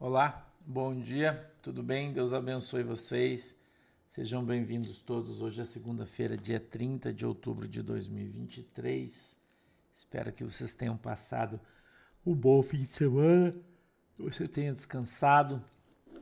Olá, 0.00 0.52
bom 0.66 0.98
dia, 0.98 1.50
tudo 1.62 1.80
bem? 1.80 2.12
Deus 2.12 2.32
abençoe 2.32 2.82
vocês. 2.82 3.56
Sejam 4.08 4.44
bem-vindos 4.44 5.00
todos. 5.00 5.40
Hoje 5.40 5.60
é 5.60 5.64
segunda-feira, 5.64 6.36
dia 6.36 6.58
30 6.58 7.12
de 7.14 7.24
outubro 7.24 7.68
de 7.68 7.80
2023. 7.80 9.36
Espero 9.94 10.32
que 10.32 10.42
vocês 10.44 10.74
tenham 10.74 10.96
passado 10.96 11.60
um 12.26 12.34
bom 12.34 12.60
fim 12.60 12.78
de 12.78 12.86
semana, 12.86 13.54
você 14.18 14.48
tenha 14.48 14.72
descansado, 14.72 15.64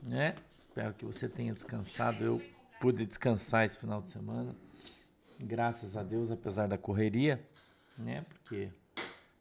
né? 0.03 0.37
Espero 0.55 0.93
que 0.93 1.07
você 1.07 1.27
tenha 1.27 1.55
descansado. 1.55 2.23
Eu 2.23 2.43
pude 2.79 3.07
descansar 3.07 3.65
esse 3.65 3.79
final 3.79 4.03
de 4.03 4.11
semana, 4.11 4.55
graças 5.41 5.97
a 5.97 6.03
Deus, 6.03 6.31
apesar 6.31 6.69
da 6.69 6.77
correria, 6.77 7.43
né? 7.97 8.21
Porque 8.29 8.71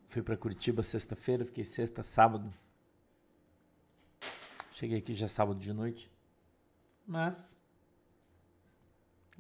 fui 0.07 0.23
para 0.23 0.37
Curitiba 0.37 0.81
sexta-feira, 0.81 1.45
fiquei 1.45 1.65
sexta, 1.65 2.01
sábado 2.01 2.51
Cheguei 4.81 4.97
aqui 4.97 5.13
já 5.13 5.27
sábado 5.27 5.59
de 5.59 5.71
noite. 5.71 6.11
Mas 7.05 7.55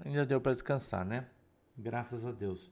ainda 0.05 0.23
deu 0.23 0.39
para 0.39 0.51
descansar, 0.51 1.03
né? 1.03 1.27
Graças 1.75 2.27
a 2.27 2.31
Deus. 2.31 2.71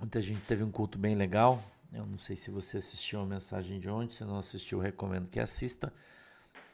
Ontem 0.00 0.18
a 0.18 0.22
gente 0.22 0.44
teve 0.44 0.64
um 0.64 0.72
culto 0.72 0.98
bem 0.98 1.14
legal. 1.14 1.62
Eu 1.94 2.04
não 2.04 2.18
sei 2.18 2.34
se 2.34 2.50
você 2.50 2.78
assistiu 2.78 3.20
a 3.20 3.24
mensagem 3.24 3.78
de 3.78 3.88
ontem. 3.88 4.16
Se 4.16 4.24
não 4.24 4.38
assistiu, 4.38 4.80
recomendo 4.80 5.30
que 5.30 5.38
assista. 5.38 5.92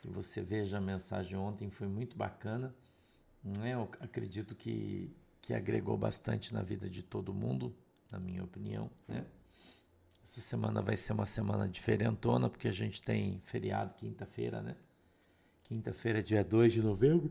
Que 0.00 0.08
você 0.08 0.40
veja 0.40 0.78
a 0.78 0.80
mensagem 0.80 1.36
ontem. 1.36 1.68
Foi 1.68 1.86
muito 1.86 2.16
bacana. 2.16 2.74
Né? 3.42 3.74
Eu 3.74 3.90
acredito 4.00 4.54
que, 4.54 5.14
que 5.42 5.52
agregou 5.52 5.98
bastante 5.98 6.54
na 6.54 6.62
vida 6.62 6.88
de 6.88 7.02
todo 7.02 7.34
mundo, 7.34 7.76
na 8.10 8.18
minha 8.18 8.42
opinião. 8.42 8.90
Né? 9.06 9.26
Essa 10.24 10.40
semana 10.40 10.80
vai 10.80 10.96
ser 10.96 11.12
uma 11.12 11.26
semana 11.26 11.68
diferentona, 11.68 12.48
porque 12.48 12.66
a 12.66 12.72
gente 12.72 13.02
tem 13.02 13.42
feriado 13.44 13.92
quinta-feira, 13.92 14.62
né? 14.62 14.74
Quinta-feira, 15.64 16.22
dia 16.22 16.42
2 16.42 16.72
de 16.72 16.82
novembro. 16.82 17.30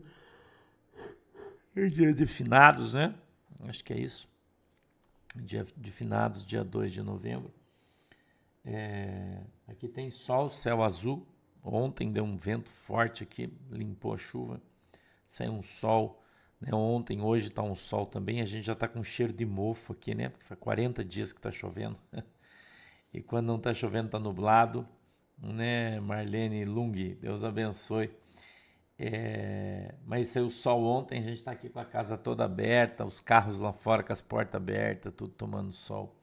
É 1.74 1.86
dia 1.86 2.14
de 2.14 2.24
finados, 2.24 2.94
né? 2.94 3.12
Acho 3.62 3.82
que 3.82 3.92
é 3.92 3.98
isso. 3.98 4.28
Dia 5.34 5.66
de 5.76 5.90
finados, 5.90 6.46
dia 6.46 6.62
2 6.62 6.92
de 6.92 7.02
novembro. 7.02 7.52
É, 8.64 9.42
aqui 9.66 9.88
tem 9.88 10.08
sol, 10.12 10.48
céu 10.48 10.80
azul. 10.80 11.26
Ontem 11.64 12.12
deu 12.12 12.22
um 12.22 12.36
vento 12.36 12.70
forte 12.70 13.24
aqui, 13.24 13.52
limpou 13.72 14.14
a 14.14 14.18
chuva. 14.18 14.62
Saiu 15.26 15.52
um 15.52 15.62
sol. 15.62 16.22
Né? 16.60 16.72
Ontem, 16.72 17.20
hoje 17.20 17.48
está 17.48 17.62
um 17.62 17.74
sol 17.74 18.06
também. 18.06 18.40
A 18.40 18.46
gente 18.46 18.64
já 18.64 18.72
está 18.72 18.86
com 18.86 19.02
cheiro 19.02 19.32
de 19.32 19.44
mofo 19.44 19.92
aqui, 19.92 20.14
né? 20.14 20.28
Porque 20.28 20.44
faz 20.44 20.60
40 20.60 21.04
dias 21.04 21.32
que 21.32 21.40
está 21.40 21.50
chovendo. 21.50 21.98
E 23.14 23.22
quando 23.22 23.46
não 23.46 23.56
está 23.56 23.72
chovendo, 23.72 24.06
está 24.06 24.18
nublado. 24.18 24.86
Né, 25.38 26.00
Marlene 26.00 26.64
Lung, 26.64 27.14
Deus 27.20 27.44
abençoe. 27.44 28.10
É, 28.98 29.94
mas 30.06 30.28
saiu 30.28 30.48
sol 30.50 30.84
ontem, 30.84 31.18
a 31.18 31.22
gente 31.22 31.38
está 31.38 31.50
aqui 31.50 31.68
com 31.68 31.80
a 31.80 31.84
casa 31.84 32.16
toda 32.16 32.44
aberta, 32.44 33.04
os 33.04 33.20
carros 33.20 33.58
lá 33.58 33.72
fora 33.72 34.04
com 34.04 34.12
as 34.12 34.20
portas 34.20 34.54
abertas, 34.54 35.12
tudo 35.16 35.32
tomando 35.32 35.72
sol 35.72 36.16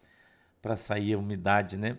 para 0.61 0.77
sair 0.77 1.13
a 1.13 1.17
umidade, 1.17 1.77
né? 1.77 1.97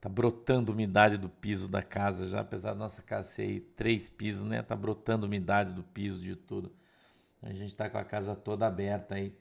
Tá 0.00 0.08
brotando 0.08 0.72
umidade 0.72 1.18
do 1.18 1.28
piso 1.28 1.68
da 1.68 1.82
casa 1.82 2.28
já, 2.28 2.40
apesar 2.40 2.70
da 2.70 2.78
nossa 2.78 3.02
casa 3.02 3.28
ser 3.28 3.72
três 3.76 4.08
pisos, 4.08 4.44
né? 4.44 4.62
Tá 4.62 4.76
brotando 4.76 5.26
umidade 5.26 5.74
do 5.74 5.82
piso 5.82 6.22
de 6.22 6.36
tudo. 6.36 6.72
A 7.42 7.50
gente 7.52 7.68
está 7.68 7.90
com 7.90 7.98
a 7.98 8.04
casa 8.04 8.34
toda 8.34 8.66
aberta 8.66 9.16
aí 9.16 9.36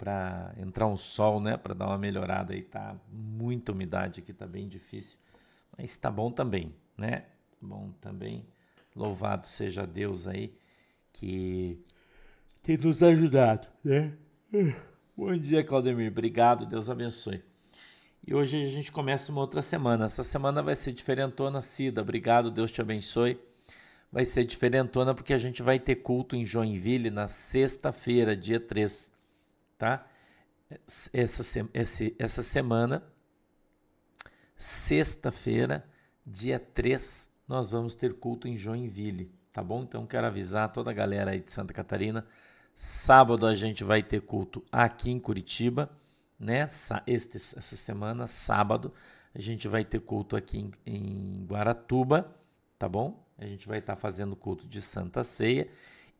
para 0.00 0.54
entrar 0.56 0.86
um 0.86 0.96
sol, 0.96 1.42
né, 1.42 1.58
para 1.58 1.74
dar 1.74 1.86
uma 1.88 1.98
melhorada 1.98 2.54
aí, 2.54 2.62
tá 2.62 2.96
muita 3.12 3.70
umidade 3.70 4.20
aqui, 4.20 4.32
tá 4.32 4.46
bem 4.46 4.66
difícil, 4.66 5.18
mas 5.76 5.94
tá 5.98 6.10
bom 6.10 6.30
também, 6.30 6.74
né? 6.96 7.26
Bom 7.60 7.90
também. 8.00 8.46
Louvado 8.96 9.46
seja 9.46 9.86
Deus 9.86 10.26
aí 10.26 10.54
que 11.12 11.78
tem 12.62 12.78
nos 12.78 13.02
ajudado, 13.02 13.68
né? 13.84 14.16
Bom 15.14 15.36
dia, 15.36 15.62
Claudemir. 15.62 16.10
Obrigado, 16.10 16.64
Deus 16.64 16.88
abençoe. 16.88 17.44
E 18.26 18.34
hoje 18.34 18.56
a 18.56 18.70
gente 18.70 18.90
começa 18.90 19.30
uma 19.30 19.42
outra 19.42 19.60
semana. 19.60 20.06
Essa 20.06 20.24
semana 20.24 20.62
vai 20.62 20.76
ser 20.76 20.92
diferentona, 20.92 21.60
Cida. 21.60 22.00
Obrigado, 22.00 22.50
Deus 22.50 22.70
te 22.70 22.80
abençoe. 22.80 23.38
Vai 24.10 24.24
ser 24.24 24.44
diferentona 24.46 25.14
porque 25.14 25.34
a 25.34 25.38
gente 25.38 25.62
vai 25.62 25.78
ter 25.78 25.96
culto 25.96 26.34
em 26.34 26.46
Joinville 26.46 27.10
na 27.10 27.28
sexta-feira, 27.28 28.34
dia 28.34 28.58
3 28.58 29.19
tá? 29.80 30.06
Essa, 31.10 31.68
essa, 31.72 32.04
essa 32.18 32.42
semana, 32.42 33.02
sexta-feira, 34.54 35.88
dia 36.24 36.60
3, 36.60 37.32
nós 37.48 37.70
vamos 37.70 37.94
ter 37.94 38.14
culto 38.14 38.46
em 38.46 38.58
Joinville, 38.58 39.32
tá 39.50 39.64
bom? 39.64 39.82
Então 39.82 40.06
quero 40.06 40.26
avisar 40.26 40.70
toda 40.70 40.90
a 40.90 40.94
galera 40.94 41.30
aí 41.30 41.40
de 41.40 41.50
Santa 41.50 41.72
Catarina. 41.72 42.26
Sábado 42.76 43.46
a 43.46 43.54
gente 43.54 43.82
vai 43.82 44.02
ter 44.02 44.20
culto 44.20 44.62
aqui 44.70 45.10
em 45.10 45.18
Curitiba, 45.18 45.90
né? 46.38 46.66
Este, 47.06 47.38
essa 47.38 47.76
semana, 47.76 48.26
sábado, 48.26 48.92
a 49.34 49.40
gente 49.40 49.66
vai 49.66 49.82
ter 49.82 50.00
culto 50.00 50.36
aqui 50.36 50.58
em, 50.58 50.70
em 50.86 51.46
Guaratuba, 51.46 52.30
tá 52.78 52.86
bom? 52.86 53.26
A 53.38 53.46
gente 53.46 53.66
vai 53.66 53.78
estar 53.78 53.96
tá 53.96 54.00
fazendo 54.00 54.36
culto 54.36 54.68
de 54.68 54.82
Santa 54.82 55.24
Ceia 55.24 55.68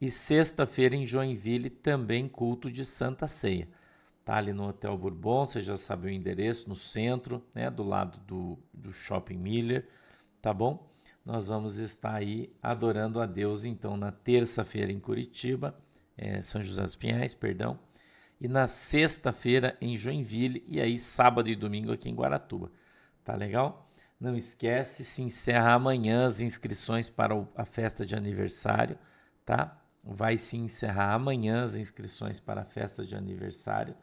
e 0.00 0.10
sexta-feira 0.10 0.96
em 0.96 1.04
Joinville 1.04 1.68
também 1.68 2.28
culto 2.28 2.70
de 2.70 2.84
Santa 2.84 3.26
Ceia. 3.26 3.68
Tá 4.24 4.36
ali 4.36 4.52
no 4.52 4.68
Hotel 4.68 4.96
Bourbon, 4.96 5.44
você 5.44 5.60
já 5.60 5.76
sabe 5.76 6.06
o 6.06 6.10
endereço, 6.10 6.68
no 6.68 6.76
centro, 6.76 7.44
né, 7.54 7.70
do 7.70 7.82
lado 7.82 8.18
do, 8.20 8.58
do 8.72 8.92
Shopping 8.92 9.36
Miller, 9.36 9.88
tá 10.40 10.54
bom? 10.54 10.88
Nós 11.24 11.46
vamos 11.46 11.78
estar 11.78 12.14
aí 12.14 12.52
adorando 12.62 13.20
a 13.20 13.26
Deus, 13.26 13.64
então, 13.64 13.96
na 13.96 14.10
terça-feira 14.10 14.90
em 14.90 14.98
Curitiba, 14.98 15.78
é, 16.16 16.40
São 16.42 16.62
José 16.62 16.82
dos 16.82 16.96
Pinhais, 16.96 17.34
perdão, 17.34 17.78
e 18.40 18.48
na 18.48 18.66
sexta-feira 18.66 19.76
em 19.80 19.96
Joinville, 19.96 20.64
e 20.66 20.80
aí 20.80 20.98
sábado 20.98 21.48
e 21.48 21.56
domingo 21.56 21.92
aqui 21.92 22.08
em 22.08 22.14
Guaratuba. 22.14 22.70
Tá 23.22 23.34
legal? 23.34 23.90
Não 24.18 24.36
esquece, 24.36 25.04
se 25.04 25.22
encerra 25.22 25.72
amanhã 25.72 26.24
as 26.26 26.40
inscrições 26.40 27.10
para 27.10 27.34
a 27.54 27.64
festa 27.64 28.04
de 28.06 28.14
aniversário, 28.14 28.98
tá? 29.44 29.79
Vai 30.02 30.38
se 30.38 30.56
encerrar 30.56 31.14
amanhã 31.14 31.64
as 31.64 31.74
inscrições 31.74 32.40
para 32.40 32.62
a 32.62 32.64
festa 32.64 33.04
de 33.04 33.14
aniversário, 33.14 33.94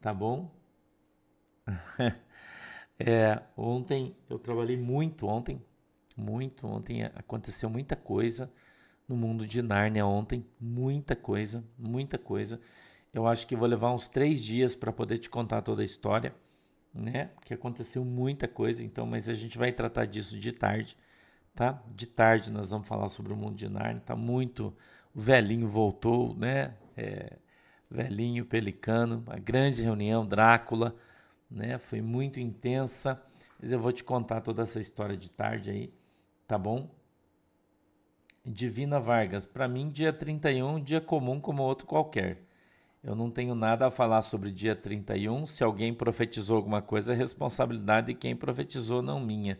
tá 0.00 0.12
bom? 0.12 0.54
é, 2.98 3.42
ontem 3.56 4.16
eu 4.28 4.38
trabalhei 4.38 4.76
muito 4.76 5.26
ontem, 5.26 5.62
muito 6.16 6.66
ontem 6.66 7.04
aconteceu 7.04 7.68
muita 7.70 7.96
coisa 7.96 8.52
no 9.08 9.16
mundo 9.16 9.46
de 9.46 9.62
Nárnia 9.62 10.06
ontem, 10.06 10.46
muita 10.60 11.16
coisa, 11.16 11.64
muita 11.78 12.18
coisa. 12.18 12.60
Eu 13.12 13.26
acho 13.26 13.46
que 13.46 13.56
vou 13.56 13.66
levar 13.66 13.92
uns 13.92 14.08
três 14.08 14.44
dias 14.44 14.76
para 14.76 14.92
poder 14.92 15.18
te 15.18 15.30
contar 15.30 15.62
toda 15.62 15.80
a 15.80 15.84
história, 15.84 16.34
né? 16.92 17.26
Porque 17.36 17.54
aconteceu 17.54 18.04
muita 18.04 18.46
coisa, 18.46 18.84
então, 18.84 19.06
mas 19.06 19.28
a 19.28 19.34
gente 19.34 19.56
vai 19.56 19.72
tratar 19.72 20.04
disso 20.04 20.38
de 20.38 20.52
tarde, 20.52 20.96
tá? 21.54 21.82
De 21.94 22.06
tarde 22.06 22.52
nós 22.52 22.70
vamos 22.70 22.86
falar 22.86 23.08
sobre 23.08 23.32
o 23.32 23.36
mundo 23.36 23.56
de 23.56 23.68
Nárnia, 23.68 24.02
tá 24.04 24.14
muito 24.14 24.76
o 25.18 25.20
velhinho 25.20 25.66
voltou, 25.66 26.32
né? 26.36 26.76
É, 26.96 27.38
velhinho 27.90 28.46
Pelicano, 28.46 29.24
uma 29.26 29.36
grande 29.36 29.82
reunião, 29.82 30.24
Drácula, 30.24 30.94
né? 31.50 31.76
Foi 31.76 32.00
muito 32.00 32.38
intensa. 32.38 33.20
Mas 33.60 33.72
eu 33.72 33.80
vou 33.80 33.90
te 33.90 34.04
contar 34.04 34.42
toda 34.42 34.62
essa 34.62 34.80
história 34.80 35.16
de 35.16 35.28
tarde 35.28 35.70
aí, 35.70 35.92
tá 36.46 36.56
bom? 36.56 36.88
Divina 38.46 39.00
Vargas, 39.00 39.44
para 39.44 39.66
mim, 39.66 39.90
dia 39.90 40.12
31 40.12 40.80
dia 40.80 41.00
comum 41.00 41.40
como 41.40 41.64
outro 41.64 41.84
qualquer. 41.84 42.44
Eu 43.02 43.16
não 43.16 43.28
tenho 43.28 43.56
nada 43.56 43.88
a 43.88 43.90
falar 43.90 44.22
sobre 44.22 44.52
dia 44.52 44.76
31. 44.76 45.46
Se 45.46 45.64
alguém 45.64 45.92
profetizou 45.92 46.56
alguma 46.56 46.80
coisa, 46.80 47.12
é 47.12 47.16
responsabilidade 47.16 48.08
de 48.08 48.14
quem 48.14 48.36
profetizou, 48.36 49.02
não 49.02 49.18
minha. 49.18 49.58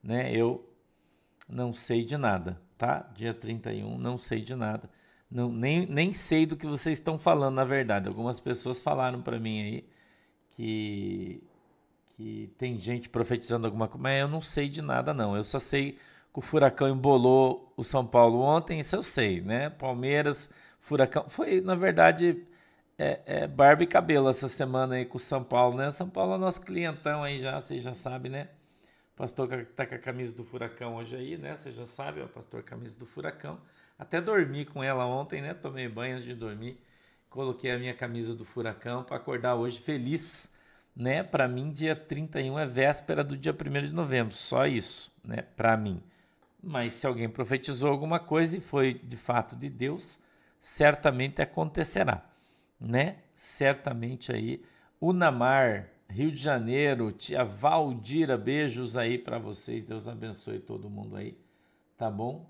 Né? 0.00 0.32
Eu 0.32 0.72
não 1.48 1.72
sei 1.72 2.04
de 2.04 2.16
nada, 2.16 2.62
tá? 2.78 3.10
Dia 3.16 3.34
31, 3.34 3.98
não 3.98 4.16
sei 4.16 4.40
de 4.40 4.54
nada. 4.54 4.88
Não, 5.30 5.50
nem, 5.50 5.86
nem 5.86 6.12
sei 6.12 6.44
do 6.44 6.56
que 6.56 6.66
vocês 6.66 6.98
estão 6.98 7.18
falando, 7.18 7.54
na 7.54 7.64
verdade. 7.64 8.08
Algumas 8.08 8.40
pessoas 8.40 8.82
falaram 8.82 9.22
para 9.22 9.38
mim 9.38 9.62
aí 9.62 9.88
que, 10.50 11.42
que 12.16 12.52
tem 12.58 12.78
gente 12.78 13.08
profetizando 13.08 13.66
alguma 13.66 13.88
coisa, 13.88 14.02
mas 14.02 14.20
eu 14.20 14.28
não 14.28 14.40
sei 14.40 14.68
de 14.68 14.82
nada, 14.82 15.14
não. 15.14 15.36
Eu 15.36 15.44
só 15.44 15.58
sei 15.58 15.98
que 16.32 16.38
o 16.38 16.42
Furacão 16.42 16.88
embolou 16.88 17.72
o 17.76 17.84
São 17.84 18.06
Paulo 18.06 18.40
ontem, 18.40 18.80
isso 18.80 18.96
eu 18.96 19.02
sei, 19.02 19.40
né? 19.40 19.70
Palmeiras, 19.70 20.50
Furacão. 20.80 21.28
Foi, 21.28 21.60
na 21.60 21.74
verdade, 21.74 22.44
é, 22.98 23.20
é 23.24 23.46
barba 23.46 23.82
e 23.84 23.86
cabelo 23.86 24.28
essa 24.28 24.48
semana 24.48 24.96
aí 24.96 25.04
com 25.06 25.16
o 25.16 25.20
São 25.20 25.42
Paulo, 25.42 25.76
né? 25.76 25.90
São 25.90 26.08
Paulo 26.08 26.34
é 26.34 26.38
nosso 26.38 26.60
clientão 26.60 27.22
aí 27.24 27.40
já, 27.40 27.60
vocês 27.60 27.82
já 27.82 27.94
sabem, 27.94 28.30
né? 28.30 28.48
O 29.14 29.16
pastor 29.16 29.48
tá 29.76 29.86
com 29.86 29.94
a 29.94 29.98
camisa 29.98 30.34
do 30.34 30.44
Furacão 30.44 30.96
hoje 30.96 31.16
aí, 31.16 31.38
né? 31.38 31.54
Você 31.54 31.70
já 31.72 31.86
sabe, 31.86 32.20
o 32.20 32.28
pastor 32.28 32.62
camisa 32.62 32.98
do 32.98 33.06
Furacão. 33.06 33.60
Até 34.00 34.18
dormi 34.18 34.64
com 34.64 34.82
ela 34.82 35.04
ontem, 35.04 35.42
né? 35.42 35.52
Tomei 35.52 35.86
banho 35.86 36.14
antes 36.14 36.24
de 36.24 36.34
dormir. 36.34 36.80
Coloquei 37.28 37.70
a 37.70 37.78
minha 37.78 37.92
camisa 37.92 38.34
do 38.34 38.46
Furacão 38.46 39.04
para 39.04 39.18
acordar 39.18 39.56
hoje 39.56 39.78
feliz, 39.78 40.54
né? 40.96 41.22
Para 41.22 41.46
mim, 41.46 41.70
dia 41.70 41.94
31 41.94 42.58
é 42.58 42.66
véspera 42.66 43.22
do 43.22 43.36
dia 43.36 43.52
1 43.52 43.88
de 43.88 43.92
novembro, 43.92 44.34
só 44.34 44.66
isso, 44.66 45.12
né? 45.22 45.42
Para 45.54 45.76
mim. 45.76 46.02
Mas 46.62 46.94
se 46.94 47.06
alguém 47.06 47.28
profetizou 47.28 47.90
alguma 47.90 48.18
coisa 48.18 48.56
e 48.56 48.60
foi 48.60 48.94
de 48.94 49.18
fato 49.18 49.54
de 49.54 49.68
Deus, 49.68 50.18
certamente 50.58 51.42
acontecerá, 51.42 52.24
né? 52.80 53.18
Certamente 53.36 54.32
aí, 54.32 54.64
Unamar, 54.98 55.90
Rio 56.08 56.32
de 56.32 56.40
Janeiro, 56.42 57.12
tia 57.12 57.44
Valdira, 57.44 58.38
beijos 58.38 58.96
aí 58.96 59.18
para 59.18 59.38
vocês. 59.38 59.84
Deus 59.84 60.08
abençoe 60.08 60.58
todo 60.58 60.88
mundo 60.88 61.16
aí, 61.16 61.36
tá 61.98 62.10
bom? 62.10 62.48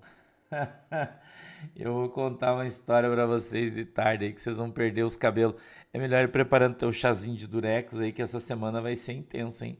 Eu 1.75 1.93
vou 1.93 2.09
contar 2.09 2.53
uma 2.53 2.65
história 2.65 3.09
para 3.09 3.25
vocês 3.25 3.73
de 3.73 3.85
tarde 3.85 4.25
aí 4.25 4.33
que 4.33 4.41
vocês 4.41 4.57
vão 4.57 4.69
perder 4.69 5.03
os 5.03 5.15
cabelos. 5.15 5.55
É 5.93 5.99
melhor 5.99 6.23
ir 6.23 6.27
preparando 6.29 6.75
teu 6.75 6.91
chazinho 6.91 7.35
de 7.35 7.47
durex 7.47 7.97
aí 7.99 8.11
que 8.11 8.21
essa 8.21 8.39
semana 8.39 8.81
vai 8.81 8.95
ser 8.95 9.13
intensa, 9.13 9.65
hein? 9.65 9.79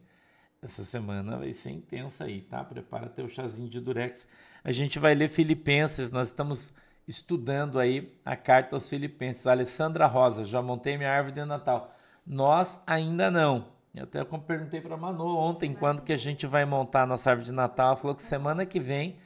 Essa 0.61 0.83
semana 0.83 1.37
vai 1.37 1.53
ser 1.53 1.71
intensa 1.71 2.25
aí, 2.25 2.41
tá? 2.41 2.63
Prepara 2.63 3.09
teu 3.09 3.27
chazinho 3.27 3.67
de 3.67 3.79
durex. 3.79 4.27
A 4.63 4.71
gente 4.71 4.99
vai 4.99 5.15
ler 5.15 5.27
Filipenses, 5.27 6.11
nós 6.11 6.27
estamos 6.27 6.73
estudando 7.07 7.79
aí 7.79 8.15
a 8.23 8.35
carta 8.35 8.75
aos 8.75 8.87
Filipenses. 8.87 9.47
Alessandra 9.47 10.05
Rosa, 10.05 10.45
já 10.45 10.61
montei 10.61 10.97
minha 10.97 11.11
árvore 11.11 11.35
de 11.35 11.45
Natal. 11.45 11.91
Nós 12.25 12.81
ainda 12.85 13.31
não. 13.31 13.65
Eu 13.93 14.03
até 14.03 14.23
perguntei 14.23 14.79
para 14.79 14.95
Manu 14.95 15.35
ontem 15.35 15.73
quando 15.73 16.03
que 16.03 16.13
a 16.13 16.17
gente 16.17 16.45
vai 16.45 16.63
montar 16.63 17.01
a 17.01 17.07
nossa 17.07 17.31
árvore 17.31 17.47
de 17.47 17.51
Natal. 17.51 17.87
Ela 17.87 17.95
falou 17.95 18.15
que 18.15 18.23
semana 18.23 18.65
que 18.65 18.79
vem 18.79 19.17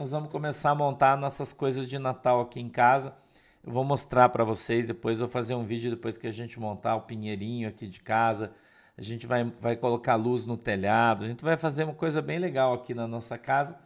nós 0.00 0.12
vamos 0.12 0.30
começar 0.30 0.70
a 0.70 0.74
montar 0.74 1.14
nossas 1.14 1.52
coisas 1.52 1.86
de 1.86 1.98
Natal 1.98 2.40
aqui 2.40 2.58
em 2.58 2.70
casa. 2.70 3.14
Eu 3.62 3.70
vou 3.70 3.84
mostrar 3.84 4.30
para 4.30 4.42
vocês 4.42 4.86
depois, 4.86 5.18
vou 5.18 5.28
fazer 5.28 5.54
um 5.54 5.62
vídeo 5.62 5.90
depois 5.90 6.16
que 6.16 6.26
a 6.26 6.32
gente 6.32 6.58
montar 6.58 6.96
o 6.96 7.02
pinheirinho 7.02 7.68
aqui 7.68 7.86
de 7.86 8.00
casa. 8.00 8.50
A 8.96 9.02
gente 9.02 9.26
vai, 9.26 9.44
vai 9.44 9.76
colocar 9.76 10.14
luz 10.14 10.46
no 10.46 10.56
telhado, 10.56 11.26
a 11.26 11.28
gente 11.28 11.44
vai 11.44 11.54
fazer 11.58 11.84
uma 11.84 11.92
coisa 11.92 12.22
bem 12.22 12.38
legal 12.38 12.72
aqui 12.72 12.94
na 12.94 13.06
nossa 13.06 13.36
casa, 13.36 13.78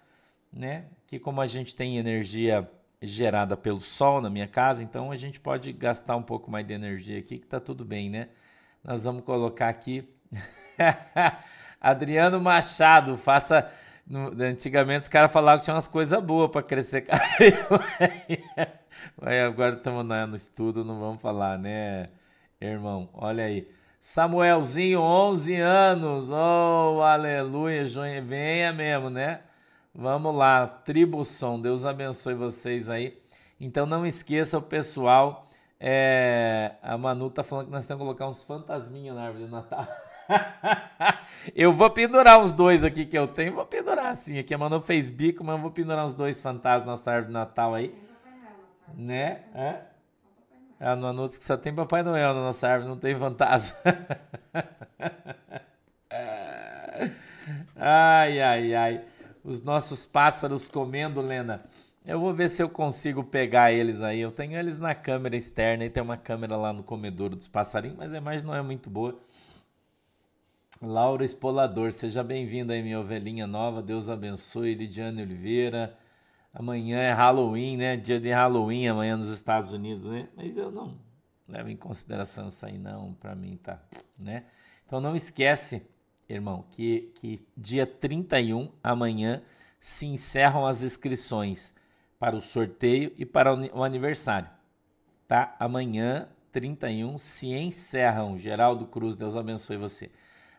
né? 0.52 0.84
Que 1.05 1.19
como 1.19 1.40
a 1.40 1.49
gente 1.49 1.75
tem 1.75 1.99
energia 1.99 2.70
gerada 3.02 3.56
pelo 3.56 3.81
sol 3.81 4.20
na 4.20 4.31
minha 4.31 4.46
casa, 4.46 4.84
então 4.84 5.11
a 5.11 5.16
gente 5.16 5.40
pode 5.40 5.72
gastar 5.72 6.14
um 6.14 6.22
pouco 6.22 6.49
mais 6.49 6.64
de 6.64 6.75
energia 6.75 7.19
aqui, 7.19 7.38
que 7.38 7.46
tá 7.49 7.58
tudo 7.58 7.84
bem, 7.84 8.08
né? 8.08 8.28
Nós 8.84 9.02
vamos 9.02 9.25
colocar 9.25 9.69
aqui 9.69 10.08
Adriano 11.81 12.40
Machado, 12.40 13.16
faça 13.16 13.69
no, 14.06 14.30
antigamente 14.42 15.02
os 15.02 15.08
caras 15.08 15.32
falavam 15.32 15.58
que 15.58 15.64
tinha 15.64 15.74
umas 15.74 15.88
coisas 15.88 16.22
boas 16.22 16.50
para 16.50 16.62
crescer 16.62 17.02
cabelo. 17.06 17.80
Mas 19.20 19.42
agora 19.44 19.76
estamos 19.76 20.04
no 20.04 20.36
estudo, 20.36 20.84
não 20.84 21.00
vamos 21.00 21.20
falar, 21.22 21.58
né, 21.58 22.08
irmão? 22.60 23.08
Olha 23.14 23.44
aí. 23.44 23.68
Samuelzinho, 24.00 25.00
11 25.00 25.56
anos. 25.56 26.28
Oh, 26.30 27.00
aleluia, 27.02 27.84
venha 28.22 28.72
mesmo, 28.72 29.08
né? 29.08 29.40
Vamos 29.94 30.34
lá, 30.34 30.66
Tribução, 30.66 31.60
Deus 31.60 31.86
abençoe 31.86 32.34
vocês 32.34 32.90
aí. 32.90 33.16
Então 33.58 33.86
não 33.86 34.04
esqueça 34.04 34.58
o 34.58 34.62
pessoal. 34.62 35.48
É, 35.80 36.72
a 36.82 36.98
Manu 36.98 37.30
tá 37.30 37.42
falando 37.42 37.66
que 37.66 37.72
nós 37.72 37.86
temos 37.86 38.00
que 38.00 38.04
colocar 38.04 38.26
uns 38.28 38.42
fantasminhas 38.42 39.14
na 39.14 39.24
árvore 39.24 39.44
de 39.46 39.50
Natal. 39.50 39.86
eu 41.55 41.73
vou 41.73 41.91
pendurar 41.91 42.41
os 42.41 42.53
dois 42.53 42.85
aqui 42.85 43.05
que 43.05 43.17
eu 43.17 43.26
tenho. 43.26 43.55
Vou 43.55 43.67
pendurar 43.67 44.06
assim. 44.06 44.38
Aqui 44.38 44.55
a 44.55 44.59
Manu 44.59 44.81
fez 44.81 45.11
bico, 45.11 45.44
mas 45.44 45.56
eu 45.56 45.62
vou 45.62 45.71
pendurar 45.71 46.05
os 46.05 46.15
dois 46.15 46.41
fantasmas 46.41 47.05
na 47.05 47.12
árvore 47.12 47.29
de 47.29 47.32
Natal 47.32 47.75
aí. 47.75 47.94
Né? 48.97 49.43
É? 49.55 49.76
É, 50.81 50.94
no 50.94 51.06
Anutos 51.06 51.38
que 51.38 51.44
só 51.44 51.56
tem 51.56 51.75
Papai 51.75 52.03
Noel 52.03 52.35
na 52.35 52.43
nossa 52.43 52.69
árvore, 52.69 52.91
não 52.91 52.99
tem 52.99 53.17
fantasma. 53.17 53.76
ai, 57.76 58.41
ai, 58.41 58.75
ai. 58.75 59.05
Os 59.43 59.62
nossos 59.62 60.05
pássaros 60.05 60.69
comendo, 60.69 61.21
Lena. 61.21 61.62
Eu 62.05 62.21
vou 62.21 62.35
ver 62.35 62.50
se 62.50 62.62
eu 62.62 62.69
consigo 62.69 63.25
pegar 63.25 63.73
eles 63.73 64.03
aí. 64.03 64.21
Eu 64.21 64.31
tenho 64.31 64.59
eles 64.59 64.79
na 64.79 64.94
câmera 64.94 65.37
externa 65.37 65.87
e 65.87 65.91
tem 65.91 66.03
uma 66.03 66.19
câmera 66.19 66.55
lá 66.56 66.71
no 66.73 66.82
comedouro 66.82 67.35
dos 67.35 67.49
passarinhos, 67.49 67.97
mas 67.97 68.12
a 68.12 68.19
imagem 68.19 68.47
não 68.47 68.55
é 68.55 68.61
muito 68.61 68.91
boa. 68.91 69.19
Laura 70.84 71.25
Espolador, 71.25 71.92
seja 71.92 72.22
bem-vinda 72.22 72.75
aí, 72.75 72.82
minha 72.82 73.00
ovelhinha 73.00 73.46
nova. 73.46 73.82
Deus 73.82 74.08
abençoe. 74.08 74.75
Lidiane 74.75 75.22
Oliveira. 75.22 75.96
Amanhã 76.52 76.98
é 76.98 77.10
Halloween, 77.10 77.78
né? 77.78 77.96
Dia 77.96 78.20
de 78.20 78.31
Halloween 78.31 78.86
amanhã 78.88 79.16
nos 79.16 79.31
Estados 79.31 79.72
Unidos, 79.72 80.04
né? 80.04 80.28
Mas 80.36 80.58
eu 80.58 80.70
não 80.70 80.98
levo 81.48 81.70
em 81.70 81.76
consideração 81.76 82.48
isso 82.48 82.64
aí, 82.66 82.76
não. 82.76 83.14
Para 83.14 83.34
mim 83.34 83.56
tá, 83.56 83.82
né? 84.19 84.44
Então 84.86 85.00
não 85.00 85.16
esquece, 85.16 85.82
irmão, 86.28 86.66
que, 86.70 87.12
que 87.14 87.46
dia 87.56 87.87
31, 87.87 88.70
amanhã, 88.82 89.42
se 89.80 90.04
encerram 90.04 90.66
as 90.66 90.82
inscrições 90.82 91.75
para 92.19 92.37
o 92.37 92.42
sorteio 92.42 93.10
e 93.16 93.25
para 93.25 93.54
o 93.54 93.82
aniversário, 93.82 94.50
tá? 95.26 95.56
Amanhã, 95.58 96.28
31, 96.52 97.16
se 97.16 97.54
encerram. 97.54 98.38
Geraldo 98.38 98.87
Cruz, 98.87 99.16
Deus 99.16 99.34
abençoe 99.34 99.78
você 99.78 100.10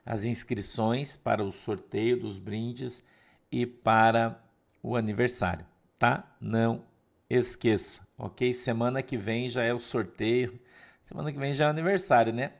as 0.06 0.24
inscrições 0.24 1.16
para 1.16 1.44
o 1.44 1.52
sorteio 1.52 2.20
dos 2.20 2.38
brindes 2.38 3.04
e 3.52 3.66
para 3.66 4.40
o 4.84 4.96
aniversário, 4.96 5.66
tá? 5.98 6.36
Não 6.40 6.84
esqueça, 7.30 8.08
ok? 8.18 8.54
Semana 8.54 9.02
que 9.02 9.18
vem 9.18 9.50
já 9.50 9.64
é 9.64 9.74
o 9.74 9.80
sorteio. 9.80 10.60
Semana 11.04 11.32
que 11.32 11.40
vem 11.40 11.54
já 11.54 11.66
é 11.66 11.68
o 11.68 11.72
aniversário, 11.72 12.32
né? 12.32 12.52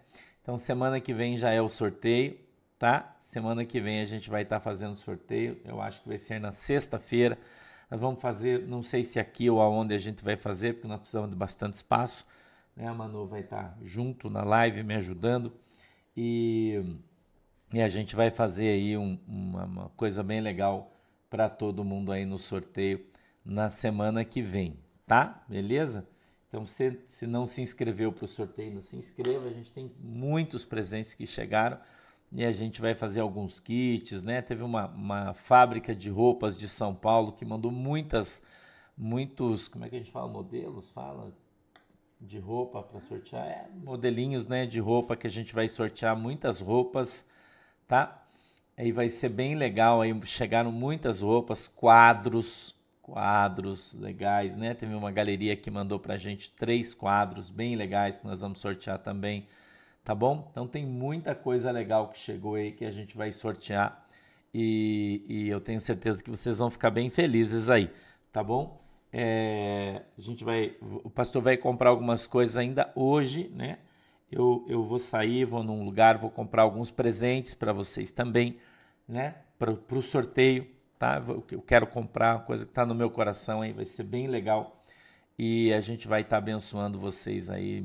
Então, 0.42 0.58
semana 0.58 1.00
que 1.00 1.14
vem 1.14 1.38
já 1.38 1.52
é 1.52 1.62
o 1.62 1.70
sorteio, 1.70 2.38
tá? 2.80 3.16
Semana 3.22 3.66
que 3.66 3.80
vem 3.80 4.02
a 4.02 4.06
gente 4.06 4.30
vai 4.30 4.44
estar 4.44 4.58
tá 4.58 4.60
fazendo 4.60 4.96
sorteio. 4.96 5.60
Eu 5.64 5.82
acho 5.82 6.02
que 6.02 6.08
vai 6.08 6.18
ser 6.18 6.40
na 6.40 6.52
sexta-feira. 6.52 7.38
Nós 7.90 8.02
vamos 8.02 8.20
fazer, 8.20 8.68
não 8.68 8.82
sei 8.82 9.04
se 9.04 9.20
aqui 9.20 9.50
ou 9.50 9.62
aonde 9.62 9.94
a 9.94 9.98
gente 9.98 10.24
vai 10.24 10.36
fazer, 10.36 10.74
porque 10.74 10.88
nós 10.88 11.00
precisamos 11.00 11.30
de 11.30 11.36
bastante 11.36 11.76
espaço. 11.76 12.28
Né? 12.76 12.88
A 12.88 12.94
Manu 12.94 13.28
vai 13.28 13.42
estar 13.42 13.64
tá 13.64 13.78
junto 13.84 14.30
na 14.30 14.44
live 14.44 14.84
me 14.84 14.96
ajudando. 14.96 15.54
E 16.16 16.98
e 17.76 17.82
a 17.82 17.90
gente 17.90 18.16
vai 18.16 18.32
fazer 18.32 18.70
aí 18.70 18.98
um, 18.98 19.20
uma, 19.28 19.66
uma 19.66 19.90
coisa 19.98 20.24
bem 20.24 20.40
legal 20.40 20.94
para 21.30 21.50
todo 21.50 21.84
mundo 21.84 22.10
aí 22.10 22.26
no 22.26 22.40
sorteio 22.40 23.06
na 23.44 23.70
semana 23.70 24.24
que 24.24 24.42
vem, 24.42 24.80
tá? 25.06 25.44
Beleza? 25.46 26.08
Então, 26.48 26.66
se, 26.66 26.98
se 27.10 27.28
não 27.28 27.46
se 27.46 27.62
inscreveu 27.62 28.14
para 28.14 28.24
o 28.24 28.28
sorteio, 28.30 28.76
não 28.76 28.82
se 28.82 28.96
inscreva. 28.96 29.50
A 29.50 29.52
gente 29.52 29.74
tem 29.74 29.92
muitos 30.00 30.64
presentes 30.64 31.14
que 31.14 31.28
chegaram 31.28 31.78
e 32.32 32.46
a 32.46 32.52
gente 32.54 32.80
vai 32.80 32.96
fazer 32.96 33.20
alguns 33.20 33.60
kits, 33.60 34.24
né? 34.24 34.42
Teve 34.42 34.64
uma, 34.64 34.88
uma 34.88 35.34
fábrica 35.34 35.94
de 35.94 36.10
roupas 36.10 36.58
de 36.58 36.70
São 36.70 36.96
Paulo 36.96 37.34
que 37.34 37.44
mandou 37.44 37.74
muitas, 37.74 38.42
muitos, 38.98 39.68
como 39.68 39.84
é 39.84 39.90
que 39.90 39.98
a 39.98 40.00
gente 40.00 40.12
fala? 40.12 40.30
Modelos? 40.30 40.90
Fala? 40.92 41.34
De 42.22 42.40
roupa 42.40 42.82
para 42.82 43.02
sortear? 43.02 43.46
É, 43.46 43.70
modelinhos, 43.84 44.48
né? 44.48 44.66
De 44.66 44.80
roupa 44.80 45.18
que 45.18 45.28
a 45.28 45.30
gente 45.30 45.54
vai 45.54 45.68
sortear 45.68 46.16
muitas 46.16 46.62
roupas 46.62 47.35
tá? 47.88 48.24
Aí 48.78 48.92
vai 48.92 49.10
ser 49.10 49.30
bem 49.30 49.56
legal, 49.56 50.02
aí 50.02 50.14
chegaram 50.26 50.72
muitas 50.72 51.22
roupas, 51.22 51.68
quadros, 51.68 52.76
quadros 53.02 53.94
legais, 53.94 54.56
né? 54.56 54.74
Teve 54.74 54.94
uma 54.94 55.12
galeria 55.12 55.56
que 55.56 55.72
mandou 55.72 56.00
pra 56.00 56.18
gente 56.18 56.52
três 56.52 56.94
quadros 56.94 57.50
bem 57.50 57.76
legais 57.76 58.18
que 58.18 58.26
nós 58.26 58.42
vamos 58.42 58.60
sortear 58.60 59.00
também, 59.00 59.48
tá 60.04 60.14
bom? 60.14 60.50
Então 60.52 60.68
tem 60.68 60.86
muita 60.86 61.34
coisa 61.34 61.72
legal 61.72 62.10
que 62.10 62.18
chegou 62.18 62.56
aí 62.56 62.72
que 62.72 62.84
a 62.84 62.92
gente 62.92 63.16
vai 63.16 63.32
sortear 63.32 64.06
e, 64.54 65.24
e 65.28 65.50
eu 65.50 65.62
tenho 65.62 65.80
certeza 65.80 66.24
que 66.24 66.30
vocês 66.30 66.60
vão 66.60 66.70
ficar 66.70 66.90
bem 66.90 67.10
felizes 67.10 67.70
aí, 67.70 67.90
tá 68.32 68.44
bom? 68.44 68.78
É, 69.12 70.02
a 70.18 70.22
gente 70.22 70.44
vai, 70.44 70.76
o 70.82 71.10
pastor 71.10 71.42
vai 71.42 71.56
comprar 71.56 71.90
algumas 71.90 72.28
coisas 72.28 72.58
ainda 72.58 72.92
hoje, 72.96 73.50
né? 73.54 73.78
Eu, 74.32 74.66
eu 74.68 74.84
vou 74.84 75.00
sair, 75.00 75.46
vou 75.46 75.64
num 75.64 75.84
lugar, 75.84 76.18
vou 76.18 76.30
comprar 76.30 76.64
alguns 76.64 76.92
presentes 76.92 77.54
para 77.54 77.72
vocês 77.72 78.12
também, 78.12 78.58
né? 79.08 79.36
Para 79.58 79.72
o 79.72 80.02
sorteio, 80.02 80.68
tá? 80.98 81.22
Eu 81.52 81.62
quero 81.62 81.88
comprar 81.88 82.36
uma 82.36 82.44
coisa 82.44 82.66
que 82.66 82.72
está 82.72 82.86
no 82.86 82.96
meu 82.96 83.10
coração 83.10 83.62
aí, 83.62 83.72
vai 83.72 83.86
ser 83.86 84.04
bem 84.04 84.28
legal. 84.28 84.82
E 85.38 85.74
a 85.74 85.82
gente 85.82 86.08
vai 86.08 86.22
estar 86.22 86.32
tá 86.32 86.38
abençoando 86.38 87.00
vocês 87.00 87.50
aí 87.50 87.84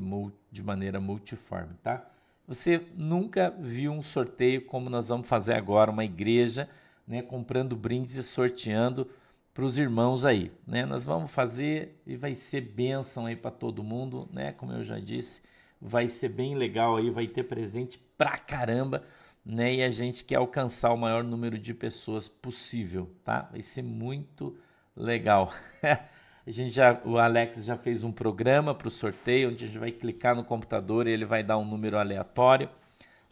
de 0.50 0.62
maneira 0.62 1.00
multiforme, 1.00 1.74
tá? 1.82 2.06
Você 2.46 2.84
nunca 2.96 3.50
viu 3.58 3.92
um 3.92 4.02
sorteio 4.02 4.64
como 4.64 4.90
nós 4.90 5.08
vamos 5.08 5.28
fazer 5.28 5.54
agora, 5.54 5.90
uma 5.90 6.04
igreja, 6.04 6.68
né? 7.06 7.22
Comprando 7.22 7.76
brindes 7.76 8.16
e 8.16 8.22
sorteando 8.22 9.08
para 9.52 9.64
os 9.64 9.78
irmãos 9.78 10.24
aí, 10.24 10.50
né? 10.66 10.84
Nós 10.86 11.04
vamos 11.04 11.30
fazer 11.30 12.00
e 12.06 12.16
vai 12.16 12.34
ser 12.34 12.62
bênção 12.62 13.26
aí 13.26 13.36
para 13.36 13.50
todo 13.50 13.84
mundo, 13.84 14.28
né? 14.32 14.52
Como 14.52 14.72
eu 14.72 14.82
já 14.82 14.98
disse 14.98 15.42
vai 15.80 16.08
ser 16.08 16.28
bem 16.28 16.54
legal 16.54 16.96
aí, 16.96 17.10
vai 17.10 17.26
ter 17.26 17.44
presente 17.44 17.98
pra 18.16 18.38
caramba, 18.38 19.02
né? 19.44 19.74
E 19.74 19.82
a 19.82 19.90
gente 19.90 20.24
quer 20.24 20.36
alcançar 20.36 20.92
o 20.92 20.96
maior 20.96 21.24
número 21.24 21.58
de 21.58 21.72
pessoas 21.72 22.28
possível, 22.28 23.10
tá? 23.24 23.48
Vai 23.50 23.62
ser 23.62 23.82
muito 23.82 24.56
legal. 24.94 25.52
a 25.82 26.50
gente 26.50 26.74
já, 26.74 27.00
o 27.04 27.18
Alex 27.18 27.64
já 27.64 27.76
fez 27.76 28.04
um 28.04 28.12
programa 28.12 28.74
para 28.74 28.88
o 28.88 28.90
sorteio, 28.90 29.50
onde 29.50 29.64
a 29.64 29.66
gente 29.68 29.78
vai 29.78 29.90
clicar 29.90 30.34
no 30.34 30.44
computador 30.44 31.06
e 31.06 31.10
ele 31.10 31.24
vai 31.24 31.42
dar 31.42 31.58
um 31.58 31.64
número 31.64 31.98
aleatório, 31.98 32.68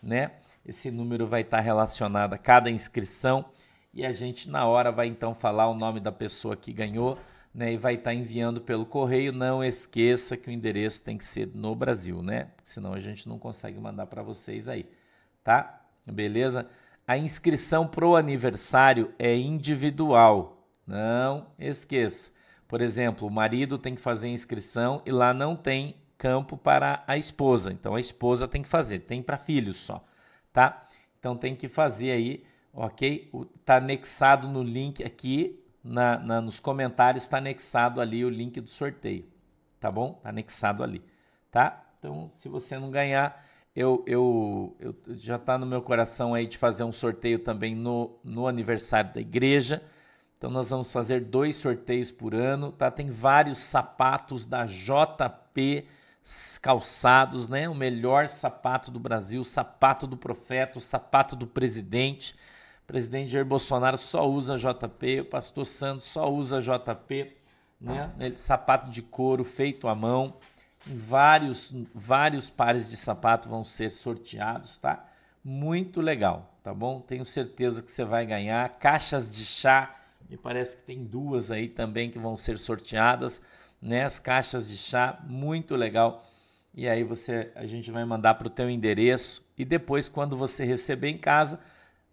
né? 0.02 0.32
esse 0.68 0.90
número 0.90 1.26
vai 1.26 1.40
estar 1.40 1.60
relacionado 1.60 2.34
a 2.34 2.38
cada 2.38 2.70
inscrição 2.70 3.46
e 3.94 4.04
a 4.04 4.12
gente 4.12 4.50
na 4.50 4.66
hora 4.66 4.92
vai 4.92 5.06
então 5.06 5.34
falar 5.34 5.66
o 5.68 5.74
nome 5.74 5.98
da 5.98 6.12
pessoa 6.12 6.54
que 6.54 6.74
ganhou, 6.74 7.18
né? 7.54 7.72
E 7.72 7.76
vai 7.76 7.94
estar 7.94 8.14
enviando 8.14 8.60
pelo 8.60 8.86
correio. 8.86 9.32
Não 9.32 9.62
esqueça 9.62 10.36
que 10.36 10.48
o 10.48 10.52
endereço 10.52 11.02
tem 11.02 11.18
que 11.18 11.24
ser 11.24 11.48
no 11.54 11.74
Brasil, 11.74 12.22
né? 12.22 12.48
Senão 12.64 12.92
a 12.92 13.00
gente 13.00 13.28
não 13.28 13.38
consegue 13.38 13.78
mandar 13.80 14.06
para 14.06 14.22
vocês 14.22 14.68
aí, 14.68 14.86
tá? 15.42 15.82
Beleza? 16.06 16.68
A 17.06 17.16
inscrição 17.16 17.86
pro 17.86 18.16
aniversário 18.16 19.12
é 19.18 19.36
individual. 19.36 20.68
Não 20.86 21.46
esqueça. 21.58 22.30
Por 22.66 22.82
exemplo, 22.82 23.26
o 23.26 23.30
marido 23.30 23.78
tem 23.78 23.94
que 23.94 24.00
fazer 24.00 24.28
inscrição 24.28 25.02
e 25.06 25.10
lá 25.10 25.32
não 25.32 25.56
tem 25.56 25.96
campo 26.18 26.56
para 26.56 27.02
a 27.06 27.16
esposa. 27.16 27.72
Então 27.72 27.94
a 27.94 28.00
esposa 28.00 28.46
tem 28.46 28.60
que 28.60 28.68
fazer, 28.68 29.00
tem 29.00 29.22
para 29.22 29.38
filhos 29.38 29.78
só, 29.78 30.04
tá? 30.52 30.82
Então 31.18 31.36
tem 31.36 31.56
que 31.56 31.68
fazer 31.68 32.10
aí, 32.10 32.44
ok? 32.72 33.30
Está 33.58 33.76
anexado 33.76 34.48
no 34.48 34.62
link 34.62 35.02
aqui, 35.02 35.64
na, 35.88 36.18
na 36.18 36.40
nos 36.40 36.60
comentários 36.60 37.24
está 37.24 37.38
anexado 37.38 38.00
ali 38.00 38.24
o 38.24 38.30
link 38.30 38.60
do 38.60 38.70
sorteio, 38.70 39.26
tá 39.80 39.90
bom? 39.90 40.14
Está 40.18 40.28
anexado 40.28 40.82
ali, 40.82 41.02
tá? 41.50 41.84
Então 41.98 42.28
se 42.32 42.48
você 42.48 42.78
não 42.78 42.90
ganhar, 42.90 43.44
eu, 43.74 44.04
eu, 44.06 44.76
eu 44.80 44.94
já 45.16 45.36
está 45.36 45.56
no 45.56 45.66
meu 45.66 45.80
coração 45.82 46.34
aí 46.34 46.46
de 46.46 46.58
fazer 46.58 46.84
um 46.84 46.92
sorteio 46.92 47.38
também 47.38 47.74
no, 47.74 48.18
no 48.24 48.46
aniversário 48.46 49.12
da 49.14 49.20
igreja. 49.20 49.82
Então 50.36 50.50
nós 50.50 50.70
vamos 50.70 50.92
fazer 50.92 51.24
dois 51.24 51.56
sorteios 51.56 52.10
por 52.10 52.34
ano, 52.34 52.70
tá? 52.70 52.90
Tem 52.90 53.10
vários 53.10 53.58
sapatos 53.58 54.46
da 54.46 54.64
JP 54.66 55.86
calçados, 56.60 57.48
né? 57.48 57.68
O 57.68 57.74
melhor 57.74 58.28
sapato 58.28 58.90
do 58.90 59.00
Brasil, 59.00 59.42
sapato 59.42 60.06
do 60.06 60.16
profeta, 60.16 60.78
sapato 60.78 61.34
do 61.34 61.46
presidente. 61.46 62.36
Presidente 62.88 63.30
Jair 63.30 63.44
Bolsonaro 63.44 63.98
só 63.98 64.26
usa 64.26 64.56
JP, 64.56 65.20
o 65.20 65.24
pastor 65.26 65.66
Santos 65.66 66.06
só 66.06 66.32
usa 66.32 66.58
JP, 66.58 67.36
né? 67.78 68.10
Ele, 68.18 68.38
sapato 68.38 68.90
de 68.90 69.02
couro 69.02 69.44
feito 69.44 69.86
à 69.88 69.94
mão. 69.94 70.38
Vários, 70.86 71.70
vários 71.94 72.48
pares 72.48 72.88
de 72.88 72.96
sapato 72.96 73.46
vão 73.46 73.62
ser 73.62 73.90
sorteados, 73.90 74.78
tá? 74.78 75.06
Muito 75.44 76.00
legal, 76.00 76.50
tá 76.62 76.72
bom? 76.72 76.98
Tenho 77.02 77.26
certeza 77.26 77.82
que 77.82 77.90
você 77.90 78.06
vai 78.06 78.24
ganhar. 78.24 78.66
Caixas 78.78 79.30
de 79.30 79.44
chá 79.44 79.94
me 80.26 80.38
parece 80.38 80.76
que 80.76 80.82
tem 80.84 81.04
duas 81.04 81.50
aí 81.50 81.68
também 81.68 82.10
que 82.10 82.18
vão 82.18 82.36
ser 82.36 82.56
sorteadas, 82.56 83.42
né? 83.82 84.04
As 84.04 84.18
caixas 84.18 84.66
de 84.66 84.78
chá, 84.78 85.18
muito 85.26 85.76
legal. 85.76 86.24
E 86.74 86.88
aí 86.88 87.04
você, 87.04 87.52
a 87.54 87.66
gente 87.66 87.90
vai 87.90 88.06
mandar 88.06 88.36
para 88.36 88.46
o 88.46 88.50
teu 88.50 88.70
endereço 88.70 89.46
e 89.58 89.64
depois 89.66 90.08
quando 90.08 90.38
você 90.38 90.64
receber 90.64 91.10
em 91.10 91.18
casa, 91.18 91.60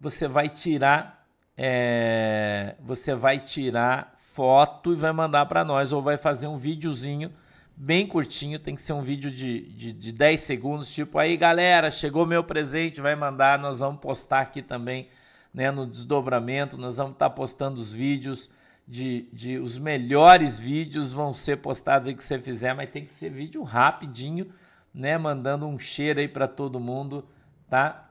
você 0.00 0.28
vai 0.28 0.48
tirar, 0.48 1.26
é, 1.56 2.74
você 2.80 3.14
vai 3.14 3.38
tirar 3.38 4.14
foto 4.18 4.92
e 4.92 4.96
vai 4.96 5.12
mandar 5.12 5.46
para 5.46 5.64
nós 5.64 5.92
ou 5.92 6.02
vai 6.02 6.16
fazer 6.16 6.46
um 6.46 6.56
videozinho 6.56 7.32
bem 7.76 8.06
curtinho, 8.06 8.58
tem 8.58 8.74
que 8.74 8.82
ser 8.82 8.92
um 8.94 9.02
vídeo 9.02 9.30
de, 9.30 9.68
de, 9.68 9.92
de 9.92 10.12
10 10.12 10.40
segundos, 10.40 10.92
tipo 10.92 11.18
aí 11.18 11.36
galera, 11.36 11.90
chegou 11.90 12.24
meu 12.26 12.42
presente, 12.42 13.00
vai 13.00 13.14
mandar, 13.14 13.58
nós 13.58 13.80
vamos 13.80 14.00
postar 14.00 14.40
aqui 14.40 14.62
também 14.62 15.08
né, 15.56 15.70
no 15.70 15.86
desdobramento. 15.86 16.76
Nós 16.76 16.98
vamos 16.98 17.14
estar 17.14 17.30
tá 17.30 17.34
postando 17.34 17.80
os 17.80 17.90
vídeos 17.90 18.50
de, 18.86 19.26
de 19.32 19.58
os 19.58 19.78
melhores 19.78 20.60
vídeos 20.60 21.12
vão 21.12 21.32
ser 21.32 21.56
postados 21.56 22.06
aí 22.06 22.14
que 22.14 22.22
você 22.22 22.38
fizer, 22.38 22.74
mas 22.74 22.90
tem 22.90 23.06
que 23.06 23.12
ser 23.12 23.30
vídeo 23.30 23.62
rapidinho, 23.62 24.52
né, 24.94 25.16
mandando 25.16 25.66
um 25.66 25.78
cheiro 25.78 26.20
aí 26.20 26.28
para 26.28 26.46
todo 26.46 26.78
mundo, 26.78 27.26
tá? 27.70 28.05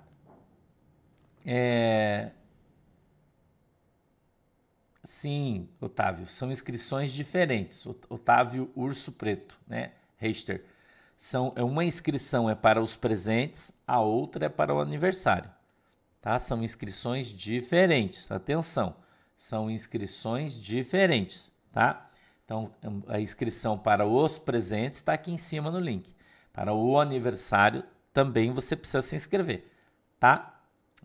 É... 1.45 2.31
Sim, 5.03 5.69
Otávio, 5.79 6.25
são 6.27 6.51
inscrições 6.51 7.11
diferentes. 7.11 7.85
Otávio 8.09 8.71
Urso 8.75 9.11
Preto, 9.11 9.59
né? 9.67 9.91
Reister. 10.17 10.65
São, 11.17 11.53
é 11.55 11.63
uma 11.63 11.85
inscrição 11.85 12.49
é 12.49 12.55
para 12.55 12.81
os 12.81 12.95
presentes, 12.95 13.71
a 13.87 14.01
outra 14.01 14.47
é 14.47 14.49
para 14.49 14.73
o 14.73 14.81
aniversário 14.81 15.49
tá? 16.25 16.39
São 16.39 16.63
inscrições 16.63 17.27
diferentes. 17.27 18.31
Atenção, 18.31 18.95
são 19.37 19.69
inscrições 19.69 20.55
diferentes, 20.55 21.51
tá? 21.71 22.09
Então, 22.43 22.73
a 23.07 23.19
inscrição 23.19 23.77
para 23.77 24.07
os 24.07 24.39
presentes 24.39 24.97
está 24.97 25.13
aqui 25.13 25.31
em 25.31 25.37
cima 25.37 25.69
no 25.69 25.79
link. 25.79 26.15
Para 26.51 26.73
o 26.73 26.99
aniversário 26.99 27.83
também 28.11 28.51
você 28.51 28.75
precisa 28.75 29.03
se 29.03 29.15
inscrever, 29.15 29.71
tá? 30.19 30.54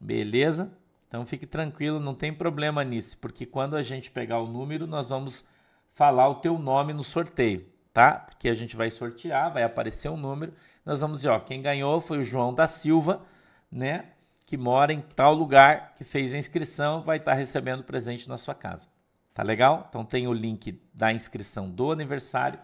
Beleza? 0.00 0.72
Então 1.06 1.26
fique 1.26 1.46
tranquilo, 1.46 2.00
não 2.00 2.14
tem 2.14 2.32
problema 2.32 2.82
nisso, 2.82 3.18
porque 3.18 3.44
quando 3.44 3.76
a 3.76 3.82
gente 3.82 4.10
pegar 4.10 4.40
o 4.40 4.46
número, 4.46 4.86
nós 4.86 5.08
vamos 5.08 5.44
falar 5.92 6.28
o 6.28 6.36
teu 6.36 6.58
nome 6.58 6.92
no 6.92 7.02
sorteio, 7.02 7.66
tá? 7.92 8.12
Porque 8.12 8.48
a 8.48 8.54
gente 8.54 8.76
vai 8.76 8.90
sortear, 8.90 9.52
vai 9.52 9.62
aparecer 9.62 10.08
um 10.08 10.16
número, 10.16 10.54
nós 10.86 11.00
vamos 11.00 11.18
dizer, 11.18 11.28
ó, 11.28 11.40
quem 11.40 11.60
ganhou 11.60 12.00
foi 12.00 12.18
o 12.18 12.24
João 12.24 12.54
da 12.54 12.66
Silva, 12.66 13.22
né? 13.70 14.06
que 14.50 14.56
mora 14.56 14.92
em 14.92 15.00
tal 15.00 15.32
lugar, 15.32 15.94
que 15.94 16.02
fez 16.02 16.34
a 16.34 16.36
inscrição, 16.36 17.00
vai 17.00 17.18
estar 17.18 17.34
recebendo 17.34 17.84
presente 17.84 18.28
na 18.28 18.36
sua 18.36 18.52
casa. 18.52 18.88
Tá 19.32 19.44
legal? 19.44 19.86
Então 19.88 20.04
tem 20.04 20.26
o 20.26 20.32
link 20.32 20.82
da 20.92 21.12
inscrição 21.12 21.70
do 21.70 21.92
aniversário 21.92 22.58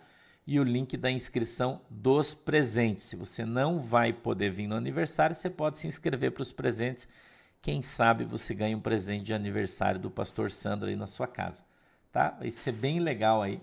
e 0.44 0.58
o 0.58 0.64
link 0.64 0.96
da 0.96 1.12
inscrição 1.12 1.80
dos 1.88 2.34
presentes. 2.34 3.04
Se 3.04 3.14
você 3.14 3.44
não 3.44 3.78
vai 3.78 4.12
poder 4.12 4.50
vir 4.50 4.66
no 4.66 4.74
aniversário, 4.74 5.36
você 5.36 5.48
pode 5.48 5.78
se 5.78 5.86
inscrever 5.86 6.32
para 6.32 6.42
os 6.42 6.50
presentes. 6.50 7.06
Quem 7.62 7.82
sabe 7.82 8.24
você 8.24 8.54
ganha 8.54 8.76
um 8.76 8.80
presente 8.80 9.24
de 9.24 9.34
aniversário 9.34 10.00
do 10.00 10.10
pastor 10.10 10.50
Sandro 10.50 10.88
aí 10.88 10.96
na 10.96 11.06
sua 11.06 11.26
casa, 11.26 11.64
tá? 12.12 12.30
Vai 12.30 12.50
ser 12.50 12.72
bem 12.72 13.00
legal 13.00 13.42
aí, 13.42 13.60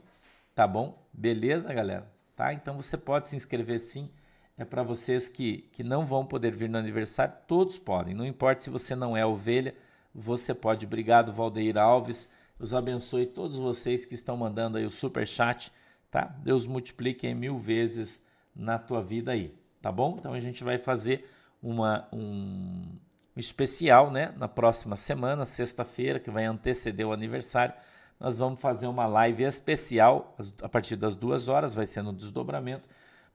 tá 0.53 0.67
bom? 0.67 1.01
Beleza, 1.13 1.73
galera? 1.73 2.11
Tá? 2.35 2.53
Então 2.53 2.75
você 2.75 2.97
pode 2.97 3.29
se 3.29 3.35
inscrever 3.35 3.79
sim 3.79 4.09
é 4.57 4.63
para 4.63 4.83
vocês 4.83 5.27
que, 5.27 5.69
que 5.71 5.83
não 5.83 6.05
vão 6.05 6.25
poder 6.25 6.55
vir 6.55 6.69
no 6.69 6.77
aniversário, 6.77 7.33
todos 7.47 7.79
podem. 7.79 8.13
Não 8.13 8.25
importa 8.25 8.61
se 8.61 8.69
você 8.69 8.95
não 8.95 9.17
é 9.17 9.25
ovelha, 9.25 9.73
você 10.13 10.53
pode. 10.53 10.85
Obrigado, 10.85 11.33
Valdeir 11.33 11.77
Alves. 11.77 12.31
Deus 12.59 12.73
abençoe 12.73 13.25
todos 13.25 13.57
vocês 13.57 14.05
que 14.05 14.13
estão 14.13 14.37
mandando 14.37 14.77
aí 14.77 14.85
o 14.85 14.91
super 14.91 15.25
chat, 15.27 15.71
tá? 16.11 16.25
Deus 16.43 16.67
multiplique 16.67 17.25
em 17.25 17.33
mil 17.33 17.57
vezes 17.57 18.23
na 18.55 18.77
tua 18.77 19.01
vida 19.01 19.31
aí, 19.31 19.55
tá 19.81 19.91
bom? 19.91 20.17
Então 20.19 20.33
a 20.33 20.39
gente 20.39 20.63
vai 20.63 20.77
fazer 20.77 21.27
uma, 21.61 22.07
um, 22.13 22.83
especial, 23.35 24.11
né? 24.11 24.33
Na 24.37 24.47
próxima 24.47 24.95
semana, 24.95 25.45
sexta-feira, 25.45 26.19
que 26.19 26.31
vai 26.31 26.45
anteceder 26.45 27.07
o 27.07 27.11
aniversário. 27.11 27.73
Nós 28.19 28.37
vamos 28.37 28.61
fazer 28.61 28.87
uma 28.87 29.05
live 29.05 29.43
especial 29.43 30.35
a 30.61 30.69
partir 30.69 30.95
das 30.95 31.15
duas 31.15 31.47
horas, 31.47 31.73
vai 31.73 31.85
ser 31.85 32.01
no 32.01 32.13
desdobramento 32.13 32.87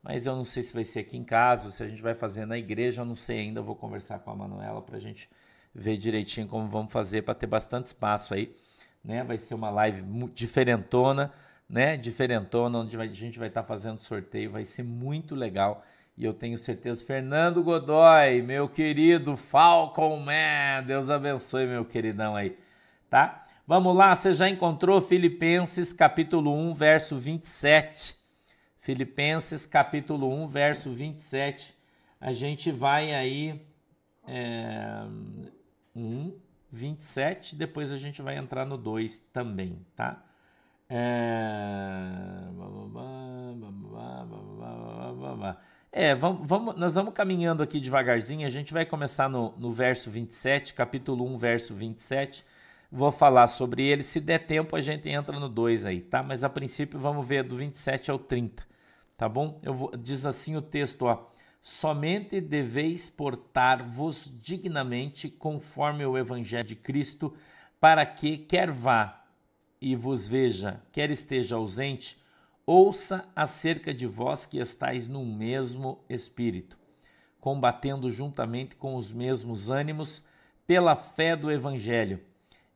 mas 0.02 0.26
eu 0.26 0.36
não 0.36 0.44
sei 0.44 0.62
se 0.62 0.72
vai 0.72 0.84
ser 0.84 1.00
aqui 1.00 1.16
em 1.16 1.24
casa, 1.24 1.70
se 1.70 1.82
a 1.82 1.88
gente 1.88 2.00
vai 2.00 2.14
fazer 2.14 2.46
na 2.46 2.56
igreja, 2.56 3.02
eu 3.02 3.06
não 3.06 3.14
sei 3.14 3.40
ainda. 3.40 3.60
Eu 3.60 3.64
vou 3.64 3.76
conversar 3.76 4.20
com 4.20 4.30
a 4.30 4.34
Manuela 4.34 4.80
para 4.80 4.96
a 4.96 5.00
gente 5.00 5.28
ver 5.74 5.96
direitinho 5.96 6.46
como 6.46 6.68
vamos 6.68 6.92
fazer 6.92 7.22
para 7.22 7.34
ter 7.34 7.46
bastante 7.46 7.86
espaço 7.86 8.34
aí, 8.34 8.54
né? 9.04 9.22
Vai 9.24 9.38
ser 9.38 9.54
uma 9.54 9.70
live 9.70 10.02
diferentona, 10.32 11.32
né? 11.68 11.96
Diferentona, 11.96 12.78
onde 12.78 12.96
a 12.96 13.06
gente 13.06 13.38
vai 13.38 13.48
estar 13.48 13.62
tá 13.62 13.68
fazendo 13.68 13.98
sorteio, 13.98 14.50
vai 14.50 14.64
ser 14.64 14.82
muito 14.82 15.34
legal. 15.34 15.84
E 16.18 16.24
eu 16.24 16.34
tenho 16.34 16.58
certeza, 16.58 17.04
Fernando 17.04 17.62
Godoy, 17.62 18.42
meu 18.42 18.68
querido 18.68 19.36
Falcon 19.36 20.16
Man, 20.16 20.82
Deus 20.84 21.08
abençoe, 21.10 21.64
meu 21.64 21.84
queridão 21.84 22.34
aí, 22.34 22.58
tá? 23.08 23.46
Vamos 23.64 23.94
lá, 23.94 24.16
você 24.16 24.32
já 24.32 24.48
encontrou 24.48 25.00
Filipenses 25.00 25.92
capítulo 25.92 26.52
1, 26.52 26.74
verso 26.74 27.16
27. 27.16 28.16
Filipenses 28.80 29.64
capítulo 29.64 30.28
1, 30.42 30.48
verso 30.48 30.90
27. 30.90 31.72
A 32.20 32.32
gente 32.32 32.72
vai 32.72 33.14
aí 33.14 33.64
é, 34.26 35.04
1, 35.94 36.36
27, 36.72 37.54
depois 37.54 37.92
a 37.92 37.96
gente 37.96 38.20
vai 38.22 38.36
entrar 38.36 38.66
no 38.66 38.76
2 38.76 39.20
também, 39.32 39.86
tá? 39.94 40.20
É, 40.90 42.48
é 45.92 46.14
vamos, 46.14 46.46
vamos, 46.46 46.76
nós 46.76 46.94
vamos 46.94 47.14
caminhando 47.14 47.62
aqui 47.62 47.80
devagarzinho. 47.80 48.46
A 48.46 48.50
gente 48.50 48.72
vai 48.72 48.86
começar 48.86 49.28
no, 49.28 49.54
no 49.58 49.72
verso 49.72 50.10
27, 50.10 50.74
capítulo 50.74 51.24
1, 51.32 51.36
verso 51.36 51.74
27. 51.74 52.44
Vou 52.90 53.12
falar 53.12 53.48
sobre 53.48 53.82
ele. 53.82 54.02
Se 54.02 54.20
der 54.20 54.40
tempo, 54.40 54.76
a 54.76 54.80
gente 54.80 55.08
entra 55.08 55.38
no 55.38 55.48
2 55.48 55.86
aí, 55.86 56.00
tá? 56.00 56.22
Mas 56.22 56.42
a 56.44 56.48
princípio, 56.48 56.98
vamos 56.98 57.26
ver 57.26 57.42
do 57.42 57.56
27 57.56 58.10
ao 58.10 58.18
30 58.18 58.68
tá 59.18 59.28
bom? 59.28 59.60
Eu 59.64 59.74
vou, 59.74 59.90
diz 59.96 60.24
assim 60.24 60.56
o 60.56 60.62
texto, 60.62 61.02
ó. 61.02 61.28
Somente 61.60 62.40
deveis 62.40 63.10
portar-vos 63.10 64.32
dignamente 64.40 65.28
conforme 65.28 66.06
o 66.06 66.16
evangelho 66.16 66.68
de 66.68 66.76
Cristo, 66.76 67.36
para 67.80 68.06
que 68.06 68.38
quer 68.38 68.70
vá 68.70 69.24
e 69.80 69.96
vos 69.96 70.26
veja, 70.28 70.80
quer 70.92 71.10
esteja 71.10 71.56
ausente, 71.56 72.16
ouça 72.70 73.26
acerca 73.34 73.94
de 73.94 74.06
vós 74.06 74.44
que 74.44 74.58
estáis 74.58 75.08
no 75.08 75.24
mesmo 75.24 76.04
espírito. 76.06 76.78
combatendo 77.40 78.10
juntamente 78.10 78.76
com 78.76 78.94
os 78.94 79.10
mesmos 79.12 79.70
ânimos 79.70 80.24
pela 80.66 80.94
fé 80.94 81.34
do 81.34 81.50
evangelho. 81.50 82.20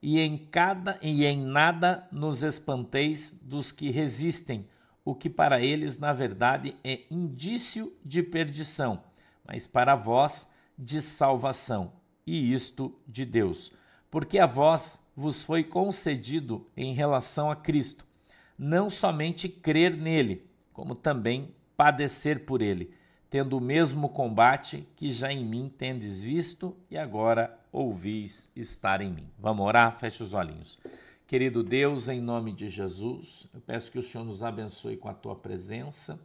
E 0.00 0.18
em 0.18 0.38
cada 0.38 0.99
e 1.02 1.26
em 1.26 1.37
nada 1.37 2.08
nos 2.11 2.42
espanteis 2.42 3.38
dos 3.42 3.70
que 3.70 3.90
resistem, 3.90 4.66
o 5.04 5.14
que 5.14 5.28
para 5.28 5.61
eles 5.61 5.99
na 5.99 6.12
verdade 6.12 6.75
é 6.82 7.00
indício 7.11 7.92
de 8.04 8.22
perdição, 8.22 9.02
mas 9.44 9.66
para 9.66 9.94
vós 9.94 10.49
de 10.78 11.02
salvação, 11.02 11.92
e 12.26 12.52
isto 12.52 12.99
de 13.06 13.26
Deus, 13.26 13.72
porque 14.11 14.38
a 14.38 14.46
vós 14.46 15.04
vos 15.14 15.44
foi 15.44 15.64
concedido 15.64 16.66
em 16.76 16.94
relação 16.94 17.50
a 17.50 17.56
Cristo, 17.56 18.06
não 18.62 18.88
somente 18.88 19.49
crer 19.49 19.97
nele, 19.97 20.47
como 20.73 20.95
também 20.95 21.52
padecer 21.76 22.45
por 22.45 22.62
ele, 22.62 22.95
tendo 23.28 23.59
o 23.59 23.61
mesmo 23.61 24.09
combate 24.09 24.87
que 24.95 25.11
já 25.11 25.33
em 25.33 25.45
mim 25.45 25.69
tendes 25.69 26.23
visto 26.23 26.76
e 26.88 26.97
agora 26.97 27.59
ouvis 27.73 28.52
estar 28.54 29.00
em 29.00 29.11
mim. 29.11 29.26
Vamos 29.37 29.66
orar? 29.66 29.99
Feche 29.99 30.23
os 30.23 30.33
olhinhos. 30.33 30.78
Querido 31.26 31.61
Deus, 31.64 32.09
em 32.09 32.21
nome 32.21 32.52
de 32.52 32.69
Jesus, 32.69 33.49
eu 33.52 33.61
peço 33.61 33.90
que 33.90 33.99
o 33.99 34.02
Senhor 34.02 34.23
nos 34.23 34.45
abençoe 34.45 34.97
com 34.97 35.09
a 35.09 35.14
tua 35.14 35.35
presença, 35.35 36.21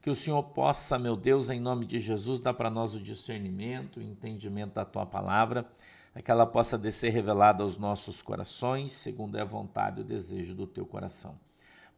que 0.00 0.10
o 0.10 0.14
Senhor 0.14 0.44
possa, 0.44 0.96
meu 0.96 1.16
Deus, 1.16 1.50
em 1.50 1.58
nome 1.58 1.86
de 1.86 1.98
Jesus, 1.98 2.38
dar 2.38 2.54
para 2.54 2.70
nós 2.70 2.94
o 2.94 3.00
discernimento, 3.00 3.98
o 3.98 4.02
entendimento 4.02 4.74
da 4.74 4.84
tua 4.84 5.06
palavra, 5.06 5.66
é 6.14 6.22
que 6.22 6.30
ela 6.30 6.46
possa 6.46 6.78
descer 6.78 7.12
revelada 7.12 7.64
aos 7.64 7.76
nossos 7.76 8.22
corações, 8.22 8.92
segundo 8.92 9.36
é 9.36 9.40
a 9.40 9.44
vontade 9.44 9.98
e 9.98 10.02
o 10.02 10.06
desejo 10.06 10.54
do 10.54 10.68
teu 10.68 10.86
coração. 10.86 11.49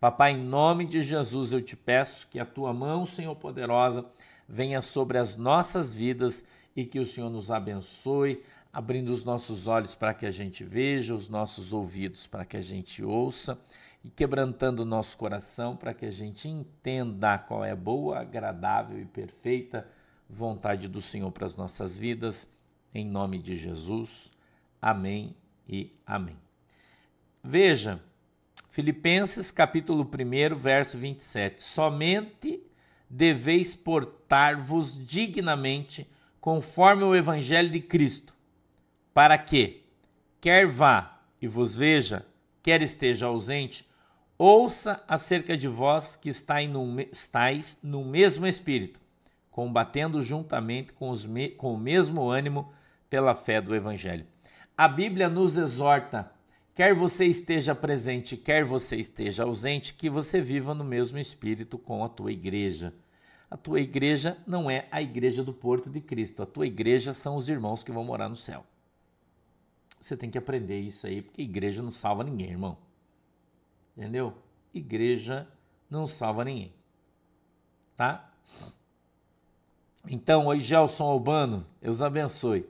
Papai, 0.03 0.33
em 0.33 0.37
nome 0.37 0.85
de 0.85 1.01
Jesus, 1.01 1.53
eu 1.53 1.63
te 1.63 1.77
peço 1.77 2.27
que 2.27 2.41
a 2.41 2.45
tua 2.45 2.73
mão, 2.73 3.07
Senhor 3.07 3.37
poderosa, 3.37 4.05
venha 4.49 4.83
sobre 4.83 5.17
as 5.17 5.37
nossas 5.37 5.95
vidas 5.95 6.45
e 6.75 6.85
que 6.85 6.99
o 6.99 7.07
Senhor 7.07 7.31
nos 7.31 7.53
abençoe, 7.53 8.43
abrindo 8.73 9.11
os 9.11 9.23
nossos 9.23 9.69
olhos 9.69 9.95
para 9.95 10.13
que 10.13 10.27
a 10.27 10.31
gente 10.33 10.65
veja, 10.65 11.15
os 11.15 11.29
nossos 11.29 11.73
ouvidos 11.73 12.27
para 12.27 12.45
que 12.45 12.57
a 12.57 12.61
gente 12.61 13.01
ouça 13.05 13.57
e 14.05 14.11
quebrantando 14.11 14.83
o 14.83 14.85
nosso 14.85 15.17
coração 15.17 15.77
para 15.77 15.95
que 15.95 16.05
a 16.05 16.11
gente 16.11 16.49
entenda 16.49 17.39
qual 17.39 17.65
é 17.65 17.71
a 17.71 17.77
boa, 17.77 18.23
agradável 18.23 19.01
e 19.01 19.05
perfeita 19.05 19.87
vontade 20.29 20.89
do 20.89 21.01
Senhor 21.01 21.31
para 21.31 21.47
as 21.47 21.55
nossas 21.55 21.97
vidas, 21.97 22.51
em 22.93 23.07
nome 23.07 23.39
de 23.39 23.55
Jesus. 23.55 24.33
Amém 24.81 25.37
e 25.69 25.97
amém. 26.05 26.37
Veja, 27.41 28.03
Filipenses 28.73 29.51
capítulo 29.51 30.03
1, 30.03 30.57
verso 30.57 30.97
27. 30.97 31.63
Somente 31.63 32.63
deveis 33.07 33.75
portar-vos 33.75 34.97
dignamente 35.07 36.11
conforme 36.41 37.03
o 37.03 37.15
evangelho 37.15 37.69
de 37.69 37.81
Cristo, 37.81 38.35
para 39.13 39.37
que, 39.37 39.85
quer 40.41 40.67
vá 40.67 41.21
e 41.39 41.47
vos 41.47 41.77
veja, 41.77 42.25
quer 42.63 42.81
esteja 42.81 43.27
ausente, 43.27 43.87
ouça 44.39 45.05
acerca 45.07 45.55
de 45.55 45.69
vós 45.69 46.17
que 46.17 46.31
estáis 46.31 47.79
no 47.83 48.03
mesmo 48.07 48.47
espírito, 48.47 48.99
combatendo 49.51 50.23
juntamente 50.23 50.95
com, 50.95 51.11
os, 51.11 51.29
com 51.59 51.75
o 51.75 51.79
mesmo 51.79 52.31
ânimo 52.31 52.73
pela 53.11 53.35
fé 53.35 53.61
do 53.61 53.75
evangelho. 53.75 54.27
A 54.75 54.89
Bíblia 54.89 55.29
nos 55.29 55.59
exorta 55.59 56.32
quer 56.75 56.95
você 56.95 57.27
esteja 57.27 57.75
presente, 57.75 58.37
quer 58.37 58.65
você 58.65 58.97
esteja 58.97 59.45
ausente, 59.45 59.95
que 59.95 60.09
você 60.09 60.41
viva 60.41 60.75
no 60.75 60.85
mesmo 60.85 61.19
espírito 61.19 61.79
com 61.79 62.05
a 62.05 62.09
tua 62.09 62.33
igreja. 62.33 62.95
A 63.51 63.57
tua 63.57 63.81
igreja 63.81 64.39
não 64.47 64.71
é 64.71 64.89
a 64.91 65.03
igreja 65.03 65.45
do 65.45 65.53
Porto 65.53 65.91
de 65.91 66.01
Cristo, 66.01 66.43
a 66.43 66.47
tua 66.47 66.67
igreja 66.67 67.13
são 67.13 67.37
os 67.37 67.49
irmãos 67.49 67.85
que 67.85 67.93
vão 67.93 68.05
morar 68.05 68.29
no 68.29 68.37
céu. 68.37 68.65
Você 70.01 70.17
tem 70.17 70.31
que 70.31 70.39
aprender 70.39 70.81
isso 70.81 71.07
aí, 71.07 71.23
porque 71.23 71.43
igreja 71.43 71.83
não 71.83 71.91
salva 71.91 72.25
ninguém, 72.25 72.51
irmão. 72.51 72.79
Entendeu? 73.97 74.35
Igreja 74.73 75.47
não 75.89 76.07
salva 76.07 76.45
ninguém. 76.45 76.73
Tá? 77.95 78.33
Então, 80.09 80.47
oi 80.47 80.59
Gelson 80.59 81.05
Albano, 81.05 81.67
Deus 81.81 82.03
abençoe. 82.03 82.67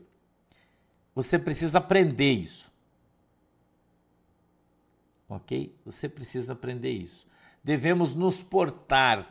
Você 1.14 1.38
precisa 1.38 1.78
aprender 1.78 2.32
isso 2.32 2.71
ok? 5.36 5.74
Você 5.84 6.08
precisa 6.08 6.52
aprender 6.52 6.90
isso. 6.90 7.26
Devemos 7.64 8.14
nos 8.14 8.42
portar 8.42 9.26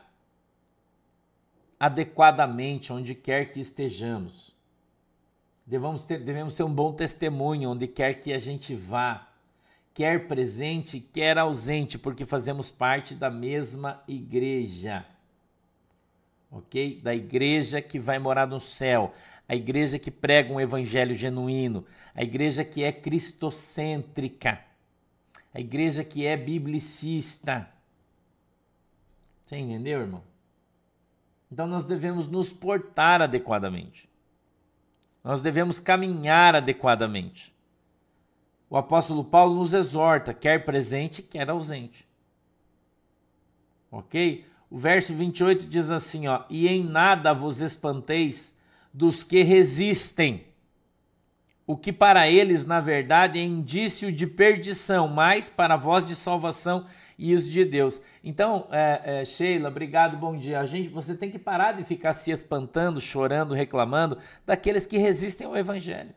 adequadamente 1.80 2.94
onde 2.94 3.14
quer 3.14 3.52
que 3.52 3.60
estejamos. 3.60 4.56
Devemos 5.66 6.04
ter, 6.04 6.24
devemos 6.24 6.60
um 6.60 6.74
bom 6.74 6.94
testemunho 6.94 7.72
onde 7.72 7.88
quer 7.88 8.16
que 8.16 8.34
a 8.34 8.40
gente 8.40 8.76
vá, 8.76 9.30
quer 9.94 10.28
presente, 10.28 11.00
quer 11.00 11.38
ausente, 11.38 11.98
porque 11.98 12.26
fazemos 12.26 12.72
parte 12.72 13.16
da 13.16 13.30
mesma 13.30 14.02
igreja. 14.08 15.06
Ok? 16.50 17.00
Da 17.02 17.16
igreja 17.16 17.82
que 17.82 18.00
vai 18.00 18.20
morar 18.20 18.48
no 18.48 18.60
céu, 18.60 19.14
a 19.48 19.56
igreja 19.56 20.00
que 20.00 20.12
prega 20.12 20.54
um 20.54 20.60
evangelho 20.60 21.16
genuíno, 21.16 21.86
a 22.14 22.24
igreja 22.24 22.66
que 22.66 22.84
é 22.84 22.92
cristocêntrica 22.92 24.71
a 25.54 25.60
igreja 25.60 26.04
que 26.04 26.26
é 26.26 26.38
biblicista. 26.38 27.70
Você 29.46 29.58
entendeu, 29.58 30.00
irmão? 30.00 30.24
Então 31.52 31.68
nós 31.68 31.86
devemos 31.86 32.28
nos 32.28 32.54
portar 32.54 33.22
adequadamente. 33.22 34.10
Nós 35.24 35.42
devemos 35.42 35.80
caminhar 35.80 36.56
adequadamente. 36.56 37.54
O 38.70 38.78
apóstolo 38.78 39.24
Paulo 39.24 39.56
nos 39.56 39.74
exorta, 39.74 40.34
quer 40.34 40.64
presente, 40.64 41.22
quer 41.22 41.50
ausente. 41.50 42.08
Ok? 43.92 44.46
O 44.70 44.78
verso 44.78 45.14
28 45.14 45.66
diz 45.66 45.92
assim: 45.92 46.28
ó, 46.28 46.46
E 46.50 46.70
em 46.70 46.82
nada 46.82 47.34
vos 47.34 47.60
espanteis 47.60 48.56
dos 48.94 49.24
que 49.24 49.44
resistem 49.44 50.46
o 51.66 51.78
que 51.78 51.94
para 51.94 52.28
eles, 52.28 52.66
na 52.66 52.82
verdade, 52.82 53.40
é 53.40 53.44
indício 53.44 54.12
de 54.12 54.26
perdição, 54.28 55.08
mas 55.08 55.50
para 55.50 55.76
vós 55.76 56.04
de 56.04 56.16
salvação 56.16 56.86
e 57.18 57.36
os 57.36 57.46
de 57.46 57.64
Deus. 57.64 58.02
Então, 58.24 58.68
é, 58.72 59.22
é, 59.22 59.26
Sheila, 59.26 59.70
obrigado, 59.70 60.18
bom 60.18 60.36
dia. 60.36 60.60
A 60.60 60.66
gente, 60.66 60.90
você 60.90 61.16
tem 61.16 61.30
que 61.30 61.40
parar 61.40 61.74
de 61.74 61.84
ficar 61.84 62.14
se 62.14 62.32
espantando, 62.32 63.00
chorando, 63.00 63.54
reclamando 63.54 64.18
daqueles 64.46 64.86
que 64.86 64.98
resistem 64.98 65.46
ao 65.46 65.56
Evangelho. 65.56 66.14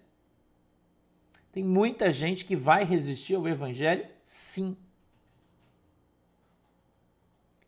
Tem 1.52 1.62
muita 1.62 2.10
gente 2.10 2.44
que 2.44 2.56
vai 2.56 2.84
resistir 2.84 3.34
ao 3.36 3.46
Evangelho, 3.46 4.06
sim. 4.22 4.76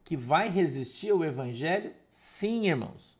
Que 0.03 0.17
vai 0.17 0.49
resistir 0.49 1.11
ao 1.11 1.25
Evangelho, 1.25 1.95
sim, 2.11 2.67
irmãos. 2.67 3.19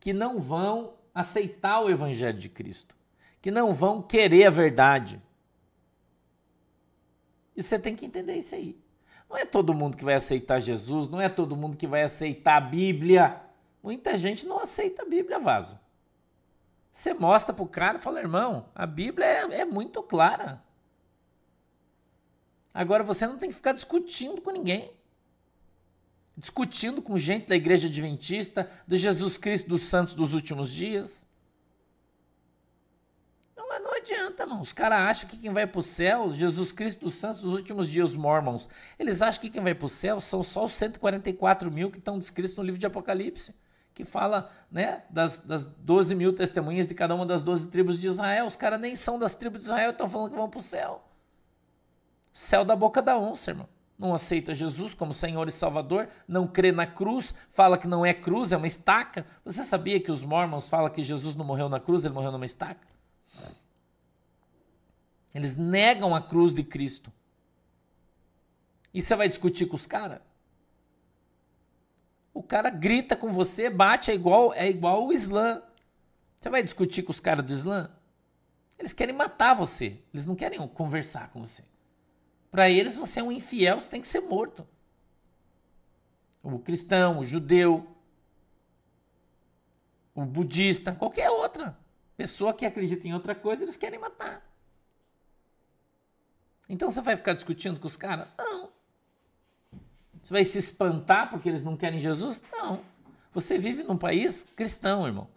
Que 0.00 0.12
não 0.12 0.40
vão 0.40 0.97
aceitar 1.18 1.80
o 1.80 1.90
Evangelho 1.90 2.38
de 2.38 2.48
Cristo, 2.48 2.94
que 3.42 3.50
não 3.50 3.74
vão 3.74 4.00
querer 4.00 4.46
a 4.46 4.50
verdade. 4.50 5.20
E 7.56 7.62
você 7.62 7.76
tem 7.76 7.96
que 7.96 8.06
entender 8.06 8.36
isso 8.36 8.54
aí. 8.54 8.80
Não 9.28 9.36
é 9.36 9.44
todo 9.44 9.74
mundo 9.74 9.96
que 9.96 10.04
vai 10.04 10.14
aceitar 10.14 10.60
Jesus, 10.60 11.08
não 11.08 11.20
é 11.20 11.28
todo 11.28 11.56
mundo 11.56 11.76
que 11.76 11.88
vai 11.88 12.04
aceitar 12.04 12.56
a 12.56 12.60
Bíblia. 12.60 13.42
Muita 13.82 14.16
gente 14.16 14.46
não 14.46 14.60
aceita 14.60 15.02
a 15.02 15.06
Bíblia, 15.06 15.40
vaso. 15.40 15.76
Você 16.92 17.12
mostra 17.12 17.52
para 17.52 17.64
o 17.64 17.68
cara 17.68 17.98
e 17.98 18.00
fala, 18.00 18.20
irmão, 18.20 18.68
a 18.72 18.86
Bíblia 18.86 19.26
é, 19.26 19.60
é 19.62 19.64
muito 19.64 20.00
clara. 20.04 20.62
Agora 22.72 23.02
você 23.02 23.26
não 23.26 23.38
tem 23.38 23.48
que 23.48 23.56
ficar 23.56 23.72
discutindo 23.72 24.40
com 24.40 24.52
ninguém 24.52 24.92
discutindo 26.38 27.02
com 27.02 27.18
gente 27.18 27.48
da 27.48 27.56
igreja 27.56 27.88
adventista, 27.88 28.70
de 28.86 28.96
Jesus 28.96 29.36
Cristo 29.36 29.68
dos 29.68 29.82
santos 29.82 30.14
dos 30.14 30.34
últimos 30.34 30.70
dias. 30.70 31.26
Não, 33.56 33.66
não 33.80 33.96
adianta, 33.96 34.44
irmão. 34.44 34.60
Os 34.60 34.72
caras 34.72 35.00
acham 35.00 35.28
que 35.28 35.36
quem 35.36 35.52
vai 35.52 35.66
para 35.66 35.80
o 35.80 35.82
céu, 35.82 36.32
Jesus 36.32 36.70
Cristo 36.70 37.00
dos 37.00 37.14
santos 37.14 37.40
dos 37.40 37.54
últimos 37.54 37.88
dias, 37.88 38.10
os 38.10 38.16
mormons, 38.16 38.68
eles 39.00 39.20
acham 39.20 39.40
que 39.40 39.50
quem 39.50 39.60
vai 39.60 39.74
para 39.74 39.86
o 39.86 39.88
céu 39.88 40.20
são 40.20 40.40
só 40.44 40.64
os 40.64 40.72
144 40.72 41.72
mil 41.72 41.90
que 41.90 41.98
estão 41.98 42.16
descritos 42.16 42.54
no 42.54 42.62
livro 42.62 42.78
de 42.78 42.86
Apocalipse, 42.86 43.52
que 43.92 44.04
fala 44.04 44.48
né, 44.70 45.02
das, 45.10 45.44
das 45.44 45.66
12 45.66 46.14
mil 46.14 46.32
testemunhas 46.32 46.86
de 46.86 46.94
cada 46.94 47.16
uma 47.16 47.26
das 47.26 47.42
12 47.42 47.66
tribos 47.66 48.00
de 48.00 48.06
Israel. 48.06 48.46
Os 48.46 48.54
caras 48.54 48.80
nem 48.80 48.94
são 48.94 49.18
das 49.18 49.34
tribos 49.34 49.58
de 49.58 49.64
Israel 49.64 49.90
estão 49.90 50.08
falando 50.08 50.30
que 50.30 50.36
vão 50.36 50.48
para 50.48 50.60
o 50.60 50.62
céu. 50.62 51.04
Céu 52.32 52.64
da 52.64 52.76
boca 52.76 53.02
da 53.02 53.18
onça, 53.18 53.50
irmão 53.50 53.68
não 53.98 54.14
aceita 54.14 54.54
Jesus 54.54 54.94
como 54.94 55.12
Senhor 55.12 55.48
e 55.48 55.52
Salvador, 55.52 56.08
não 56.26 56.46
crê 56.46 56.70
na 56.70 56.86
cruz, 56.86 57.34
fala 57.50 57.76
que 57.76 57.88
não 57.88 58.06
é 58.06 58.14
cruz, 58.14 58.52
é 58.52 58.56
uma 58.56 58.66
estaca. 58.66 59.26
Você 59.44 59.64
sabia 59.64 59.98
que 60.00 60.12
os 60.12 60.22
mormons 60.22 60.68
falam 60.68 60.90
que 60.90 61.02
Jesus 61.02 61.34
não 61.34 61.44
morreu 61.44 61.68
na 61.68 61.80
cruz, 61.80 62.04
ele 62.04 62.14
morreu 62.14 62.30
numa 62.30 62.46
estaca? 62.46 62.86
Eles 65.34 65.56
negam 65.56 66.14
a 66.14 66.22
cruz 66.22 66.54
de 66.54 66.62
Cristo. 66.62 67.12
E 68.94 69.02
você 69.02 69.16
vai 69.16 69.28
discutir 69.28 69.66
com 69.66 69.76
os 69.76 69.86
caras? 69.86 70.20
O 72.32 72.42
cara 72.42 72.70
grita 72.70 73.16
com 73.16 73.32
você, 73.32 73.68
bate, 73.68 74.12
é 74.12 74.14
igual, 74.14 74.54
é 74.54 74.68
igual 74.68 75.06
o 75.06 75.12
Islã. 75.12 75.60
Você 76.36 76.48
vai 76.48 76.62
discutir 76.62 77.02
com 77.02 77.10
os 77.10 77.18
caras 77.18 77.44
do 77.44 77.52
Islã? 77.52 77.90
Eles 78.78 78.92
querem 78.92 79.14
matar 79.14 79.54
você. 79.54 79.98
Eles 80.14 80.24
não 80.24 80.36
querem 80.36 80.66
conversar 80.68 81.30
com 81.30 81.40
você. 81.40 81.64
Para 82.50 82.70
eles, 82.70 82.96
você 82.96 83.20
é 83.20 83.22
um 83.22 83.32
infiel, 83.32 83.80
você 83.80 83.88
tem 83.88 84.00
que 84.00 84.06
ser 84.06 84.20
morto. 84.20 84.66
O 86.42 86.58
cristão, 86.58 87.18
o 87.18 87.24
judeu, 87.24 87.86
o 90.14 90.24
budista, 90.24 90.92
qualquer 90.92 91.30
outra 91.30 91.76
pessoa 92.16 92.52
que 92.52 92.66
acredita 92.66 93.06
em 93.06 93.14
outra 93.14 93.34
coisa, 93.34 93.62
eles 93.62 93.76
querem 93.76 93.98
matar. 93.98 94.42
Então 96.68 96.90
você 96.90 97.00
vai 97.00 97.16
ficar 97.16 97.32
discutindo 97.32 97.78
com 97.78 97.86
os 97.86 97.96
caras? 97.96 98.28
Não. 98.36 98.70
Você 100.22 100.32
vai 100.32 100.44
se 100.44 100.58
espantar 100.58 101.30
porque 101.30 101.48
eles 101.48 101.64
não 101.64 101.76
querem 101.76 102.00
Jesus? 102.00 102.42
Não. 102.52 102.80
Você 103.32 103.58
vive 103.58 103.82
num 103.82 103.96
país 103.96 104.46
cristão, 104.56 105.06
irmão. 105.06 105.28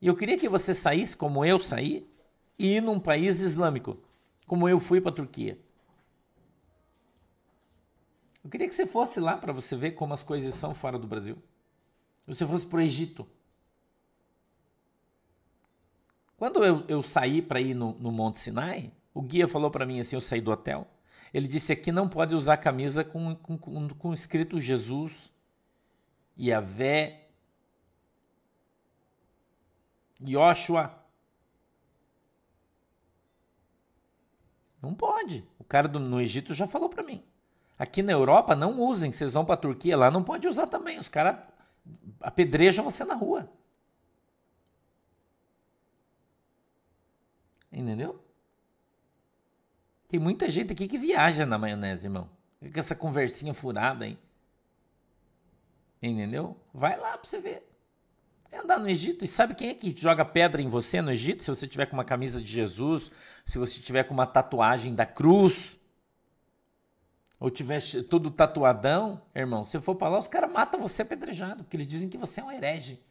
E 0.00 0.06
eu 0.08 0.16
queria 0.16 0.36
que 0.36 0.48
você 0.48 0.74
saísse 0.74 1.16
como 1.16 1.44
eu 1.44 1.60
saí 1.60 2.06
e 2.58 2.76
ir 2.76 2.82
num 2.82 2.98
país 2.98 3.40
islâmico, 3.40 3.96
como 4.46 4.68
eu 4.68 4.78
fui 4.78 5.00
para 5.00 5.10
a 5.10 5.14
Turquia. 5.14 5.58
Eu 8.44 8.50
queria 8.50 8.68
que 8.68 8.74
você 8.74 8.86
fosse 8.86 9.20
lá 9.20 9.36
para 9.36 9.52
você 9.52 9.76
ver 9.76 9.92
como 9.92 10.12
as 10.12 10.22
coisas 10.22 10.54
são 10.54 10.74
fora 10.74 10.98
do 10.98 11.06
Brasil. 11.06 11.36
Se 12.26 12.34
você 12.34 12.46
fosse 12.46 12.66
para 12.66 12.78
o 12.78 12.80
Egito. 12.80 13.26
Quando 16.36 16.64
eu, 16.64 16.84
eu 16.88 17.02
saí 17.02 17.40
para 17.40 17.60
ir 17.60 17.74
no, 17.74 17.92
no 17.94 18.10
Monte 18.10 18.40
Sinai, 18.40 18.92
o 19.14 19.22
guia 19.22 19.46
falou 19.46 19.70
para 19.70 19.86
mim 19.86 20.00
assim: 20.00 20.16
eu 20.16 20.20
saí 20.20 20.40
do 20.40 20.50
hotel. 20.50 20.88
Ele 21.32 21.46
disse 21.48 21.72
aqui 21.72 21.92
não 21.92 22.08
pode 22.08 22.34
usar 22.34 22.56
camisa 22.56 23.04
com, 23.04 23.34
com, 23.36 23.56
com, 23.56 23.88
com 23.88 24.12
escrito 24.12 24.60
Jesus, 24.60 25.32
Yahvé, 26.38 27.28
Yoshua. 30.20 31.01
Não 34.82 34.92
pode. 34.92 35.48
O 35.58 35.64
cara 35.64 35.86
do, 35.86 36.00
no 36.00 36.20
Egito 36.20 36.52
já 36.52 36.66
falou 36.66 36.88
para 36.88 37.04
mim. 37.04 37.24
Aqui 37.78 38.02
na 38.02 38.12
Europa 38.12 38.56
não 38.56 38.80
usem, 38.80 39.12
vocês 39.12 39.32
vão 39.32 39.44
para 39.44 39.54
a 39.54 39.58
Turquia 39.58 39.96
lá, 39.96 40.10
não 40.10 40.24
pode 40.24 40.48
usar 40.48 40.66
também. 40.66 40.98
Os 40.98 41.08
caras 41.08 41.38
apedrejam 42.20 42.84
você 42.84 43.04
na 43.04 43.14
rua. 43.14 43.48
Entendeu? 47.72 48.22
Tem 50.08 50.20
muita 50.20 50.50
gente 50.50 50.72
aqui 50.72 50.86
que 50.86 50.98
viaja 50.98 51.46
na 51.46 51.56
maionese, 51.56 52.06
irmão. 52.06 52.28
Com 52.60 52.78
essa 52.78 52.94
conversinha 52.94 53.54
furada 53.54 54.04
aí. 54.04 54.18
Entendeu? 56.02 56.56
Vai 56.74 56.98
lá 56.98 57.16
pra 57.16 57.28
você 57.28 57.40
ver. 57.40 57.71
É 58.52 58.58
andar 58.58 58.78
no 58.78 58.88
Egito. 58.88 59.24
E 59.24 59.28
sabe 59.28 59.54
quem 59.54 59.70
é 59.70 59.74
que 59.74 59.96
joga 59.96 60.24
pedra 60.24 60.60
em 60.60 60.68
você 60.68 61.00
no 61.00 61.10
Egito? 61.10 61.42
Se 61.42 61.48
você 61.48 61.66
tiver 61.66 61.86
com 61.86 61.94
uma 61.94 62.04
camisa 62.04 62.40
de 62.40 62.46
Jesus, 62.46 63.10
se 63.46 63.58
você 63.58 63.80
tiver 63.80 64.04
com 64.04 64.12
uma 64.12 64.26
tatuagem 64.26 64.94
da 64.94 65.06
cruz, 65.06 65.80
ou 67.40 67.50
tiver 67.50 67.82
todo 68.08 68.30
tatuadão, 68.30 69.22
irmão, 69.34 69.64
se 69.64 69.80
for 69.80 69.96
para 69.96 70.10
lá, 70.10 70.18
os 70.18 70.28
caras 70.28 70.52
matam 70.52 70.80
você 70.80 71.02
apedrejado, 71.02 71.64
porque 71.64 71.76
eles 71.76 71.86
dizem 71.86 72.08
que 72.08 72.18
você 72.18 72.40
é 72.40 72.44
um 72.44 72.52
herege. 72.52 73.02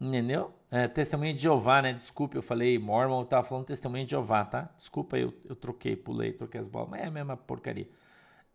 Entendeu? 0.00 0.52
É, 0.70 0.88
testemunha 0.88 1.34
de 1.34 1.40
Jeová, 1.42 1.82
né? 1.82 1.92
Desculpa, 1.92 2.36
eu 2.36 2.42
falei 2.42 2.78
Mormon, 2.78 3.20
eu 3.20 3.26
tava 3.26 3.46
falando 3.46 3.66
testemunha 3.66 4.04
de 4.04 4.12
Jeová, 4.12 4.44
tá? 4.44 4.70
Desculpa, 4.76 5.18
eu, 5.18 5.32
eu 5.44 5.54
troquei, 5.54 5.94
pulei, 5.96 6.32
troquei 6.32 6.60
as 6.60 6.66
bolas, 6.66 6.90
mas 6.90 7.02
é 7.02 7.06
a 7.06 7.10
mesma 7.10 7.36
porcaria. 7.36 7.88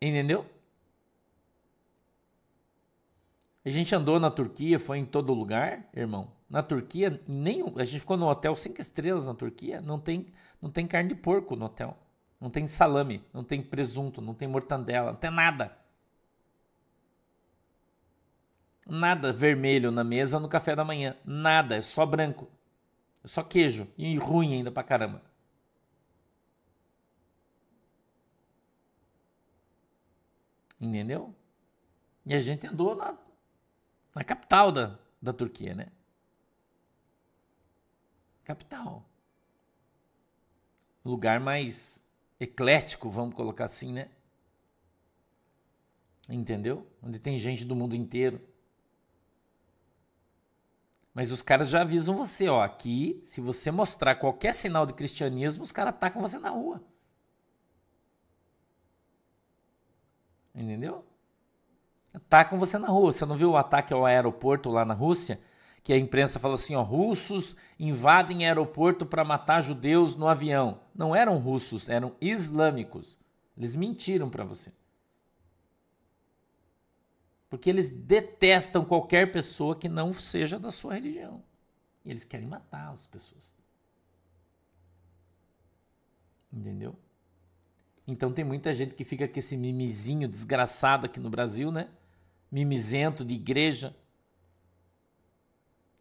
Entendeu? 0.01 0.45
A 3.67 3.69
gente 3.69 3.93
andou 3.93 4.17
na 4.17 4.31
Turquia, 4.31 4.79
foi 4.79 4.97
em 4.97 5.05
todo 5.05 5.33
lugar, 5.33 5.89
irmão. 5.93 6.31
Na 6.49 6.63
Turquia, 6.63 7.21
nenhum, 7.27 7.77
a 7.77 7.83
gente 7.83 7.99
ficou 7.99 8.15
no 8.15 8.25
hotel 8.25 8.55
cinco 8.55 8.79
estrelas 8.79 9.27
na 9.27 9.33
Turquia, 9.33 9.81
não 9.81 9.99
tem, 9.99 10.27
não 10.61 10.71
tem 10.71 10.87
carne 10.87 11.09
de 11.09 11.15
porco 11.15 11.53
no 11.53 11.65
hotel. 11.65 11.97
Não 12.39 12.49
tem 12.49 12.65
salame, 12.65 13.21
não 13.33 13.43
tem 13.43 13.61
presunto, 13.61 14.21
não 14.21 14.33
tem 14.33 14.47
mortandela, 14.47 15.11
não 15.11 15.19
tem 15.19 15.29
nada. 15.29 15.77
Nada 18.87 19.33
vermelho 19.33 19.91
na 19.91 20.01
mesa 20.01 20.39
no 20.39 20.47
café 20.47 20.73
da 20.73 20.85
manhã. 20.85 21.17
Nada, 21.25 21.75
é 21.75 21.81
só 21.81 22.05
branco. 22.05 22.47
É 23.21 23.27
só 23.27 23.43
queijo. 23.43 23.85
E 23.97 24.15
ruim 24.17 24.53
ainda 24.53 24.71
pra 24.71 24.81
caramba. 24.81 25.21
Entendeu? 30.79 31.35
E 32.25 32.33
a 32.33 32.39
gente 32.39 32.65
andou 32.65 32.95
na, 32.95 33.17
na 34.17 34.23
capital 34.23 34.71
da, 34.71 34.97
da 35.21 35.31
Turquia, 35.31 35.75
né? 35.75 35.91
Capital. 38.43 39.07
Lugar 41.05 41.39
mais 41.39 42.03
eclético, 42.39 43.11
vamos 43.11 43.35
colocar 43.35 43.65
assim, 43.65 43.93
né? 43.93 44.09
Entendeu? 46.27 46.85
Onde 47.01 47.19
tem 47.19 47.37
gente 47.37 47.63
do 47.63 47.75
mundo 47.75 47.95
inteiro. 47.95 48.41
Mas 51.13 51.31
os 51.31 51.43
caras 51.43 51.69
já 51.69 51.81
avisam 51.81 52.15
você, 52.15 52.47
ó, 52.49 52.63
aqui, 52.63 53.19
se 53.23 53.39
você 53.39 53.69
mostrar 53.69 54.15
qualquer 54.15 54.53
sinal 54.53 54.85
de 54.85 54.93
cristianismo, 54.93 55.63
os 55.63 55.71
caras 55.71 55.93
atacam 55.93 56.21
você 56.21 56.39
na 56.39 56.49
rua. 56.49 56.83
Entendeu? 60.55 61.05
Atacam 62.17 62.57
você 62.57 62.79
na 62.79 62.87
rua. 62.87 63.13
Você 63.13 63.25
não 63.25 63.37
viu 63.37 63.51
o 63.51 63.57
ataque 63.57 63.93
ao 63.93 64.05
aeroporto 64.05 64.71
lá 64.71 64.83
na 64.83 64.95
Rússia? 64.95 65.39
Que 65.83 65.93
a 65.93 65.97
imprensa 65.97 66.39
falou 66.39 66.55
assim, 66.55 66.75
ó, 66.75 66.81
russos 66.81 67.55
invadem 67.79 68.45
aeroporto 68.45 69.05
para 69.05 69.23
matar 69.23 69.61
judeus 69.61 70.15
no 70.15 70.27
avião. 70.27 70.79
Não 70.95 71.15
eram 71.15 71.37
russos, 71.37 71.87
eram 71.87 72.15
islâmicos. 72.19 73.19
Eles 73.55 73.75
mentiram 73.75 74.29
para 74.29 74.43
você. 74.43 74.73
Porque 77.49 77.69
eles 77.69 77.91
detestam 77.91 78.83
qualquer 78.83 79.31
pessoa 79.31 79.75
que 79.75 79.87
não 79.87 80.11
seja 80.11 80.59
da 80.59 80.71
sua 80.71 80.95
religião. 80.95 81.43
E 82.03 82.09
eles 82.09 82.25
querem 82.25 82.47
matar 82.47 82.93
as 82.93 83.05
pessoas. 83.05 83.53
Entendeu? 86.51 86.95
Então 88.07 88.33
tem 88.33 88.43
muita 88.43 88.73
gente 88.73 88.95
que 88.95 89.05
fica 89.05 89.27
com 89.27 89.39
esse 89.39 89.55
mimizinho 89.55 90.27
desgraçado 90.27 91.05
aqui 91.05 91.19
no 91.19 91.29
Brasil, 91.29 91.71
né? 91.71 91.89
Mimizento 92.51 93.25
de 93.25 93.33
igreja. 93.33 93.95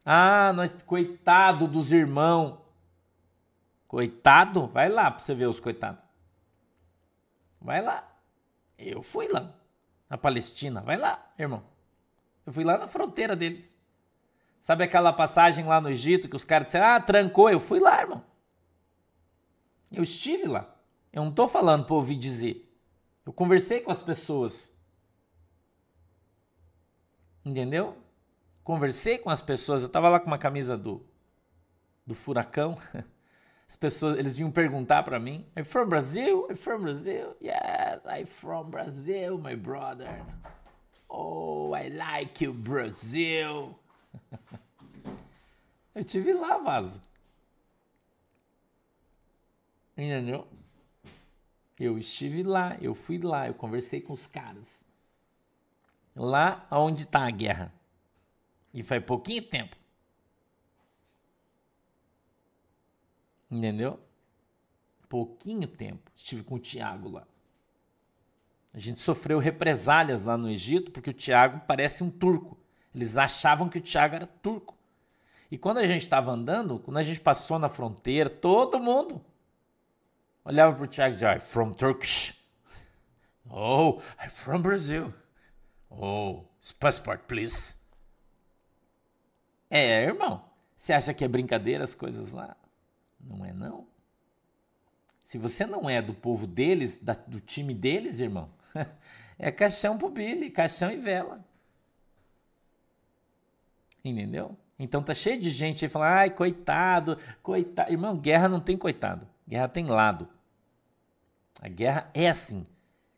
Ah, 0.04 0.52
nós 0.52 0.72
coitado 0.82 1.66
dos 1.66 1.92
irmãos. 1.92 2.58
Coitado? 3.88 4.66
Vai 4.66 4.88
lá 4.88 5.10
para 5.10 5.18
você 5.18 5.34
ver 5.34 5.48
os 5.48 5.58
coitados. 5.58 6.00
Vai 7.60 7.82
lá. 7.82 8.06
Eu 8.78 9.02
fui 9.02 9.26
lá 9.28 9.52
na 10.08 10.16
Palestina. 10.16 10.80
Vai 10.80 10.96
lá, 10.96 11.32
irmão. 11.38 11.64
Eu 12.44 12.52
fui 12.52 12.62
lá 12.62 12.78
na 12.78 12.86
fronteira 12.86 13.34
deles. 13.34 13.74
Sabe 14.60 14.84
aquela 14.84 15.12
passagem 15.12 15.64
lá 15.64 15.80
no 15.80 15.90
Egito 15.90 16.28
que 16.28 16.36
os 16.36 16.44
caras 16.44 16.66
disseram, 16.66 16.86
ah, 16.86 17.00
trancou? 17.00 17.50
Eu 17.50 17.60
fui 17.60 17.80
lá, 17.80 18.00
irmão. 18.00 18.24
Eu 19.92 20.02
estive 20.02 20.46
lá. 20.46 20.74
Eu 21.12 21.22
não 21.22 21.30
estou 21.30 21.48
falando 21.48 21.84
para 21.84 21.94
ouvir 21.94 22.16
dizer. 22.16 22.68
Eu 23.24 23.32
conversei 23.32 23.80
com 23.80 23.90
as 23.90 24.02
pessoas. 24.02 24.72
Entendeu? 27.46 27.96
Conversei 28.64 29.18
com 29.18 29.30
as 29.30 29.40
pessoas. 29.40 29.82
Eu 29.82 29.86
estava 29.86 30.08
lá 30.08 30.18
com 30.18 30.26
uma 30.26 30.36
camisa 30.36 30.76
do, 30.76 31.00
do 32.04 32.12
furacão. 32.12 32.76
As 33.68 33.76
pessoas, 33.76 34.18
eles 34.18 34.36
vinham 34.36 34.50
perguntar 34.50 35.02
para 35.02 35.18
mim, 35.18 35.44
I'm 35.56 35.64
from 35.64 35.88
Brazil? 35.88 36.46
I'm 36.48 36.56
from 36.56 36.82
Brazil? 36.82 37.36
Yes, 37.42 38.00
I'm 38.04 38.24
from 38.24 38.70
Brazil, 38.70 39.38
my 39.38 39.56
brother. 39.56 40.24
Oh, 41.08 41.74
I 41.74 41.88
like 41.88 42.44
you, 42.44 42.52
Brazil. 42.52 43.76
Eu 45.94 46.04
tive 46.04 46.32
lá, 46.32 46.58
vaso. 46.58 47.00
Entendeu? 49.96 50.46
Eu 51.78 51.98
estive 51.98 52.44
lá, 52.44 52.76
eu 52.80 52.94
fui 52.94 53.18
lá, 53.18 53.48
eu 53.48 53.54
conversei 53.54 54.00
com 54.00 54.12
os 54.12 54.26
caras. 54.26 54.85
Lá 56.16 56.66
onde 56.70 57.02
está 57.02 57.26
a 57.26 57.30
guerra. 57.30 57.72
E 58.72 58.82
faz 58.82 59.04
pouquinho 59.04 59.42
tempo. 59.42 59.76
Entendeu? 63.50 64.00
Pouquinho 65.08 65.68
tempo. 65.68 66.10
Estive 66.16 66.42
com 66.42 66.54
o 66.54 66.58
Tiago 66.58 67.10
lá. 67.10 67.26
A 68.72 68.78
gente 68.78 69.00
sofreu 69.00 69.38
represálias 69.38 70.22
lá 70.22 70.36
no 70.36 70.50
Egito 70.50 70.90
porque 70.90 71.10
o 71.10 71.14
Tiago 71.14 71.60
parece 71.66 72.02
um 72.02 72.10
turco. 72.10 72.58
Eles 72.94 73.16
achavam 73.16 73.68
que 73.68 73.78
o 73.78 73.80
Tiago 73.80 74.16
era 74.16 74.26
turco. 74.26 74.76
E 75.50 75.56
quando 75.56 75.78
a 75.78 75.86
gente 75.86 76.02
estava 76.02 76.32
andando, 76.32 76.78
quando 76.78 76.96
a 76.96 77.02
gente 77.02 77.20
passou 77.20 77.58
na 77.58 77.68
fronteira, 77.68 78.28
todo 78.28 78.80
mundo 78.80 79.24
olhava 80.44 80.74
para 80.74 80.84
o 80.84 80.86
Tiago 80.86 81.14
e 81.14 81.16
dizia, 81.16 81.40
from 81.40 81.72
Turkish. 81.72 82.34
Oh, 83.48 84.02
I'm 84.20 84.28
from 84.28 84.60
Brazil. 84.60 85.14
Oh, 85.98 86.44
passport, 86.78 87.22
please. 87.22 87.74
É, 89.70 90.04
irmão. 90.04 90.44
Você 90.76 90.92
acha 90.92 91.14
que 91.14 91.24
é 91.24 91.28
brincadeira 91.28 91.84
as 91.84 91.94
coisas 91.94 92.32
lá? 92.32 92.56
Não 93.20 93.44
é 93.44 93.52
não. 93.52 93.86
Se 95.24 95.38
você 95.38 95.66
não 95.66 95.90
é 95.90 96.00
do 96.00 96.14
povo 96.14 96.46
deles, 96.46 96.98
da, 96.98 97.14
do 97.14 97.40
time 97.40 97.74
deles, 97.74 98.20
irmão, 98.20 98.48
é 99.38 99.50
caixão 99.50 99.98
pro 99.98 100.08
Billy, 100.08 100.50
caixão 100.50 100.90
e 100.90 100.96
vela. 100.96 101.44
Entendeu? 104.04 104.56
Então 104.78 105.02
tá 105.02 105.14
cheio 105.14 105.40
de 105.40 105.50
gente 105.50 105.84
aí 105.84 105.88
falando, 105.88 106.10
ai, 106.10 106.30
coitado, 106.30 107.18
coitado. 107.42 107.90
Irmão, 107.90 108.16
guerra 108.16 108.48
não 108.48 108.60
tem 108.60 108.76
coitado. 108.76 109.26
Guerra 109.48 109.68
tem 109.68 109.86
lado. 109.86 110.28
A 111.60 111.68
guerra 111.68 112.08
é 112.14 112.28
assim. 112.28 112.66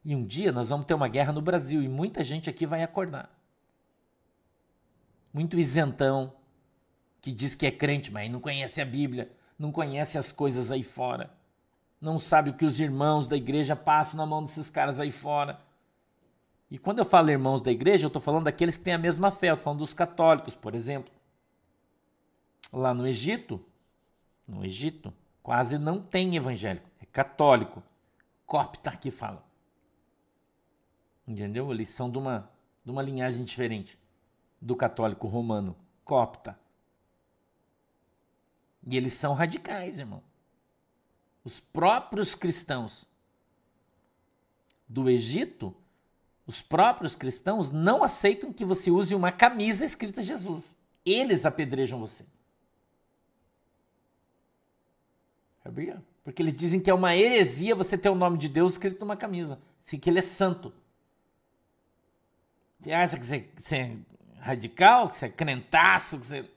E 0.09 0.17
um 0.17 0.25
dia 0.25 0.51
nós 0.51 0.71
vamos 0.71 0.87
ter 0.87 0.95
uma 0.95 1.07
guerra 1.07 1.35
no 1.35 1.43
Brasil 1.43 1.83
e 1.83 1.87
muita 1.87 2.25
gente 2.25 2.49
aqui 2.49 2.65
vai 2.65 2.83
acordar. 2.83 3.29
Muito 5.31 5.59
isentão, 5.59 6.33
que 7.21 7.31
diz 7.31 7.55
que 7.55 7.67
é 7.67 7.71
crente, 7.71 8.11
mas 8.11 8.31
não 8.31 8.41
conhece 8.41 8.81
a 8.81 8.87
Bíblia, 8.87 9.31
não 9.59 9.71
conhece 9.71 10.17
as 10.17 10.33
coisas 10.33 10.73
aí 10.73 10.83
fora. 10.83 11.31
Não 12.01 12.19
sabe 12.19 12.49
o 12.49 12.55
que 12.55 12.65
os 12.65 12.81
irmãos 12.81 13.29
da 13.29 13.37
igreja 13.37 13.77
passam 13.77 14.17
na 14.17 14.25
mão 14.25 14.43
desses 14.43 14.71
caras 14.71 14.99
aí 14.99 15.11
fora. 15.11 15.61
E 16.71 16.79
quando 16.79 17.01
eu 17.01 17.05
falo 17.05 17.31
irmãos 17.31 17.61
da 17.61 17.71
igreja, 17.71 18.07
eu 18.07 18.09
estou 18.09 18.23
falando 18.23 18.45
daqueles 18.45 18.79
que 18.79 18.85
têm 18.85 18.95
a 18.95 18.99
mesma 18.99 19.31
fé, 19.31 19.51
eu 19.51 19.57
estou 19.57 19.65
falando 19.65 19.81
dos 19.81 19.93
católicos, 19.93 20.55
por 20.55 20.75
exemplo. 20.75 21.13
Lá 22.73 22.95
no 22.95 23.07
Egito, 23.07 23.63
no 24.47 24.65
Egito, 24.65 25.13
quase 25.43 25.77
não 25.77 26.01
tem 26.01 26.35
evangélico, 26.35 26.89
é 26.99 27.05
católico. 27.05 27.83
Copta 28.47 28.97
que 28.97 29.11
fala. 29.11 29.47
Entendeu? 31.29 31.71
Eles 31.71 31.91
são 31.91 32.11
de 32.11 32.17
uma, 32.17 32.51
de 32.83 32.91
uma 32.91 33.03
linhagem 33.03 33.45
diferente 33.45 33.99
do 34.59 34.75
católico 34.75 35.29
romano, 35.29 35.77
copta. 36.03 36.59
E 38.87 38.97
eles 38.97 39.13
são 39.13 39.35
radicais, 39.35 39.99
irmão. 39.99 40.23
Os 41.45 41.61
próprios 41.61 42.35
cristãos 42.35 43.07
do 44.89 45.11
Egito, 45.11 45.77
os 46.47 46.63
próprios 46.63 47.15
cristãos 47.15 47.71
não 47.71 48.03
aceitam 48.03 48.51
que 48.51 48.65
você 48.65 48.91
use 48.91 49.15
uma 49.15 49.31
camisa 49.31 49.85
escrita 49.85 50.23
Jesus. 50.23 50.75
Eles 51.05 51.45
apedrejam 51.45 52.01
você. 52.01 52.25
Sabia? 55.63 56.03
Porque 56.25 56.41
eles 56.41 56.55
dizem 56.55 56.81
que 56.81 56.89
é 56.89 56.95
uma 56.95 57.15
heresia 57.15 57.75
você 57.75 57.99
ter 57.99 58.09
o 58.09 58.15
nome 58.15 58.39
de 58.39 58.49
Deus 58.49 58.73
escrito 58.73 59.01
numa 59.01 59.17
camisa. 59.17 59.61
Assim, 59.85 59.99
que 59.99 60.09
ele 60.09 60.21
é 60.21 60.23
santo. 60.23 60.73
Você 62.81 62.93
acha 62.93 63.19
que 63.19 63.27
você, 63.27 63.77
é 63.77 63.97
radical, 64.41 65.09
que 65.09 65.17
você 65.17 65.27
é 65.27 65.31
crentaço, 65.31 66.19
que 66.19 66.27
você... 66.27 66.51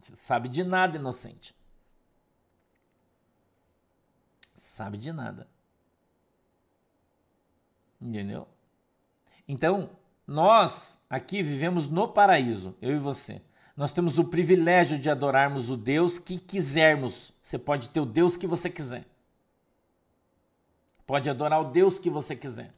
você 0.00 0.16
sabe 0.16 0.48
de 0.48 0.64
nada, 0.64 0.96
inocente. 0.96 1.54
Sabe 4.56 4.98
de 4.98 5.12
nada. 5.12 5.48
Entendeu? 8.00 8.48
Então, 9.46 9.90
nós 10.26 11.00
aqui 11.08 11.42
vivemos 11.42 11.88
no 11.88 12.08
paraíso, 12.08 12.76
eu 12.82 12.94
e 12.94 12.98
você. 12.98 13.40
Nós 13.76 13.92
temos 13.92 14.18
o 14.18 14.24
privilégio 14.24 14.98
de 14.98 15.08
adorarmos 15.08 15.70
o 15.70 15.76
Deus 15.76 16.18
que 16.18 16.36
quisermos. 16.36 17.32
Você 17.40 17.56
pode 17.56 17.90
ter 17.90 18.00
o 18.00 18.06
Deus 18.06 18.36
que 18.36 18.46
você 18.46 18.68
quiser. 18.68 19.06
Pode 21.06 21.30
adorar 21.30 21.60
o 21.60 21.70
Deus 21.70 21.98
que 21.98 22.10
você 22.10 22.34
quiser. 22.34 22.74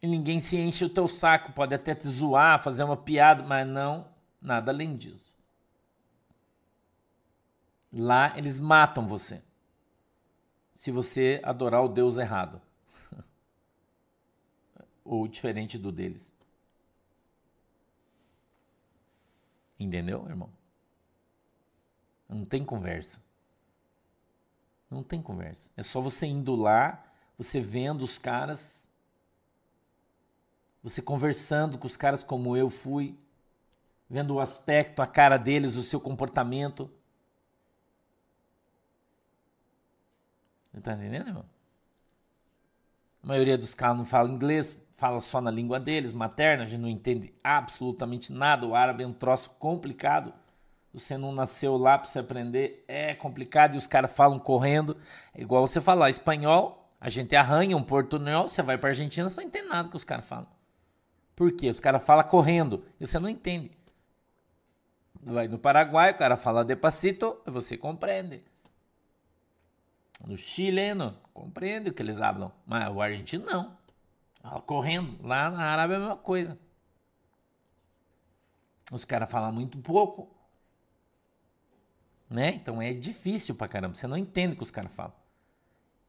E 0.00 0.06
ninguém 0.06 0.40
se 0.40 0.56
enche 0.56 0.84
o 0.84 0.90
teu 0.90 1.08
saco, 1.08 1.52
pode 1.52 1.74
até 1.74 1.94
te 1.94 2.08
zoar, 2.08 2.62
fazer 2.62 2.84
uma 2.84 2.96
piada, 2.96 3.42
mas 3.42 3.66
não, 3.66 4.06
nada 4.40 4.70
além 4.70 4.96
disso. 4.96 5.36
Lá 7.92 8.36
eles 8.38 8.58
matam 8.58 9.06
você. 9.06 9.42
Se 10.74 10.92
você 10.92 11.40
adorar 11.42 11.82
o 11.82 11.88
Deus 11.88 12.16
errado. 12.16 12.60
Ou 15.04 15.26
diferente 15.26 15.76
do 15.76 15.90
deles. 15.90 16.32
Entendeu, 19.78 20.26
irmão? 20.28 20.50
Não 22.28 22.44
tem 22.44 22.64
conversa. 22.64 23.20
Não 24.90 25.02
tem 25.02 25.22
conversa. 25.22 25.70
É 25.76 25.82
só 25.82 26.00
você 26.00 26.26
indo 26.26 26.54
lá, 26.56 27.04
você 27.36 27.60
vendo 27.60 28.02
os 28.02 28.18
caras, 28.18 28.87
você 30.82 31.02
conversando 31.02 31.78
com 31.78 31.86
os 31.86 31.96
caras 31.96 32.22
como 32.22 32.56
eu 32.56 32.70
fui, 32.70 33.18
vendo 34.08 34.34
o 34.34 34.40
aspecto, 34.40 35.02
a 35.02 35.06
cara 35.06 35.36
deles, 35.36 35.76
o 35.76 35.82
seu 35.82 36.00
comportamento. 36.00 36.90
Você 40.72 40.80
tá 40.80 40.92
entendendo, 40.94 41.28
irmão? 41.28 41.44
A 43.22 43.26
maioria 43.26 43.58
dos 43.58 43.74
caras 43.74 43.96
não 43.96 44.04
fala 44.04 44.30
inglês, 44.30 44.76
fala 44.92 45.20
só 45.20 45.40
na 45.40 45.50
língua 45.50 45.78
deles, 45.78 46.12
materna, 46.12 46.64
a 46.64 46.66
gente 46.66 46.80
não 46.80 46.88
entende 46.88 47.34
absolutamente 47.42 48.32
nada. 48.32 48.66
O 48.66 48.74
árabe 48.74 49.02
é 49.02 49.06
um 49.06 49.12
troço 49.12 49.50
complicado. 49.58 50.32
Você 50.92 51.16
não 51.18 51.32
nasceu 51.32 51.76
lá 51.76 51.98
para 51.98 52.08
você 52.08 52.18
aprender, 52.18 52.84
é 52.88 53.14
complicado 53.14 53.74
e 53.74 53.78
os 53.78 53.86
caras 53.86 54.12
falam 54.12 54.38
correndo. 54.38 54.96
É 55.34 55.42
igual 55.42 55.66
você 55.66 55.80
falar 55.80 56.10
espanhol, 56.10 56.90
a 57.00 57.10
gente 57.10 57.36
arranha 57.36 57.76
um 57.76 57.82
portunhol, 57.82 58.48
você 58.48 58.62
vai 58.62 58.78
para 58.78 58.90
Argentina, 58.90 59.28
você 59.28 59.40
não 59.40 59.48
entende 59.48 59.68
nada 59.68 59.88
que 59.88 59.96
os 59.96 60.04
caras 60.04 60.26
falam. 60.26 60.57
Por 61.38 61.52
quê? 61.52 61.70
Os 61.70 61.78
caras 61.78 62.02
falam 62.02 62.26
correndo 62.26 62.84
e 62.98 63.06
você 63.06 63.16
não 63.20 63.28
entende. 63.28 63.70
Vai 65.22 65.46
no 65.46 65.56
Paraguai, 65.56 66.10
o 66.10 66.18
cara 66.18 66.36
fala 66.36 66.64
despacito, 66.64 67.40
você 67.46 67.76
compreende. 67.76 68.42
No 70.26 70.36
chileno, 70.36 71.16
compreende 71.32 71.90
o 71.90 71.94
que 71.94 72.02
eles 72.02 72.18
falam, 72.18 72.50
mas 72.66 72.90
o 72.90 73.00
argentino 73.00 73.46
não 73.46 73.78
correndo. 74.66 75.24
Lá 75.24 75.48
na 75.48 75.62
Arábia 75.62 75.94
é 75.94 75.96
a 75.98 76.00
mesma 76.00 76.16
coisa. 76.16 76.58
Os 78.90 79.04
caras 79.04 79.30
falam 79.30 79.52
muito 79.52 79.78
pouco. 79.78 80.28
Né? 82.28 82.48
Então 82.50 82.82
é 82.82 82.92
difícil 82.92 83.54
pra 83.54 83.68
caramba. 83.68 83.94
Você 83.94 84.08
não 84.08 84.16
entende 84.16 84.54
o 84.54 84.56
que 84.56 84.64
os 84.64 84.72
caras 84.72 84.92
falam. 84.92 85.14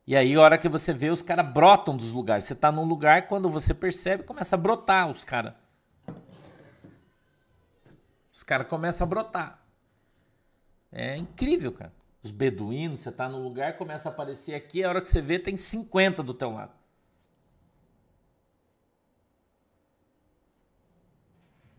E 0.10 0.15
aí, 0.15 0.34
a 0.34 0.41
hora 0.41 0.58
que 0.58 0.67
você 0.67 0.91
vê, 0.91 1.12
os 1.12 1.22
caras 1.22 1.48
brotam 1.54 1.95
dos 1.95 2.12
lugares. 2.12 2.45
Você 2.45 2.56
tá 2.56 2.72
num 2.72 2.84
lugar, 2.84 3.28
quando 3.28 3.48
você 3.48 3.76
percebe, 3.76 4.24
começa 4.24 4.56
a 4.56 4.58
brotar 4.58 5.08
os 5.08 5.24
caras. 5.24 5.54
Os 8.34 8.41
caras 8.41 8.67
começam 8.67 9.06
a 9.06 9.08
brotar. 9.08 9.63
É 10.91 11.15
incrível, 11.15 11.72
cara. 11.72 11.93
Os 12.24 12.32
beduínos, 12.32 13.02
você 13.02 13.12
tá 13.12 13.30
num 13.30 13.43
lugar, 13.43 13.78
começa 13.78 14.10
a 14.10 14.12
aparecer 14.12 14.56
aqui, 14.56 14.84
a 14.84 14.89
hora 14.89 15.00
que 15.00 15.08
você 15.08 15.22
vê, 15.22 15.38
tem 15.38 15.56
50 15.56 16.24
do 16.24 16.34
teu 16.34 16.50
lado. 16.54 16.74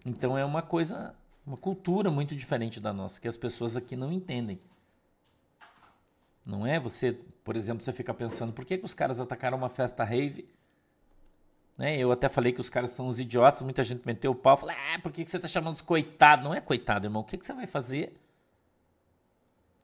Então 0.06 0.38
é 0.38 0.44
uma 0.44 0.62
coisa, 0.62 1.16
uma 1.44 1.56
cultura 1.56 2.12
muito 2.12 2.36
diferente 2.36 2.78
da 2.78 2.92
nossa, 2.92 3.20
que 3.20 3.26
as 3.26 3.36
pessoas 3.36 3.76
aqui 3.76 3.96
não 3.96 4.12
entendem. 4.12 4.60
Não 6.46 6.64
é? 6.64 6.78
Você, 6.78 7.18
por 7.50 7.56
exemplo, 7.56 7.82
você 7.82 7.90
fica 7.90 8.14
pensando, 8.14 8.52
por 8.52 8.64
que, 8.64 8.78
que 8.78 8.84
os 8.84 8.94
caras 8.94 9.18
atacaram 9.18 9.58
uma 9.58 9.68
festa 9.68 10.04
rave? 10.04 10.48
Né? 11.76 11.98
Eu 11.98 12.12
até 12.12 12.28
falei 12.28 12.52
que 12.52 12.60
os 12.60 12.70
caras 12.70 12.92
são 12.92 13.08
uns 13.08 13.18
idiotas, 13.18 13.60
muita 13.62 13.82
gente 13.82 14.06
meteu 14.06 14.30
o 14.30 14.36
pau, 14.36 14.56
falou, 14.56 14.72
ah, 14.94 15.00
por 15.00 15.10
que, 15.10 15.24
que 15.24 15.30
você 15.32 15.36
está 15.36 15.48
chamando 15.48 15.74
os 15.74 15.82
coitados? 15.82 16.44
Não 16.44 16.54
é 16.54 16.60
coitado, 16.60 17.08
irmão. 17.08 17.22
O 17.22 17.24
que, 17.24 17.36
que 17.36 17.44
você 17.44 17.52
vai 17.52 17.66
fazer? 17.66 18.16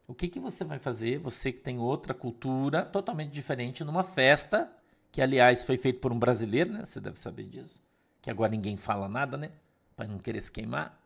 O 0.07 0.15
que, 0.15 0.29
que 0.29 0.39
você 0.39 0.63
vai 0.63 0.79
fazer, 0.79 1.19
você 1.19 1.51
que 1.51 1.59
tem 1.59 1.81
outra 1.81 2.15
cultura 2.15 2.85
totalmente 2.85 3.33
diferente, 3.33 3.83
numa 3.83 4.05
festa, 4.05 4.71
que 5.11 5.21
aliás 5.21 5.65
foi 5.65 5.77
feito 5.77 5.99
por 5.99 6.13
um 6.13 6.19
brasileiro, 6.21 6.73
né? 6.73 6.85
Você 6.85 7.01
deve 7.01 7.19
saber 7.19 7.49
disso. 7.49 7.83
Que 8.23 8.31
agora 8.31 8.53
ninguém 8.53 8.77
fala 8.77 9.09
nada, 9.09 9.37
né? 9.37 9.51
para 9.97 10.07
não 10.07 10.21
querer 10.21 10.41
se 10.41 10.53
queimar. 10.53 10.97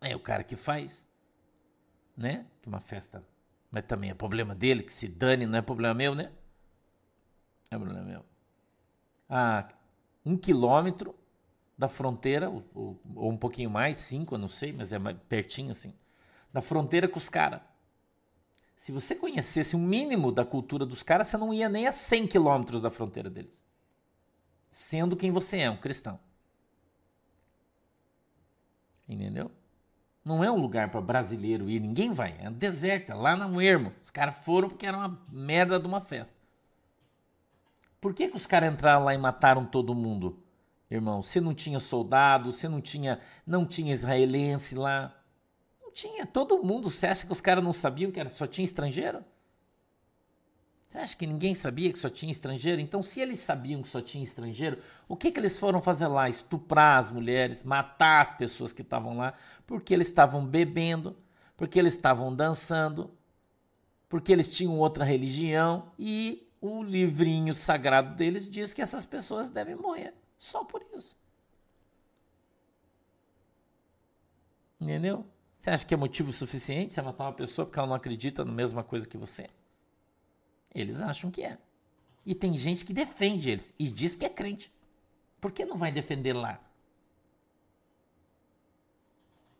É 0.00 0.14
o 0.14 0.20
cara 0.20 0.44
que 0.44 0.54
faz, 0.54 1.04
né? 2.16 2.46
Que 2.62 2.68
uma 2.68 2.78
festa, 2.78 3.24
mas 3.70 3.84
também 3.84 4.10
é 4.10 4.14
problema 4.14 4.54
dele, 4.54 4.82
que 4.82 4.92
se 4.92 5.08
dane, 5.08 5.46
não 5.46 5.58
é 5.58 5.62
problema 5.62 5.94
meu, 5.94 6.14
né? 6.14 6.32
É 7.70 7.76
problema 7.76 8.04
meu. 8.04 8.24
A 9.28 9.68
um 10.24 10.36
quilômetro 10.36 11.14
da 11.78 11.88
fronteira, 11.88 12.50
ou, 12.50 12.98
ou 13.14 13.30
um 13.30 13.36
pouquinho 13.36 13.70
mais, 13.70 13.98
cinco, 13.98 14.34
eu 14.34 14.38
não 14.38 14.48
sei, 14.48 14.72
mas 14.72 14.92
é 14.92 14.98
pertinho 15.28 15.70
assim, 15.70 15.94
da 16.52 16.60
fronteira 16.60 17.06
com 17.06 17.18
os 17.18 17.28
caras. 17.28 17.60
Se 18.76 18.92
você 18.92 19.14
conhecesse 19.14 19.74
o 19.74 19.78
mínimo 19.78 20.30
da 20.30 20.44
cultura 20.44 20.84
dos 20.84 21.02
caras, 21.02 21.28
você 21.28 21.36
não 21.36 21.52
ia 21.52 21.68
nem 21.68 21.86
a 21.86 21.92
100 21.92 22.26
quilômetros 22.26 22.80
da 22.80 22.90
fronteira 22.90 23.30
deles. 23.30 23.64
Sendo 24.70 25.16
quem 25.16 25.30
você 25.30 25.58
é, 25.58 25.70
um 25.70 25.76
cristão. 25.76 26.20
Entendeu? 29.08 29.50
Não 30.26 30.42
é 30.42 30.50
um 30.50 30.56
lugar 30.56 30.90
para 30.90 31.00
brasileiro 31.00 31.70
ir, 31.70 31.78
ninguém 31.78 32.12
vai. 32.12 32.34
É 32.40 32.50
deserto, 32.50 33.12
é 33.12 33.14
lá 33.14 33.36
no 33.36 33.62
ermo. 33.62 33.92
Os 34.02 34.10
caras 34.10 34.34
foram 34.34 34.68
porque 34.68 34.84
era 34.84 34.96
uma 34.96 35.24
merda 35.30 35.78
de 35.78 35.86
uma 35.86 36.00
festa. 36.00 36.36
Por 38.00 38.12
que, 38.12 38.26
que 38.26 38.34
os 38.34 38.44
caras 38.44 38.72
entraram 38.72 39.04
lá 39.04 39.14
e 39.14 39.18
mataram 39.18 39.64
todo 39.64 39.94
mundo? 39.94 40.42
Irmão, 40.90 41.22
você 41.22 41.40
não 41.40 41.54
tinha 41.54 41.78
soldado, 41.78 42.50
você 42.50 42.68
não 42.68 42.80
tinha, 42.80 43.20
não 43.46 43.64
tinha 43.64 43.92
israelense 43.92 44.74
lá. 44.74 45.14
Não 45.80 45.92
tinha, 45.92 46.26
todo 46.26 46.60
mundo. 46.60 46.90
Você 46.90 47.06
acha 47.06 47.24
que 47.24 47.30
os 47.30 47.40
caras 47.40 47.62
não 47.62 47.72
sabiam 47.72 48.10
que 48.10 48.18
era, 48.18 48.28
só 48.32 48.48
tinha 48.48 48.64
estrangeiro? 48.64 49.24
Você 50.96 51.00
acha 51.00 51.16
que 51.18 51.26
ninguém 51.26 51.54
sabia 51.54 51.92
que 51.92 51.98
só 51.98 52.08
tinha 52.08 52.32
estrangeiro? 52.32 52.80
Então, 52.80 53.02
se 53.02 53.20
eles 53.20 53.38
sabiam 53.38 53.82
que 53.82 53.88
só 53.88 54.00
tinha 54.00 54.24
estrangeiro, 54.24 54.78
o 55.06 55.14
que, 55.14 55.30
que 55.30 55.38
eles 55.38 55.58
foram 55.58 55.82
fazer 55.82 56.06
lá? 56.06 56.26
Estuprar 56.26 56.98
as 56.98 57.12
mulheres, 57.12 57.62
matar 57.62 58.22
as 58.22 58.32
pessoas 58.32 58.72
que 58.72 58.80
estavam 58.80 59.14
lá, 59.14 59.34
porque 59.66 59.92
eles 59.92 60.06
estavam 60.06 60.46
bebendo, 60.46 61.14
porque 61.54 61.78
eles 61.78 61.92
estavam 61.92 62.34
dançando, 62.34 63.10
porque 64.08 64.32
eles 64.32 64.48
tinham 64.48 64.78
outra 64.78 65.04
religião 65.04 65.92
e 65.98 66.50
o 66.62 66.82
livrinho 66.82 67.54
sagrado 67.54 68.16
deles 68.16 68.48
diz 68.48 68.72
que 68.72 68.80
essas 68.80 69.04
pessoas 69.04 69.50
devem 69.50 69.74
morrer. 69.74 70.14
Só 70.38 70.64
por 70.64 70.82
isso. 70.96 71.14
Entendeu? 74.80 75.26
Você 75.58 75.68
acha 75.68 75.84
que 75.84 75.92
é 75.92 75.96
motivo 75.96 76.32
suficiente 76.32 76.94
você 76.94 77.02
matar 77.02 77.24
uma 77.24 77.34
pessoa 77.34 77.66
porque 77.66 77.78
ela 77.78 77.88
não 77.88 77.96
acredita 77.96 78.46
na 78.46 78.52
mesma 78.52 78.82
coisa 78.82 79.06
que 79.06 79.18
você? 79.18 79.50
Eles 80.76 81.00
acham 81.00 81.30
que 81.30 81.42
é. 81.42 81.56
E 82.24 82.34
tem 82.34 82.54
gente 82.54 82.84
que 82.84 82.92
defende 82.92 83.48
eles 83.48 83.72
e 83.78 83.88
diz 83.88 84.14
que 84.14 84.26
é 84.26 84.28
crente. 84.28 84.70
Por 85.40 85.50
que 85.50 85.64
não 85.64 85.76
vai 85.76 85.90
defender 85.90 86.34
lá? 86.34 86.60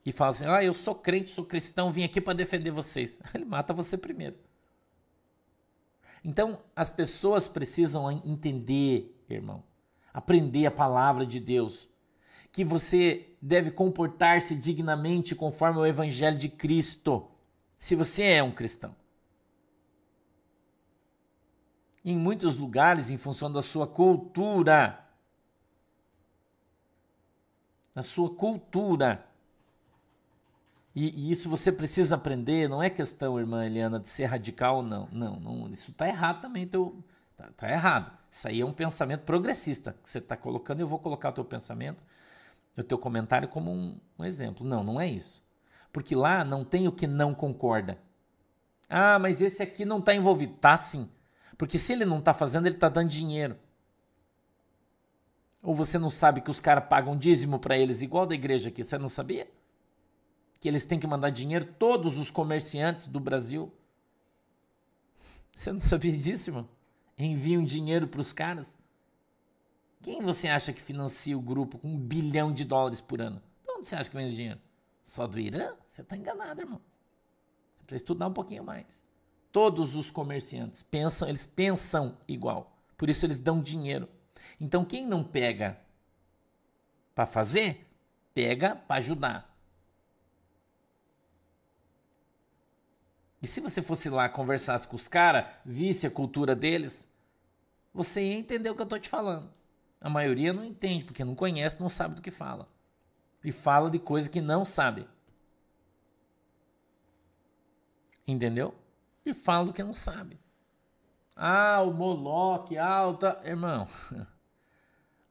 E 0.04 0.12
fala 0.12 0.32
assim: 0.32 0.46
ah, 0.46 0.62
eu 0.62 0.74
sou 0.74 0.94
crente, 0.94 1.30
sou 1.30 1.44
cristão, 1.44 1.90
vim 1.90 2.04
aqui 2.04 2.20
para 2.20 2.34
defender 2.34 2.70
vocês. 2.70 3.18
Ele 3.32 3.46
mata 3.46 3.72
você 3.72 3.96
primeiro. 3.96 4.36
Então, 6.22 6.60
as 6.74 6.90
pessoas 6.90 7.48
precisam 7.48 8.10
entender, 8.10 9.16
irmão, 9.30 9.62
aprender 10.12 10.66
a 10.66 10.70
palavra 10.70 11.24
de 11.24 11.40
Deus, 11.40 11.88
que 12.52 12.64
você 12.64 13.30
deve 13.40 13.70
comportar-se 13.70 14.54
dignamente 14.54 15.34
conforme 15.34 15.78
o 15.78 15.86
evangelho 15.86 16.36
de 16.36 16.48
Cristo, 16.48 17.30
se 17.78 17.94
você 17.94 18.24
é 18.24 18.42
um 18.42 18.52
cristão 18.52 18.94
em 22.06 22.16
muitos 22.16 22.56
lugares 22.56 23.10
em 23.10 23.16
função 23.16 23.52
da 23.52 23.60
sua 23.60 23.84
cultura. 23.84 25.04
Da 27.92 28.02
sua 28.04 28.30
cultura. 28.30 29.26
E, 30.94 31.08
e, 31.08 31.32
isso 31.32 31.50
você 31.50 31.72
precisa 31.72 32.14
aprender, 32.14 32.68
não 32.68 32.80
é 32.80 32.88
questão, 32.88 33.40
irmã 33.40 33.66
Eliana, 33.66 33.98
de 33.98 34.08
ser 34.08 34.26
radical 34.26 34.76
ou 34.76 34.82
não. 34.84 35.08
Não, 35.10 35.40
não 35.40 35.68
isso 35.68 35.90
está 35.90 36.06
errado 36.06 36.40
também. 36.40 36.64
Teu, 36.64 36.96
tá, 37.36 37.50
tá, 37.56 37.68
errado. 37.68 38.16
Isso 38.30 38.46
aí 38.46 38.60
é 38.60 38.64
um 38.64 38.72
pensamento 38.72 39.22
progressista 39.22 39.96
que 40.00 40.08
você 40.08 40.18
está 40.18 40.36
colocando. 40.36 40.78
Eu 40.78 40.86
vou 40.86 41.00
colocar 41.00 41.30
o 41.30 41.32
teu 41.32 41.44
pensamento, 41.44 42.00
o 42.78 42.84
teu 42.84 42.98
comentário 42.98 43.48
como 43.48 43.72
um, 43.72 43.98
um 44.16 44.24
exemplo. 44.24 44.64
Não, 44.64 44.84
não 44.84 45.00
é 45.00 45.08
isso. 45.08 45.44
Porque 45.92 46.14
lá 46.14 46.44
não 46.44 46.64
tem 46.64 46.86
o 46.86 46.92
que 46.92 47.08
não 47.08 47.34
concorda. 47.34 47.98
Ah, 48.88 49.18
mas 49.18 49.40
esse 49.40 49.60
aqui 49.60 49.84
não 49.84 49.98
está 49.98 50.14
envolvido. 50.14 50.54
Tá 50.54 50.76
sim. 50.76 51.10
Porque 51.56 51.78
se 51.78 51.92
ele 51.92 52.04
não 52.04 52.18
está 52.18 52.34
fazendo, 52.34 52.66
ele 52.66 52.74
está 52.74 52.88
dando 52.88 53.08
dinheiro. 53.08 53.56
Ou 55.62 55.74
você 55.74 55.98
não 55.98 56.10
sabe 56.10 56.40
que 56.40 56.50
os 56.50 56.60
caras 56.60 56.88
pagam 56.88 57.16
dízimo 57.16 57.58
para 57.58 57.76
eles, 57.76 58.02
igual 58.02 58.26
da 58.26 58.34
igreja 58.34 58.68
aqui, 58.68 58.84
você 58.84 58.98
não 58.98 59.08
sabia? 59.08 59.50
Que 60.60 60.68
eles 60.68 60.84
têm 60.84 61.00
que 61.00 61.06
mandar 61.06 61.30
dinheiro, 61.30 61.66
todos 61.78 62.18
os 62.18 62.30
comerciantes 62.30 63.06
do 63.06 63.18
Brasil. 63.18 63.72
Você 65.52 65.72
não 65.72 65.80
sabia 65.80 66.16
disso, 66.16 66.50
irmão? 66.50 66.68
Enviam 67.18 67.64
dinheiro 67.64 68.06
para 68.06 68.20
os 68.20 68.32
caras. 68.32 68.78
Quem 70.02 70.20
você 70.20 70.48
acha 70.48 70.72
que 70.72 70.80
financia 70.80 71.36
o 71.36 71.40
grupo 71.40 71.78
com 71.78 71.88
um 71.88 71.98
bilhão 71.98 72.52
de 72.52 72.64
dólares 72.64 73.00
por 73.00 73.20
ano? 73.20 73.42
De 73.64 73.72
onde 73.72 73.88
você 73.88 73.96
acha 73.96 74.10
que 74.10 74.16
vem 74.16 74.26
esse 74.26 74.36
dinheiro? 74.36 74.60
Só 75.02 75.26
do 75.26 75.40
Irã? 75.40 75.74
Você 75.90 76.02
está 76.02 76.16
enganado, 76.16 76.60
irmão. 76.60 76.80
Precisa 77.78 77.96
estudar 77.96 78.28
um 78.28 78.32
pouquinho 78.32 78.62
mais. 78.62 79.02
Todos 79.56 79.96
os 79.96 80.10
comerciantes 80.10 80.82
pensam, 80.82 81.26
eles 81.26 81.46
pensam 81.46 82.18
igual. 82.28 82.78
Por 82.94 83.08
isso 83.08 83.24
eles 83.24 83.38
dão 83.38 83.62
dinheiro. 83.62 84.06
Então 84.60 84.84
quem 84.84 85.06
não 85.06 85.24
pega 85.24 85.80
para 87.14 87.24
fazer, 87.24 87.86
pega 88.34 88.76
para 88.76 88.96
ajudar. 88.96 89.56
E 93.40 93.46
se 93.46 93.62
você 93.62 93.80
fosse 93.80 94.10
lá 94.10 94.28
conversasse 94.28 94.86
com 94.86 94.94
os 94.94 95.08
caras, 95.08 95.46
visse 95.64 96.06
a 96.06 96.10
cultura 96.10 96.54
deles, 96.54 97.10
você 97.94 98.22
ia 98.22 98.38
entender 98.38 98.68
o 98.68 98.74
que 98.74 98.82
eu 98.82 98.84
estou 98.84 99.00
te 99.00 99.08
falando. 99.08 99.50
A 99.98 100.10
maioria 100.10 100.52
não 100.52 100.66
entende, 100.66 101.04
porque 101.04 101.24
não 101.24 101.34
conhece, 101.34 101.80
não 101.80 101.88
sabe 101.88 102.16
do 102.16 102.20
que 102.20 102.30
fala. 102.30 102.68
E 103.42 103.50
fala 103.50 103.90
de 103.90 103.98
coisa 103.98 104.28
que 104.28 104.42
não 104.42 104.66
sabe. 104.66 105.08
Entendeu? 108.28 108.74
E 109.30 109.34
fala 109.34 109.66
do 109.66 109.72
que 109.72 109.82
não 109.82 109.94
sabe. 109.94 110.38
Ah, 111.34 111.82
o 111.82 111.92
Moloque, 111.92 112.78
alta. 112.78 113.40
Irmão, 113.44 113.86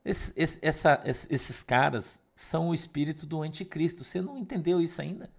esse, 0.05 0.33
esse, 0.35 0.59
essa, 0.61 1.01
esses 1.03 1.63
caras 1.63 2.21
são 2.35 2.69
o 2.69 2.73
espírito 2.73 3.25
do 3.25 3.41
anticristo. 3.41 4.03
Você 4.03 4.21
não 4.21 4.37
entendeu 4.37 4.79
isso 4.79 5.01
ainda? 5.01 5.29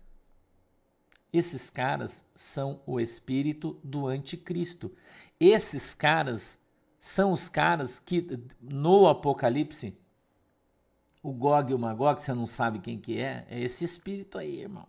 Esses 1.33 1.69
caras 1.69 2.25
são 2.35 2.81
o 2.87 2.99
espírito 2.99 3.79
do 3.85 4.07
anticristo. 4.07 4.92
Esses 5.38 5.92
caras 5.92 6.59
são 6.99 7.31
os 7.33 7.49
caras 7.49 7.99
que 7.99 8.27
no 8.61 9.07
Apocalipse, 9.07 9.97
o 11.23 11.33
Gog 11.33 11.71
e 11.71 11.75
o 11.75 11.79
Magog, 11.79 12.23
você 12.23 12.33
não 12.33 12.47
sabe 12.47 12.79
quem 12.79 12.99
que 12.99 13.21
é, 13.21 13.47
é 13.49 13.61
esse 13.61 13.85
espírito 13.85 14.38
aí, 14.38 14.61
irmão. 14.62 14.87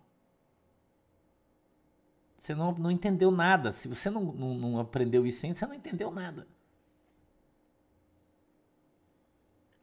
Você 2.40 2.54
não, 2.56 2.72
não 2.74 2.92
entendeu 2.92 3.32
nada. 3.32 3.72
Se 3.74 3.88
você 3.88 4.10
não, 4.10 4.32
não, 4.32 4.54
não 4.54 4.80
aprendeu 4.80 5.26
isso 5.26 5.46
ainda, 5.46 5.58
você 5.58 5.66
não 5.66 5.74
entendeu 5.74 6.12
nada. 6.12 6.48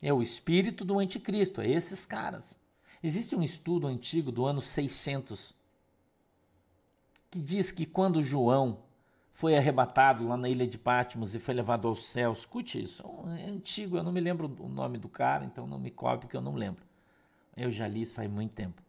É 0.01 0.13
o 0.13 0.23
espírito 0.23 0.85
do 0.85 0.99
anticristo, 0.99 1.61
é 1.61 1.69
esses 1.69 2.05
caras. 2.05 2.59
Existe 3.03 3.35
um 3.35 3.43
estudo 3.43 3.87
antigo 3.87 4.31
do 4.31 4.47
ano 4.47 4.61
600 4.61 5.55
que 7.31 7.39
diz 7.39 7.73
que 7.73 7.85
quando 7.85 8.23
João 8.23 8.79
foi 9.33 9.57
arrebatado 9.57 10.29
lá 10.29 10.37
na 10.37 10.49
ilha 10.49 10.67
de 10.67 10.79
Patmos 10.79 11.35
e 11.35 11.41
foi 11.41 11.53
levado 11.53 11.89
ao 11.89 11.97
céu, 11.97 12.33
escute 12.33 12.81
isso, 12.81 13.03
é 13.37 13.51
antigo, 13.51 13.97
eu 13.97 14.03
não 14.05 14.13
me 14.13 14.21
lembro 14.21 14.47
o 14.61 14.69
nome 14.69 14.97
do 14.97 15.09
cara, 15.09 15.45
então 15.45 15.67
não 15.67 15.79
me 15.79 15.91
cobre 15.91 16.21
porque 16.21 16.37
eu 16.37 16.41
não 16.41 16.55
lembro. 16.55 16.85
Eu 17.57 17.71
já 17.71 17.89
li 17.89 18.03
isso 18.03 18.15
faz 18.15 18.31
muito 18.31 18.53
tempo. 18.53 18.81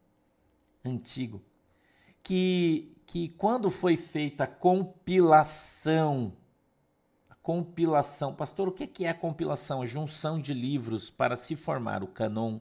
Antigo. 0.84 1.42
Que 2.22 2.95
que 3.06 3.30
quando 3.30 3.70
foi 3.70 3.96
feita 3.96 4.46
a 4.46 4.48
compilação, 4.48 6.34
a 7.30 7.36
compilação, 7.36 8.34
pastor, 8.34 8.68
o 8.68 8.72
que 8.72 9.06
é 9.06 9.10
a 9.10 9.14
compilação? 9.14 9.82
A 9.82 9.86
junção 9.86 10.40
de 10.40 10.54
livros 10.54 11.10
para 11.10 11.36
se 11.36 11.56
formar 11.56 12.04
o 12.04 12.08
canon. 12.08 12.60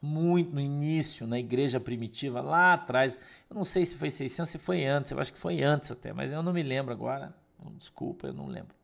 Muito 0.00 0.52
no 0.52 0.60
início, 0.60 1.28
na 1.28 1.38
igreja 1.38 1.78
primitiva, 1.78 2.40
lá 2.40 2.72
atrás, 2.74 3.16
eu 3.48 3.54
não 3.54 3.64
sei 3.64 3.86
se 3.86 3.94
foi 3.94 4.10
600, 4.10 4.50
se 4.50 4.58
foi 4.58 4.84
antes, 4.84 5.12
eu 5.12 5.20
acho 5.20 5.32
que 5.32 5.38
foi 5.38 5.62
antes 5.62 5.92
até, 5.92 6.12
mas 6.12 6.32
eu 6.32 6.42
não 6.42 6.52
me 6.52 6.62
lembro 6.62 6.92
agora. 6.92 7.32
Desculpa, 7.76 8.26
eu 8.26 8.32
não 8.32 8.48
lembro. 8.48 8.74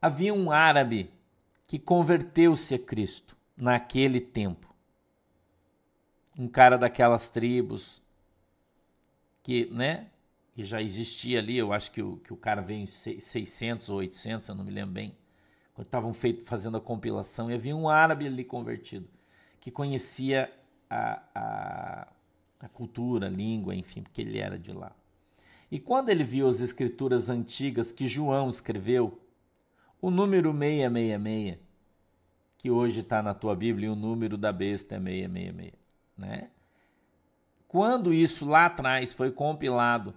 Havia 0.00 0.32
um 0.32 0.50
árabe 0.50 1.12
que 1.66 1.78
converteu-se 1.78 2.74
a 2.74 2.78
Cristo 2.78 3.36
naquele 3.54 4.20
tempo. 4.20 4.74
Um 6.38 6.48
cara 6.48 6.78
daquelas 6.78 7.28
tribos, 7.28 8.02
que, 9.42 9.66
né, 9.72 10.06
que 10.54 10.64
já 10.64 10.82
existia 10.82 11.38
ali, 11.38 11.56
eu 11.56 11.72
acho 11.72 11.90
que 11.90 12.02
o, 12.02 12.16
que 12.18 12.32
o 12.32 12.36
cara 12.36 12.60
veio 12.60 12.82
em 12.82 12.86
600 12.86 13.88
ou 13.88 13.98
800, 13.98 14.48
eu 14.48 14.54
não 14.54 14.64
me 14.64 14.70
lembro 14.70 14.92
bem, 14.92 15.14
quando 15.74 15.86
estavam 15.86 16.12
fazendo 16.44 16.76
a 16.76 16.80
compilação, 16.80 17.50
e 17.50 17.54
havia 17.54 17.74
um 17.74 17.88
árabe 17.88 18.26
ali 18.26 18.44
convertido, 18.44 19.08
que 19.60 19.70
conhecia 19.70 20.52
a, 20.88 21.22
a, 21.34 22.08
a 22.62 22.68
cultura, 22.68 23.26
a 23.26 23.30
língua, 23.30 23.74
enfim, 23.74 24.02
porque 24.02 24.20
ele 24.20 24.38
era 24.38 24.58
de 24.58 24.72
lá. 24.72 24.92
E 25.70 25.78
quando 25.78 26.08
ele 26.08 26.24
viu 26.24 26.48
as 26.48 26.60
escrituras 26.60 27.30
antigas 27.30 27.92
que 27.92 28.08
João 28.08 28.48
escreveu, 28.48 29.20
o 30.02 30.10
número 30.10 30.52
666, 30.52 31.58
que 32.58 32.70
hoje 32.70 33.00
está 33.00 33.22
na 33.22 33.32
tua 33.32 33.54
Bíblia, 33.54 33.86
e 33.86 33.90
o 33.90 33.94
número 33.94 34.36
da 34.36 34.52
besta 34.52 34.96
é 34.96 34.98
666, 34.98 35.72
né? 36.16 36.50
Quando 37.70 38.12
isso 38.12 38.46
lá 38.46 38.66
atrás 38.66 39.12
foi 39.12 39.30
compilado 39.30 40.12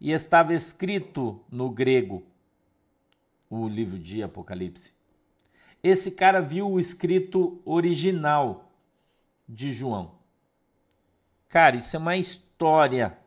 e 0.00 0.12
estava 0.12 0.54
escrito 0.54 1.44
no 1.50 1.68
grego, 1.68 2.22
o 3.50 3.66
livro 3.66 3.98
de 3.98 4.22
Apocalipse, 4.22 4.92
esse 5.82 6.12
cara 6.12 6.40
viu 6.40 6.70
o 6.70 6.78
escrito 6.78 7.60
original 7.64 8.70
de 9.48 9.72
João. 9.72 10.14
Cara, 11.48 11.74
isso 11.74 11.96
é 11.96 11.98
uma 11.98 12.16
história. 12.16 13.18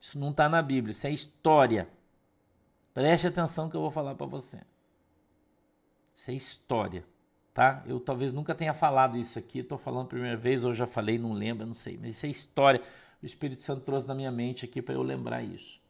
Isso 0.00 0.18
não 0.18 0.32
está 0.32 0.48
na 0.48 0.60
Bíblia, 0.60 0.90
isso 0.90 1.06
é 1.06 1.12
história. 1.12 1.88
Preste 2.92 3.28
atenção 3.28 3.70
que 3.70 3.76
eu 3.76 3.82
vou 3.82 3.90
falar 3.92 4.16
para 4.16 4.26
você. 4.26 4.60
Isso 6.12 6.28
é 6.28 6.34
história, 6.34 7.06
tá? 7.54 7.84
Eu 7.86 8.00
talvez 8.00 8.32
nunca 8.32 8.54
tenha 8.54 8.74
falado 8.74 9.16
isso 9.16 9.38
aqui, 9.38 9.60
estou 9.60 9.78
falando 9.78 10.06
a 10.06 10.08
primeira 10.08 10.36
vez, 10.36 10.64
ou 10.64 10.74
já 10.74 10.86
falei, 10.86 11.16
não 11.16 11.32
lembro, 11.32 11.64
não 11.64 11.74
sei, 11.74 11.96
mas 11.96 12.16
isso 12.16 12.26
é 12.26 12.28
história. 12.28 12.82
O 13.22 13.24
Espírito 13.24 13.62
Santo 13.62 13.82
trouxe 13.82 14.08
na 14.08 14.14
minha 14.14 14.32
mente 14.32 14.64
aqui 14.64 14.82
para 14.82 14.94
eu 14.94 15.02
lembrar 15.02 15.42
isso, 15.42 15.80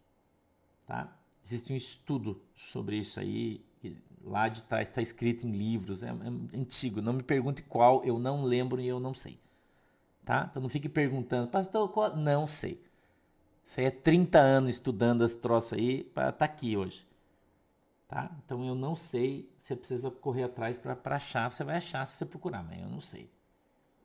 tá? 0.86 1.10
Existe 1.42 1.72
um 1.72 1.76
estudo 1.76 2.40
sobre 2.54 2.98
isso 2.98 3.18
aí, 3.18 3.64
lá 4.22 4.48
de 4.48 4.62
trás 4.62 4.88
está 4.88 5.02
escrito 5.02 5.46
em 5.46 5.52
livros, 5.52 6.02
é, 6.02 6.08
é, 6.08 6.58
antigo. 6.58 7.02
Não 7.02 7.14
me 7.14 7.22
pergunte 7.22 7.62
qual, 7.62 8.04
eu 8.04 8.18
não 8.18 8.44
lembro 8.44 8.80
e 8.80 8.86
eu 8.86 9.00
não 9.00 9.14
sei, 9.14 9.38
tá? 10.24 10.48
Então 10.50 10.62
não 10.62 10.68
fique 10.68 10.88
perguntando, 10.88 11.48
pastor, 11.48 11.88
qual? 11.88 12.14
Não 12.14 12.46
sei. 12.46 12.80
Isso 13.64 13.80
aí 13.80 13.86
é 13.86 13.90
30 13.90 14.38
anos 14.38 14.74
estudando 14.74 15.24
as 15.24 15.34
troças 15.34 15.78
aí 15.78 16.04
para 16.04 16.28
estar 16.28 16.38
tá 16.38 16.44
aqui 16.44 16.76
hoje. 16.76 17.06
Tá? 18.06 18.30
Então 18.44 18.62
eu 18.64 18.74
não 18.74 18.94
sei, 18.94 19.48
você 19.64 19.74
precisa 19.74 20.10
correr 20.10 20.44
atrás 20.44 20.76
para 20.76 21.16
achar, 21.16 21.50
você 21.50 21.64
vai 21.64 21.76
achar 21.76 22.06
se 22.06 22.18
você 22.18 22.26
procurar, 22.26 22.62
mas 22.62 22.80
eu 22.80 22.88
não 22.88 23.00
sei. 23.00 23.30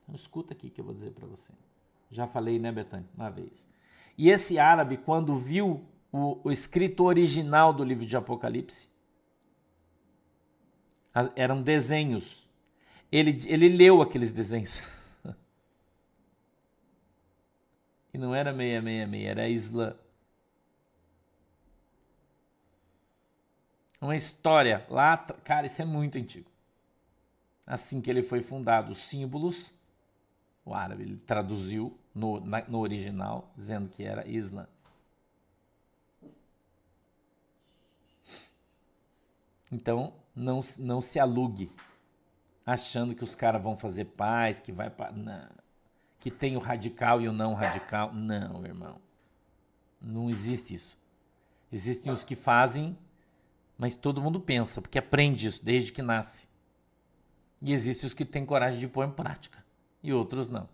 Então 0.04 0.16
escuta 0.16 0.54
aqui 0.54 0.70
que 0.70 0.80
eu 0.80 0.86
vou 0.86 0.94
dizer 0.94 1.12
para 1.12 1.28
você. 1.28 1.52
Já 2.10 2.26
falei, 2.26 2.58
né, 2.58 2.72
Betânia, 2.72 3.08
uma 3.16 3.30
vez. 3.30 3.68
E 4.18 4.30
esse 4.30 4.58
árabe, 4.58 4.98
quando 4.98 5.38
viu 5.38 5.86
o, 6.12 6.40
o 6.46 6.52
escrito 6.52 7.04
original 7.04 7.74
do 7.74 7.84
livro 7.84 8.06
de 8.06 8.16
Apocalipse, 8.16 8.90
eram 11.36 11.62
desenhos. 11.62 12.48
Ele, 13.12 13.38
ele 13.46 13.70
leu 13.70 14.02
aqueles 14.02 14.32
desenhos. 14.32 14.82
E 18.12 18.18
não 18.18 18.34
era 18.34 18.52
666, 18.52 19.26
era 19.28 19.48
Islã. 19.48 19.96
Uma 24.02 24.16
história 24.16 24.86
lá, 24.90 25.18
cara, 25.18 25.68
isso 25.68 25.82
é 25.82 25.86
muito 25.86 26.18
antigo. 26.18 26.50
Assim 27.66 28.02
que 28.02 28.10
ele 28.10 28.24
foi 28.24 28.42
fundado, 28.42 28.92
os 28.92 28.98
símbolos, 28.98 29.74
o 30.66 30.74
árabe 30.74 31.04
ele 31.04 31.18
traduziu 31.18 31.98
no, 32.14 32.40
na, 32.40 32.64
no 32.68 32.80
original, 32.80 33.52
dizendo 33.56 33.90
que 33.90 34.04
era 34.04 34.28
Islã. 34.28 34.68
Então, 39.72 40.14
não, 40.36 40.62
não 40.80 41.00
se 41.00 41.20
alugue 41.20 41.72
achando 42.66 43.14
que 43.14 43.24
os 43.24 43.36
caras 43.36 43.62
vão 43.62 43.78
fazer 43.78 44.06
paz, 44.06 44.60
que 44.60 44.72
vai. 44.72 44.92
Não 45.14 45.60
que 46.20 46.30
tem 46.30 46.58
o 46.58 46.60
radical 46.60 47.22
e 47.22 47.28
o 47.28 47.34
não 47.34 47.54
radical. 47.54 48.14
Não, 48.14 48.66
irmão. 48.66 49.00
Não 50.02 50.30
existe 50.30 50.74
isso. 50.74 50.98
Existem 51.72 52.12
os 52.12 52.24
que 52.24 52.36
fazem, 52.36 52.98
mas 53.80 53.98
todo 53.98 54.22
mundo 54.22 54.40
pensa, 54.40 54.80
porque 54.80 55.00
aprende 55.00 55.48
isso 55.48 55.66
desde 55.66 55.92
que 55.92 56.04
nasce. 56.04 56.48
E 57.60 57.74
existem 57.74 58.06
os 58.06 58.14
que 58.14 58.24
têm 58.24 58.46
coragem 58.46 58.80
de 58.80 58.88
pôr 58.88 59.08
em 59.08 59.12
prática, 59.12 59.64
e 60.04 60.14
outros 60.14 60.50
não. 60.50 60.70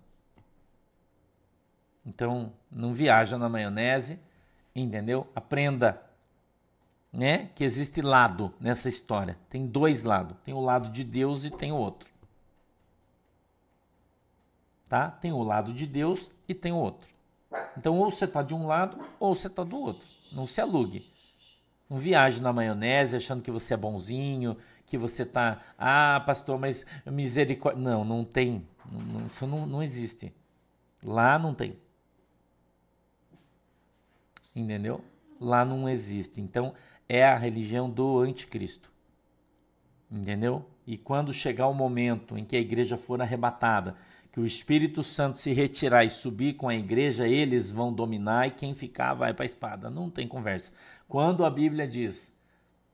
Então, 2.05 2.51
não 2.69 2.93
viaja 2.93 3.37
na 3.37 3.47
maionese, 3.47 4.19
entendeu? 4.75 5.25
Aprenda, 5.33 6.01
né, 7.13 7.49
que 7.55 7.63
existe 7.63 8.01
lado 8.01 8.53
nessa 8.59 8.89
história. 8.89 9.37
Tem 9.49 9.65
dois 9.65 10.03
lados, 10.03 10.35
tem 10.43 10.53
o 10.53 10.59
lado 10.59 10.89
de 10.89 11.03
Deus 11.03 11.45
e 11.45 11.49
tem 11.49 11.71
o 11.71 11.77
outro 11.77 12.13
tá? 14.87 15.09
Tem 15.09 15.31
o 15.31 15.43
lado 15.43 15.73
de 15.73 15.85
Deus 15.85 16.31
e 16.47 16.53
tem 16.53 16.71
o 16.71 16.77
outro. 16.77 17.13
Então, 17.77 17.97
ou 17.99 18.11
você 18.11 18.25
está 18.25 18.41
de 18.41 18.53
um 18.53 18.67
lado 18.67 18.97
ou 19.19 19.35
você 19.35 19.47
está 19.47 19.63
do 19.63 19.77
outro. 19.77 20.07
Não 20.31 20.45
se 20.45 20.61
alugue. 20.61 21.11
Não 21.89 21.99
viaje 21.99 22.41
na 22.41 22.51
maionese 22.51 23.15
achando 23.15 23.41
que 23.41 23.51
você 23.51 23.73
é 23.73 23.77
bonzinho, 23.77 24.57
que 24.85 24.97
você 24.97 25.23
está, 25.23 25.59
ah, 25.77 26.21
pastor, 26.25 26.59
mas 26.59 26.85
misericórdia. 27.05 27.81
Não, 27.81 28.03
não 28.03 28.23
tem. 28.23 28.67
Não, 28.91 29.27
isso 29.27 29.45
não, 29.45 29.65
não 29.65 29.83
existe. 29.83 30.33
Lá 31.03 31.37
não 31.37 31.53
tem. 31.53 31.77
Entendeu? 34.55 35.03
Lá 35.39 35.63
não 35.63 35.87
existe. 35.87 36.41
Então, 36.41 36.73
é 37.07 37.23
a 37.23 37.37
religião 37.37 37.89
do 37.89 38.19
anticristo. 38.19 38.91
Entendeu? 40.09 40.65
E 40.87 40.97
quando 40.97 41.33
chegar 41.33 41.67
o 41.67 41.73
momento 41.73 42.37
em 42.37 42.45
que 42.45 42.55
a 42.55 42.59
igreja 42.59 42.97
for 42.97 43.21
arrebatada 43.21 43.95
que 44.35 44.39
o 44.41 44.45
Espírito 44.45 45.01
Santo 45.01 45.37
se 45.37 45.53
retirar 45.53 46.03
e 46.03 46.09
subir 46.09 46.55
com 46.55 46.67
a 46.67 46.75
igreja, 46.75 47.25
eles 47.25 47.71
vão 47.71 47.93
dominar 47.93 48.45
e 48.45 48.51
quem 48.51 48.75
ficar 48.75 49.13
vai 49.13 49.33
para 49.33 49.45
a 49.45 49.45
espada. 49.45 49.89
Não 49.89 50.09
tem 50.09 50.27
conversa. 50.27 50.73
Quando 51.07 51.45
a 51.45 51.49
Bíblia 51.49 51.87
diz, 51.87 52.33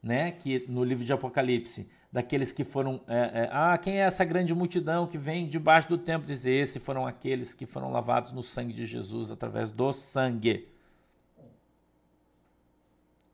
né, 0.01 0.31
que 0.31 0.65
no 0.67 0.83
livro 0.83 1.05
de 1.05 1.13
Apocalipse, 1.13 1.89
daqueles 2.11 2.51
que 2.51 2.63
foram, 2.63 3.01
é, 3.07 3.43
é, 3.43 3.49
ah, 3.51 3.77
quem 3.77 4.01
é 4.01 4.05
essa 4.05 4.25
grande 4.25 4.53
multidão 4.53 5.07
que 5.07 5.17
vem 5.17 5.47
debaixo 5.47 5.87
do 5.87 5.97
templo? 5.97 6.27
Dizer, 6.27 6.51
esses 6.51 6.83
foram 6.83 7.07
aqueles 7.07 7.53
que 7.53 7.65
foram 7.65 7.91
lavados 7.91 8.31
no 8.31 8.43
sangue 8.43 8.73
de 8.73 8.85
Jesus 8.85 9.31
através 9.31 9.71
do 9.71 9.93
sangue, 9.93 10.67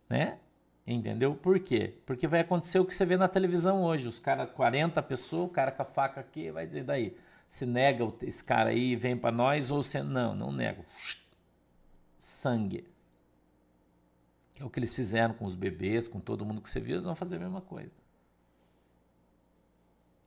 né? 0.10 0.38
Entendeu? 0.86 1.36
Por 1.36 1.60
quê? 1.60 1.96
Porque 2.06 2.28
vai 2.28 2.40
acontecer 2.40 2.80
o 2.80 2.86
que 2.86 2.96
você 2.96 3.06
vê 3.06 3.18
na 3.18 3.28
televisão 3.28 3.84
hoje. 3.84 4.08
Os 4.08 4.20
caras, 4.20 4.50
40 4.52 5.02
pessoas, 5.04 5.50
o 5.50 5.52
cara 5.52 5.70
com 5.70 5.82
a 5.82 5.86
faca 5.86 6.22
aqui, 6.22 6.50
vai 6.50 6.66
dizer 6.66 6.86
daí 6.86 7.14
se 7.48 7.66
nega 7.66 8.14
esse 8.24 8.44
cara 8.44 8.72
aí 8.72 8.96
vem 8.96 9.16
para 9.18 9.32
nós, 9.32 9.72
ou 9.72 9.82
se 9.82 10.04
não, 10.04 10.36
não 10.36 10.52
nego. 10.52 10.86
Sangue. 12.20 12.86
É 14.60 14.64
o 14.66 14.70
que 14.70 14.80
eles 14.80 14.94
fizeram 14.96 15.34
com 15.34 15.46
os 15.46 15.56
bebês, 15.56 16.08
com 16.08 16.20
todo 16.20 16.46
mundo 16.46 16.62
que 16.62 16.70
você 16.70 16.80
viu, 16.80 16.96
eles 16.96 17.06
vão 17.06 17.16
fazer 17.16 17.36
a 17.36 17.40
mesma 17.40 17.62
coisa. 17.62 17.92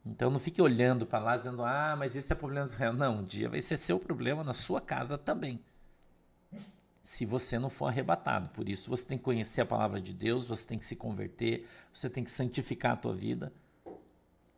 Então 0.05 0.31
não 0.31 0.39
fique 0.39 0.63
olhando 0.63 1.05
para 1.05 1.19
lá 1.19 1.37
dizendo, 1.37 1.63
ah, 1.65 1.95
mas 1.99 2.15
isso 2.15 2.33
é 2.33 2.37
problema 2.37 2.67
de 2.67 2.73
Israel. 2.73 2.93
Não, 2.93 3.19
um 3.19 3.25
dia 3.25 3.49
vai 3.49 3.61
ser 3.61 3.77
seu 3.77 3.99
problema 3.99 4.43
na 4.43 4.53
sua 4.53 4.81
casa 4.81 5.19
também. 5.19 5.61
Se 7.03 7.27
você 7.27 7.59
não 7.59 7.69
for 7.69 7.87
arrebatado. 7.87 8.49
Por 8.51 8.69
isso 8.69 8.89
você 8.89 9.07
tem 9.07 9.19
que 9.19 9.25
conhecer 9.25 9.61
a 9.61 9.67
palavra 9.67 10.01
de 10.01 10.15
Deus, 10.15 10.47
você 10.47 10.67
tem 10.67 10.79
que 10.79 10.87
se 10.87 10.97
converter, 10.97 11.67
você 11.93 12.09
tem 12.09 12.25
que 12.25 12.31
santificar 12.31 12.93
a 12.93 12.97
tua 12.97 13.15
vida 13.15 13.53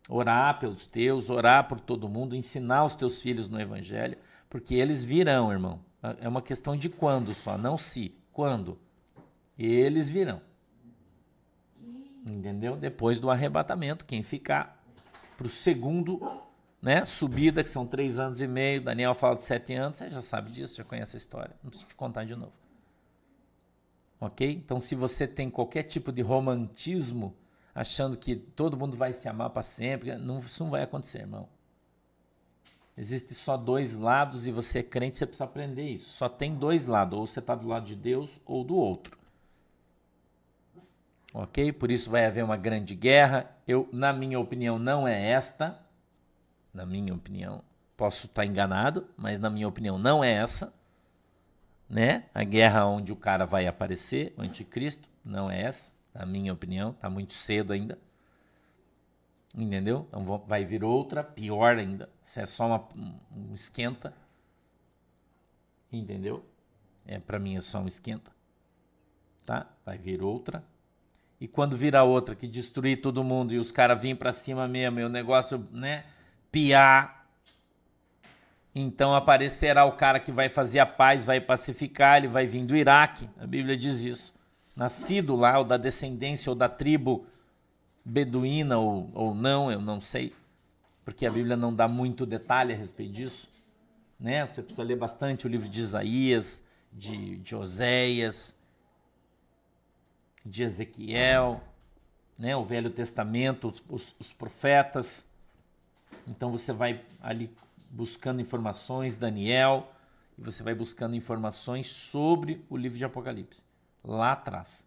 orar 0.09 0.59
pelos 0.59 0.87
teus, 0.87 1.31
orar 1.31 1.69
por 1.69 1.81
todo 1.81 2.09
mundo, 2.09 2.35
ensinar 2.35 2.85
os 2.85 2.95
teus 2.95 3.21
filhos 3.21 3.49
no 3.49 3.61
evangelho, 3.61 4.19
porque 4.49 4.75
eles 4.75 5.05
virão, 5.05 5.53
irmão. 5.53 5.81
É 6.21 6.29
uma 6.29 6.43
questão 6.43 6.77
de 6.77 6.89
quando 6.89 7.35
só, 7.35 7.57
não 7.57 7.79
se, 7.79 8.15
quando. 8.33 8.79
Eles 9.65 10.09
virão. 10.09 10.41
Entendeu? 12.31 12.77
Depois 12.77 13.19
do 13.19 13.31
arrebatamento, 13.31 14.05
quem 14.05 14.23
ficar 14.23 14.83
para 15.37 15.47
o 15.47 15.51
segundo, 15.51 16.21
né, 16.81 17.05
subida, 17.05 17.63
que 17.63 17.69
são 17.69 17.87
três 17.87 18.19
anos 18.19 18.41
e 18.41 18.47
meio, 18.47 18.83
Daniel 18.83 19.15
fala 19.15 19.37
de 19.37 19.43
sete 19.43 19.75
anos, 19.75 19.99
você 19.99 20.11
já 20.11 20.23
sabe 20.23 20.51
disso, 20.53 20.77
já 20.77 20.85
conhece 20.85 21.17
a 21.17 21.19
história, 21.19 21.57
não 21.63 21.71
preciso 21.71 21.89
te 21.89 21.97
contar 21.97 22.25
de 22.25 22.37
novo. 22.37 22.53
Ok? 24.21 24.49
Então, 24.49 24.79
se 24.79 24.95
você 24.95 25.27
tem 25.27 25.51
qualquer 25.51 25.83
tipo 25.83 26.13
de 26.13 26.23
romantismo 26.23 27.35
achando 27.75 28.17
que 28.17 28.37
todo 28.37 28.77
mundo 28.77 28.97
vai 28.97 29.13
se 29.13 29.29
amar 29.29 29.51
para 29.51 29.63
sempre. 29.63 30.15
Não, 30.17 30.39
isso 30.41 30.63
não 30.63 30.71
vai 30.71 30.83
acontecer, 30.83 31.21
irmão. 31.21 31.49
Existem 32.97 33.35
só 33.35 33.57
dois 33.57 33.97
lados 33.97 34.47
e 34.47 34.53
você 34.53 34.81
é 34.81 34.83
crente, 34.83 35.17
você 35.17 35.27
precisa 35.27 35.45
aprender 35.45 35.89
isso. 35.89 36.11
Só 36.11 36.29
tem 36.29 36.55
dois 36.55 36.87
lados, 36.87 37.19
ou 37.19 37.27
você 37.27 37.39
está 37.39 37.55
do 37.55 37.67
lado 37.67 37.87
de 37.87 37.97
Deus 37.97 38.41
ou 38.45 38.63
do 38.63 38.77
outro. 38.77 39.19
Ok? 41.33 41.73
Por 41.73 41.91
isso 41.91 42.11
vai 42.11 42.27
haver 42.27 42.45
uma 42.45 42.57
grande 42.57 42.95
guerra. 42.95 43.51
Eu, 43.67 43.89
na 43.93 44.13
minha 44.13 44.39
opinião, 44.39 44.79
não 44.79 45.07
é 45.07 45.31
esta. 45.31 45.79
Na 46.73 46.87
minha 46.87 47.15
opinião, 47.15 47.63
posso 47.97 48.27
estar 48.27 48.45
enganado, 48.45 49.07
mas 49.17 49.39
na 49.39 49.51
minha 49.51 49.69
opinião 49.69 49.99
não 49.99 50.23
é 50.23 50.33
essa. 50.33 50.75
Né? 51.89 52.25
A 52.35 52.43
guerra 52.45 52.87
onde 52.87 53.13
o 53.13 53.17
cara 53.17 53.45
vai 53.45 53.67
aparecer, 53.67 54.33
o 54.37 54.43
anticristo, 54.43 55.09
não 55.25 55.51
é 55.51 55.63
essa 55.63 55.93
na 56.15 56.27
minha 56.27 56.53
opinião. 56.53 56.91
Está 56.91 57.09
muito 57.09 57.33
cedo 57.33 57.73
ainda. 57.73 57.99
Entendeu? 59.55 60.07
Então 60.09 60.25
vai 60.47 60.65
vir 60.65 60.83
outra, 60.83 61.23
pior 61.23 61.77
ainda. 61.77 62.09
Se 62.23 62.41
é 62.41 62.47
só 62.47 62.67
uma, 62.67 62.89
um 63.31 63.53
esquenta. 63.53 64.15
Entendeu? 65.91 66.45
É, 67.05 67.19
para 67.19 67.39
mim 67.39 67.57
é 67.57 67.61
só 67.61 67.81
um 67.81 67.87
esquenta. 67.87 68.31
Tá? 69.45 69.67
Vai 69.85 69.99
vir 69.99 70.23
outra. 70.23 70.65
E 71.43 71.49
quando 71.49 71.77
virar 71.77 72.05
outra 72.05 72.37
que 72.37 72.47
destruir 72.47 73.01
todo 73.01 73.25
mundo 73.25 73.53
e 73.53 73.59
os 73.59 73.73
caras 73.73 74.01
virem 74.01 74.15
para 74.15 74.33
cima 74.33 74.69
mesmo 74.69 75.01
e 75.01 75.05
o 75.05 75.09
negócio, 75.09 75.67
né, 75.73 76.05
piar, 76.53 77.27
então 78.73 79.13
aparecerá 79.13 79.85
o 79.85 79.91
cara 79.91 80.21
que 80.21 80.31
vai 80.31 80.49
fazer 80.49 80.79
a 80.79 80.87
paz, 80.87 81.25
vai 81.25 81.41
pacificar, 81.41 82.19
ele 82.19 82.29
vai 82.29 82.47
vir 82.47 82.65
do 82.65 82.77
Iraque. 82.77 83.29
A 83.41 83.45
Bíblia 83.45 83.77
diz 83.77 84.03
isso 84.03 84.33
nascido 84.77 85.35
lá, 85.35 85.59
ou 85.59 85.65
da 85.65 85.77
descendência, 85.77 86.49
ou 86.49 86.55
da 86.55 86.69
tribo 86.69 87.27
beduína, 88.05 88.79
ou, 88.79 89.11
ou 89.13 89.35
não, 89.35 89.69
eu 89.69 89.81
não 89.81 90.01
sei, 90.01 90.33
porque 91.05 91.27
a 91.27 91.31
Bíblia 91.31 91.57
não 91.57 91.75
dá 91.75 91.89
muito 91.89 92.25
detalhe 92.25 92.73
a 92.73 92.77
respeito 92.77 93.15
disso. 93.15 93.51
Né? 94.17 94.47
Você 94.47 94.63
precisa 94.63 94.85
ler 94.85 94.97
bastante 94.97 95.45
o 95.45 95.51
livro 95.51 95.69
de 95.69 95.81
Isaías, 95.81 96.63
de, 96.93 97.39
de 97.39 97.57
Oséias. 97.57 98.55
De 100.45 100.63
Ezequiel, 100.63 101.63
né, 102.39 102.57
o 102.57 102.65
Velho 102.65 102.91
Testamento, 102.91 103.73
os, 103.89 104.15
os 104.19 104.33
profetas. 104.33 105.25
Então 106.27 106.51
você 106.51 106.73
vai 106.73 107.05
ali 107.21 107.51
buscando 107.91 108.41
informações, 108.41 109.17
Daniel, 109.17 109.93
e 110.39 110.43
você 110.43 110.63
vai 110.63 110.75
buscando 110.75 111.15
informações 111.15 111.91
sobre 111.91 112.65
o 112.69 112.77
livro 112.77 112.99
de 112.99 113.05
Apocalipse, 113.05 113.63
lá 114.03 114.33
atrás. 114.33 114.87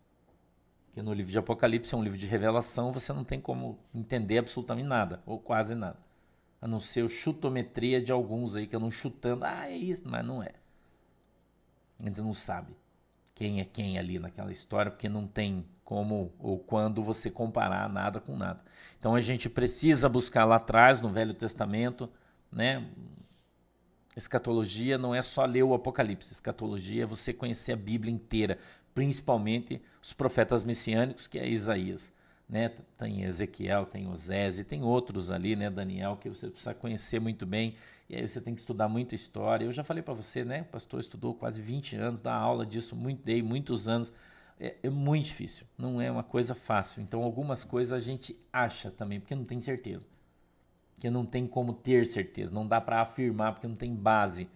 Porque 0.87 1.01
no 1.01 1.13
livro 1.13 1.31
de 1.31 1.37
Apocalipse 1.37 1.93
é 1.93 1.97
um 1.97 2.03
livro 2.03 2.17
de 2.17 2.25
revelação, 2.25 2.91
você 2.91 3.13
não 3.13 3.23
tem 3.23 3.39
como 3.39 3.77
entender 3.93 4.37
absolutamente 4.37 4.87
nada, 4.87 5.21
ou 5.25 5.39
quase 5.39 5.75
nada. 5.75 5.97
A 6.61 6.67
não 6.67 6.79
ser 6.79 7.05
a 7.05 7.09
chutometria 7.09 8.01
de 8.01 8.11
alguns 8.11 8.55
aí 8.55 8.65
que 8.65 8.75
andam 8.75 8.89
chutando, 8.89 9.45
ah, 9.45 9.69
é 9.69 9.75
isso, 9.75 10.03
mas 10.05 10.25
não 10.25 10.41
é. 10.41 10.53
Ainda 11.99 12.21
não 12.21 12.33
sabe 12.33 12.75
quem 13.35 13.59
é 13.59 13.65
quem 13.65 13.99
ali 13.99 14.17
naquela 14.17 14.51
história, 14.51 14.89
porque 14.89 15.09
não 15.09 15.27
tem 15.27 15.65
como 15.83 16.33
ou 16.39 16.57
quando 16.57 17.03
você 17.03 17.29
comparar 17.29 17.87
nada 17.89 18.19
com 18.19 18.35
nada. 18.35 18.63
Então 18.97 19.13
a 19.13 19.21
gente 19.21 19.49
precisa 19.49 20.09
buscar 20.09 20.45
lá 20.45 20.55
atrás, 20.55 21.01
no 21.01 21.09
Velho 21.09 21.33
Testamento, 21.33 22.09
né? 22.51 22.87
Escatologia 24.15 24.97
não 24.97 25.13
é 25.13 25.21
só 25.21 25.43
ler 25.43 25.63
o 25.63 25.73
Apocalipse, 25.73 26.31
escatologia 26.31 27.03
é 27.03 27.05
você 27.05 27.33
conhecer 27.33 27.73
a 27.73 27.75
Bíblia 27.77 28.13
inteira, 28.13 28.57
principalmente 28.93 29.81
os 30.01 30.13
profetas 30.13 30.63
messiânicos, 30.63 31.27
que 31.27 31.37
é 31.37 31.45
Isaías. 31.45 32.13
Né? 32.47 32.69
Tem 32.97 33.23
Ezequiel, 33.23 33.85
tem 33.85 34.07
Osés 34.07 34.59
e 34.59 34.63
tem 34.63 34.83
outros 34.83 35.31
ali, 35.31 35.55
né, 35.55 35.69
Daniel, 35.69 36.15
que 36.15 36.29
você 36.29 36.47
precisa 36.47 36.73
conhecer 36.75 37.19
muito 37.19 37.45
bem. 37.45 37.75
E 38.07 38.15
aí 38.15 38.27
você 38.27 38.39
tem 38.39 38.53
que 38.53 38.59
estudar 38.59 38.87
muita 38.87 39.15
história. 39.15 39.65
Eu 39.65 39.71
já 39.71 39.83
falei 39.83 40.03
para 40.03 40.13
você, 40.13 40.45
né? 40.45 40.61
O 40.61 40.65
pastor 40.65 40.99
estudou 40.99 41.33
quase 41.33 41.59
20 41.59 41.95
anos, 41.95 42.21
dá 42.21 42.33
aula 42.35 42.65
disso, 42.65 42.95
muito, 42.95 43.23
dei 43.23 43.41
muitos 43.41 43.87
anos. 43.87 44.13
É, 44.59 44.75
é, 44.83 44.89
muito 44.89 45.25
difícil, 45.25 45.65
não 45.77 45.99
é 45.99 46.09
uma 46.09 46.23
coisa 46.23 46.55
fácil. 46.55 47.01
Então, 47.01 47.23
algumas 47.23 47.63
coisas 47.63 47.91
a 47.91 47.99
gente 47.99 48.39
acha 48.53 48.89
também, 48.89 49.19
porque 49.19 49.35
não 49.35 49.43
tem 49.43 49.59
certeza 49.59 50.05
que 50.99 51.09
não 51.09 51.25
tem 51.25 51.45
como 51.45 51.73
ter 51.73 52.07
certeza, 52.07 52.53
não 52.53 52.67
dá 52.67 52.79
para 52.79 53.01
afirmar 53.01 53.53
porque 53.53 53.67
não 53.67 53.75
tem 53.75 53.93
base. 53.93 54.47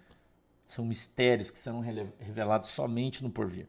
São 0.66 0.86
mistérios 0.86 1.50
que 1.50 1.58
serão 1.58 1.80
revelados 2.20 2.70
somente 2.70 3.24
no 3.24 3.30
porvir. 3.30 3.68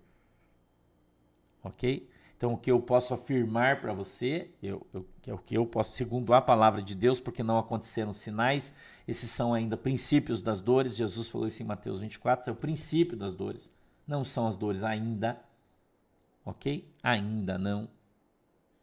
Ok? 1.63 2.09
Então, 2.41 2.55
o 2.55 2.57
que 2.57 2.71
eu 2.71 2.81
posso 2.81 3.13
afirmar 3.13 3.83
para 3.83 3.93
você, 3.93 4.51
eu, 4.63 4.87
eu, 4.95 5.07
que 5.21 5.31
é 5.31 5.35
o 5.35 5.37
que 5.37 5.55
eu 5.59 5.67
posso, 5.67 5.93
segundo 5.93 6.33
a 6.33 6.41
palavra 6.41 6.81
de 6.81 6.95
Deus, 6.95 7.21
porque 7.21 7.43
não 7.43 7.59
aconteceram 7.59 8.15
sinais, 8.15 8.75
esses 9.07 9.29
são 9.29 9.53
ainda 9.53 9.77
princípios 9.77 10.41
das 10.41 10.59
dores. 10.59 10.97
Jesus 10.97 11.29
falou 11.29 11.47
isso 11.47 11.63
em 11.63 11.67
Mateus 11.67 12.01
24, 12.01 12.49
é 12.49 12.53
o 12.55 12.57
princípio 12.57 13.15
das 13.15 13.35
dores. 13.35 13.71
Não 14.07 14.25
são 14.25 14.47
as 14.49 14.57
dores 14.57 14.83
ainda, 14.83 15.39
ok? 16.43 16.91
Ainda 17.03 17.59
não 17.59 17.91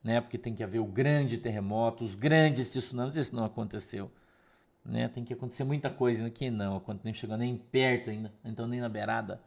né? 0.08 0.22
Porque 0.22 0.38
tem 0.38 0.56
que 0.56 0.64
haver 0.64 0.80
o 0.80 0.86
grande 0.86 1.38
terremoto, 1.38 2.02
os 2.02 2.16
grandes 2.16 2.72
tsunamis, 2.72 3.18
isso 3.18 3.36
não 3.36 3.44
aconteceu. 3.44 4.10
Né? 4.86 5.10
Tem 5.10 5.26
que 5.26 5.34
acontecer 5.34 5.66
muita 5.66 5.90
coisa 5.90 6.26
aqui 6.26 6.50
não, 6.50 6.82
nem 7.04 7.14
chegou 7.14 7.36
nem 7.36 7.58
perto 7.58 8.10
ainda, 8.10 8.32
então 8.46 8.66
nem 8.66 8.80
na 8.80 8.88
beirada. 8.88 9.42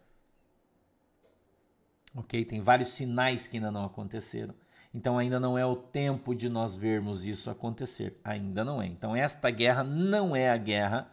Ok? 2.15 2.45
Tem 2.45 2.61
vários 2.61 2.91
sinais 2.91 3.47
que 3.47 3.57
ainda 3.57 3.71
não 3.71 3.85
aconteceram. 3.85 4.55
Então 4.93 5.19
ainda 5.19 5.39
não 5.39 5.57
é 5.57 5.65
o 5.65 5.77
tempo 5.77 6.35
de 6.35 6.49
nós 6.49 6.75
vermos 6.75 7.25
isso 7.25 7.51
acontecer. 7.51 8.19
Ainda 8.25 8.65
não 8.65 8.83
é. 8.83 8.87
Então 8.87 9.15
esta 9.15 9.51
guerra 9.51 9.85
não 9.85 10.35
é 10.35 10.51
a 10.51 10.57
guerra 10.57 11.11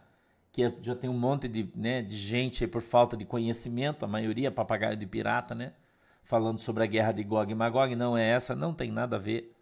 que 0.50 0.64
é, 0.64 0.74
já 0.82 0.94
tem 0.94 1.08
um 1.08 1.18
monte 1.18 1.46
de, 1.46 1.70
né, 1.76 2.02
de 2.02 2.16
gente 2.16 2.66
por 2.66 2.82
falta 2.82 3.16
de 3.16 3.24
conhecimento, 3.24 4.04
a 4.04 4.08
maioria 4.08 4.50
papagaio 4.50 4.96
de 4.96 5.06
pirata, 5.06 5.54
né? 5.54 5.72
falando 6.28 6.58
sobre 6.58 6.84
a 6.84 6.86
guerra 6.86 7.10
de 7.10 7.24
Gog 7.24 7.50
e 7.50 7.54
Magog, 7.54 7.96
não 7.96 8.14
é 8.14 8.28
essa, 8.28 8.54
não 8.54 8.74
tem 8.74 8.90
nada 8.90 9.16
a 9.16 9.18
ver. 9.18 9.56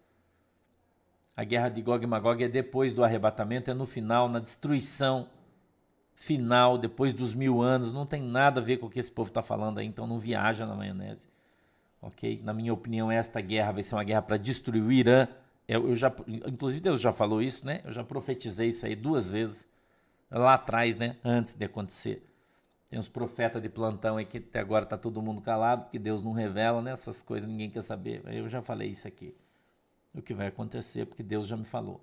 A 1.33 1.45
guerra 1.45 1.69
de 1.69 1.81
Gog 1.81 2.03
e 2.03 2.07
Magog 2.07 2.43
é 2.43 2.49
depois 2.49 2.91
do 2.91 3.05
arrebatamento, 3.05 3.71
é 3.71 3.73
no 3.73 3.85
final, 3.85 4.27
na 4.27 4.39
destruição 4.39 5.29
final, 6.17 6.79
depois 6.79 7.13
dos 7.13 7.35
mil 7.35 7.61
anos, 7.61 7.93
não 7.93 8.03
tem 8.03 8.21
nada 8.23 8.59
a 8.59 8.63
ver 8.63 8.77
com 8.77 8.87
o 8.87 8.89
que 8.89 8.99
esse 8.99 9.11
povo 9.11 9.29
está 9.29 9.43
falando 9.43 9.77
aí, 9.77 9.85
então 9.85 10.07
não 10.07 10.17
viaja 10.17 10.65
na 10.65 10.73
maionese. 10.73 11.29
Ok? 12.01 12.41
Na 12.43 12.53
minha 12.53 12.73
opinião, 12.73 13.11
esta 13.11 13.39
guerra 13.39 13.71
vai 13.71 13.83
ser 13.83 13.93
uma 13.93 14.03
guerra 14.03 14.23
para 14.23 14.35
destruir 14.35 14.83
o 14.83 14.91
Irã. 14.91 15.27
Eu, 15.67 15.89
eu, 15.89 15.95
já, 15.95 16.11
inclusive 16.27 16.81
Deus 16.81 16.99
já 16.99 17.13
falou 17.13 17.39
isso, 17.39 17.65
né? 17.65 17.81
Eu 17.85 17.91
já 17.91 18.03
profetizei 18.03 18.69
isso 18.69 18.83
aí 18.83 18.95
duas 18.95 19.29
vezes 19.29 19.67
lá 20.31 20.55
atrás, 20.55 20.97
né? 20.97 21.17
Antes 21.23 21.53
de 21.53 21.65
acontecer. 21.65 22.27
Tem 22.89 22.97
uns 22.97 23.07
profetas 23.07 23.61
de 23.61 23.69
plantão 23.69 24.17
aí 24.17 24.25
que 24.25 24.39
até 24.39 24.59
agora 24.59 24.85
está 24.85 24.97
todo 24.97 25.21
mundo 25.21 25.39
calado, 25.39 25.83
porque 25.83 25.99
Deus 25.99 26.23
não 26.23 26.31
revela 26.31 26.81
né? 26.81 26.95
coisas, 27.25 27.47
ninguém 27.47 27.69
quer 27.69 27.83
saber. 27.83 28.23
Eu 28.25 28.49
já 28.49 28.61
falei 28.61 28.89
isso 28.89 29.07
aqui. 29.07 29.35
O 30.15 30.21
que 30.21 30.33
vai 30.33 30.47
acontecer, 30.47 31.05
porque 31.05 31.21
Deus 31.21 31.45
já 31.45 31.55
me 31.55 31.65
falou. 31.65 32.01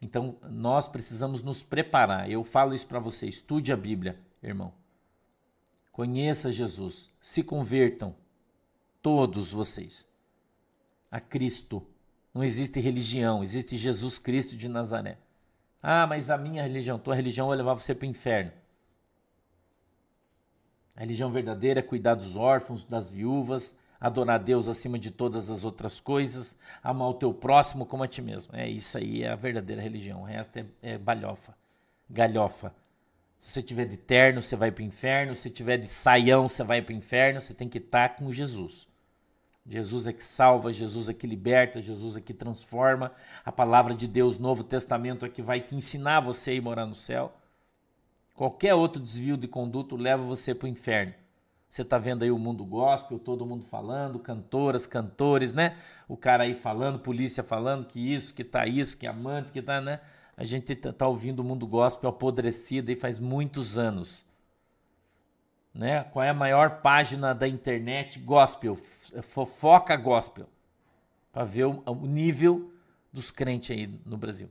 Então, 0.00 0.36
nós 0.48 0.86
precisamos 0.86 1.42
nos 1.42 1.62
preparar. 1.62 2.30
Eu 2.30 2.44
falo 2.44 2.74
isso 2.74 2.86
para 2.86 3.00
você. 3.00 3.26
Estude 3.26 3.72
a 3.72 3.76
Bíblia, 3.76 4.18
irmão. 4.42 4.72
Conheça 5.90 6.52
Jesus. 6.52 7.10
Se 7.20 7.42
convertam, 7.42 8.14
todos 9.02 9.52
vocês, 9.52 10.06
a 11.10 11.20
Cristo. 11.20 11.84
Não 12.32 12.44
existe 12.44 12.78
religião, 12.78 13.42
existe 13.42 13.76
Jesus 13.76 14.18
Cristo 14.18 14.56
de 14.56 14.68
Nazaré. 14.68 15.18
Ah, 15.82 16.06
mas 16.06 16.30
a 16.30 16.36
minha 16.36 16.62
religião, 16.62 16.98
tua 16.98 17.14
religião 17.14 17.48
vai 17.48 17.56
levar 17.56 17.74
você 17.74 17.94
para 17.94 18.06
o 18.06 18.08
inferno. 18.08 18.52
A 20.94 21.00
religião 21.00 21.30
verdadeira 21.30 21.80
é 21.80 21.82
cuidar 21.82 22.16
dos 22.16 22.34
órfãos, 22.34 22.84
das 22.84 23.08
viúvas, 23.08 23.77
adorar 24.00 24.36
a 24.36 24.42
Deus 24.42 24.68
acima 24.68 24.98
de 24.98 25.10
todas 25.10 25.50
as 25.50 25.64
outras 25.64 26.00
coisas, 26.00 26.56
amar 26.82 27.08
o 27.08 27.14
teu 27.14 27.32
próximo 27.34 27.84
como 27.84 28.02
a 28.02 28.08
ti 28.08 28.22
mesmo. 28.22 28.54
É 28.54 28.68
isso 28.68 28.96
aí, 28.98 29.22
é 29.22 29.30
a 29.30 29.36
verdadeira 29.36 29.82
religião. 29.82 30.22
O 30.22 30.24
resto 30.24 30.56
é, 30.58 30.66
é 30.82 30.98
balhofa, 30.98 31.54
galhofa. 32.08 32.74
Se 33.38 33.52
você 33.52 33.62
tiver 33.62 33.84
de 33.86 33.96
terno, 33.96 34.42
você 34.42 34.56
vai 34.56 34.70
para 34.70 34.82
o 34.82 34.86
inferno. 34.86 35.34
Se 35.34 35.48
tiver 35.48 35.76
de 35.76 35.88
saião, 35.88 36.48
você 36.48 36.64
vai 36.64 36.82
para 36.82 36.92
o 36.92 36.96
inferno. 36.96 37.40
Você 37.40 37.54
tem 37.54 37.68
que 37.68 37.78
estar 37.78 38.16
com 38.16 38.32
Jesus. 38.32 38.88
Jesus 39.68 40.06
é 40.06 40.12
que 40.12 40.24
salva, 40.24 40.72
Jesus 40.72 41.08
é 41.08 41.14
que 41.14 41.26
liberta, 41.26 41.80
Jesus 41.80 42.16
é 42.16 42.20
que 42.20 42.32
transforma. 42.32 43.12
A 43.44 43.52
palavra 43.52 43.94
de 43.94 44.08
Deus, 44.08 44.38
Novo 44.38 44.64
Testamento, 44.64 45.26
é 45.26 45.28
que 45.28 45.42
vai 45.42 45.60
te 45.60 45.76
ensinar 45.76 46.20
você 46.20 46.52
a 46.52 46.54
ir 46.54 46.62
morar 46.62 46.86
no 46.86 46.94
céu. 46.94 47.36
Qualquer 48.34 48.74
outro 48.74 49.00
desvio 49.00 49.36
de 49.36 49.46
conduto 49.46 49.94
leva 49.94 50.22
você 50.22 50.54
para 50.54 50.66
o 50.66 50.68
inferno. 50.68 51.12
Você 51.68 51.82
está 51.82 51.98
vendo 51.98 52.22
aí 52.22 52.30
o 52.30 52.38
mundo 52.38 52.64
gospel, 52.64 53.18
todo 53.18 53.44
mundo 53.44 53.64
falando, 53.64 54.18
cantoras, 54.18 54.86
cantores, 54.86 55.52
né? 55.52 55.76
O 56.08 56.16
cara 56.16 56.44
aí 56.44 56.54
falando, 56.54 56.98
polícia 56.98 57.42
falando 57.42 57.86
que 57.86 58.00
isso, 58.00 58.32
que 58.32 58.42
tá 58.42 58.66
isso, 58.66 58.96
que 58.96 59.06
amante, 59.06 59.52
que 59.52 59.60
tá, 59.60 59.80
né? 59.80 60.00
A 60.36 60.44
gente 60.44 60.74
tá, 60.74 60.92
tá 60.92 61.06
ouvindo 61.06 61.40
o 61.40 61.44
mundo 61.44 61.66
gospel 61.66 62.08
apodrecido 62.08 62.90
aí 62.90 62.96
faz 62.96 63.18
muitos 63.18 63.76
anos. 63.76 64.24
Né? 65.74 66.02
Qual 66.04 66.24
é 66.24 66.30
a 66.30 66.34
maior 66.34 66.80
página 66.80 67.34
da 67.34 67.46
internet 67.46 68.18
gospel? 68.18 68.74
Fofoca 68.74 69.94
gospel. 69.96 70.48
Para 71.30 71.44
ver 71.44 71.64
o, 71.66 71.82
o 71.86 72.06
nível 72.06 72.72
dos 73.12 73.30
crentes 73.30 73.76
aí 73.76 74.00
no 74.06 74.16
Brasil 74.16 74.50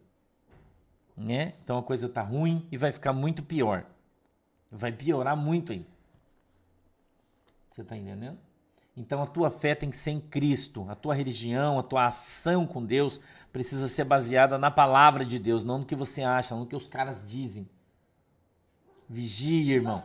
né? 1.18 1.54
Então 1.64 1.80
a 1.80 1.84
coisa 1.84 2.08
tá 2.08 2.22
ruim 2.22 2.68
e 2.72 2.78
vai 2.78 2.92
ficar 2.92 3.12
muito 3.12 3.42
pior. 3.42 3.84
Vai 4.72 4.92
piorar 4.92 5.36
muito 5.36 5.72
ainda. 5.72 5.97
Você 7.78 7.84
tá 7.84 7.96
entendendo? 7.96 8.40
Então 8.96 9.22
a 9.22 9.28
tua 9.28 9.52
fé 9.52 9.76
tem 9.76 9.92
que 9.92 9.98
ser 9.98 10.10
em 10.10 10.20
Cristo, 10.20 10.88
a 10.90 10.96
tua 10.96 11.14
religião, 11.14 11.78
a 11.78 11.84
tua 11.84 12.08
ação 12.08 12.66
com 12.66 12.84
Deus 12.84 13.20
precisa 13.54 13.88
ser 13.88 14.04
baseada 14.04 14.58
na 14.58 14.72
palavra 14.72 15.24
de 15.24 15.38
Deus, 15.38 15.64
não 15.64 15.78
no 15.78 15.86
que 15.86 15.96
você 15.96 16.24
acha, 16.24 16.56
não 16.56 16.62
no 16.62 16.68
que 16.68 16.76
os 16.76 16.88
caras 16.88 17.24
dizem. 17.24 17.70
Vigie, 19.08 19.72
irmão, 19.72 20.04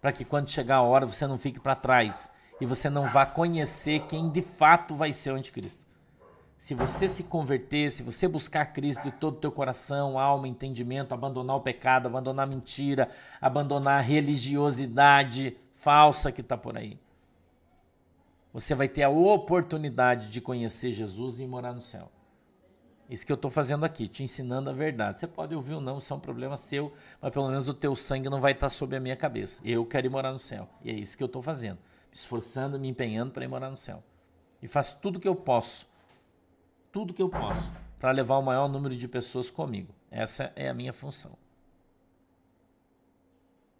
para 0.00 0.10
que 0.10 0.24
quando 0.24 0.48
chegar 0.48 0.76
a 0.76 0.82
hora 0.82 1.04
você 1.04 1.26
não 1.26 1.36
fique 1.36 1.60
para 1.60 1.74
trás 1.74 2.30
e 2.58 2.64
você 2.64 2.88
não 2.88 3.10
vá 3.10 3.26
conhecer 3.26 4.06
quem 4.06 4.30
de 4.30 4.40
fato 4.40 4.94
vai 4.94 5.12
ser 5.12 5.32
o 5.32 5.36
anticristo 5.36 5.84
se 6.62 6.74
você 6.74 7.08
se 7.08 7.24
converter, 7.24 7.90
se 7.90 8.04
você 8.04 8.28
buscar 8.28 8.66
Cristo 8.66 9.02
de 9.02 9.10
todo 9.10 9.34
o 9.34 9.40
teu 9.40 9.50
coração, 9.50 10.16
alma, 10.16 10.46
entendimento, 10.46 11.12
abandonar 11.12 11.56
o 11.56 11.60
pecado, 11.60 12.06
abandonar 12.06 12.46
a 12.46 12.48
mentira, 12.48 13.08
abandonar 13.40 13.98
a 13.98 14.00
religiosidade 14.00 15.56
falsa 15.82 16.32
que 16.32 16.40
está 16.40 16.56
por 16.56 16.78
aí, 16.78 16.98
você 18.52 18.74
vai 18.74 18.88
ter 18.88 19.02
a 19.02 19.10
oportunidade 19.10 20.30
de 20.30 20.40
conhecer 20.40 20.92
Jesus 20.92 21.38
e 21.38 21.46
morar 21.46 21.74
no 21.74 21.82
céu. 21.82 22.10
Isso 23.10 23.26
que 23.26 23.32
eu 23.32 23.36
estou 23.36 23.50
fazendo 23.50 23.84
aqui, 23.84 24.08
te 24.08 24.22
ensinando 24.22 24.70
a 24.70 24.72
verdade. 24.72 25.20
Você 25.20 25.26
pode 25.26 25.54
ouvir 25.54 25.74
ou 25.74 25.80
não, 25.80 25.98
isso 25.98 26.12
é 26.12 26.16
um 26.16 26.20
problema 26.20 26.56
seu, 26.56 26.92
mas 27.20 27.32
pelo 27.32 27.48
menos 27.48 27.68
o 27.68 27.74
teu 27.74 27.94
sangue 27.94 28.30
não 28.30 28.40
vai 28.40 28.52
estar 28.52 28.66
tá 28.66 28.70
sobre 28.70 28.96
a 28.96 29.00
minha 29.00 29.16
cabeça. 29.16 29.60
Eu 29.64 29.84
quero 29.84 30.06
ir 30.06 30.10
morar 30.10 30.32
no 30.32 30.38
céu. 30.38 30.68
E 30.82 30.90
é 30.90 30.94
isso 30.94 31.16
que 31.16 31.22
eu 31.22 31.26
estou 31.26 31.42
fazendo. 31.42 31.76
Me 32.10 32.16
esforçando, 32.16 32.78
me 32.78 32.88
empenhando 32.88 33.32
para 33.32 33.44
ir 33.44 33.48
morar 33.48 33.68
no 33.68 33.76
céu. 33.76 34.02
E 34.62 34.68
faço 34.68 34.98
tudo 35.00 35.16
o 35.16 35.20
que 35.20 35.28
eu 35.28 35.34
posso 35.34 35.86
tudo 36.92 37.14
que 37.14 37.22
eu 37.22 37.28
posso 37.30 37.72
para 37.98 38.10
levar 38.10 38.36
o 38.36 38.42
maior 38.42 38.68
número 38.68 38.94
de 38.94 39.08
pessoas 39.08 39.50
comigo. 39.50 39.94
Essa 40.10 40.52
é 40.54 40.68
a 40.68 40.74
minha 40.74 40.92
função. 40.92 41.32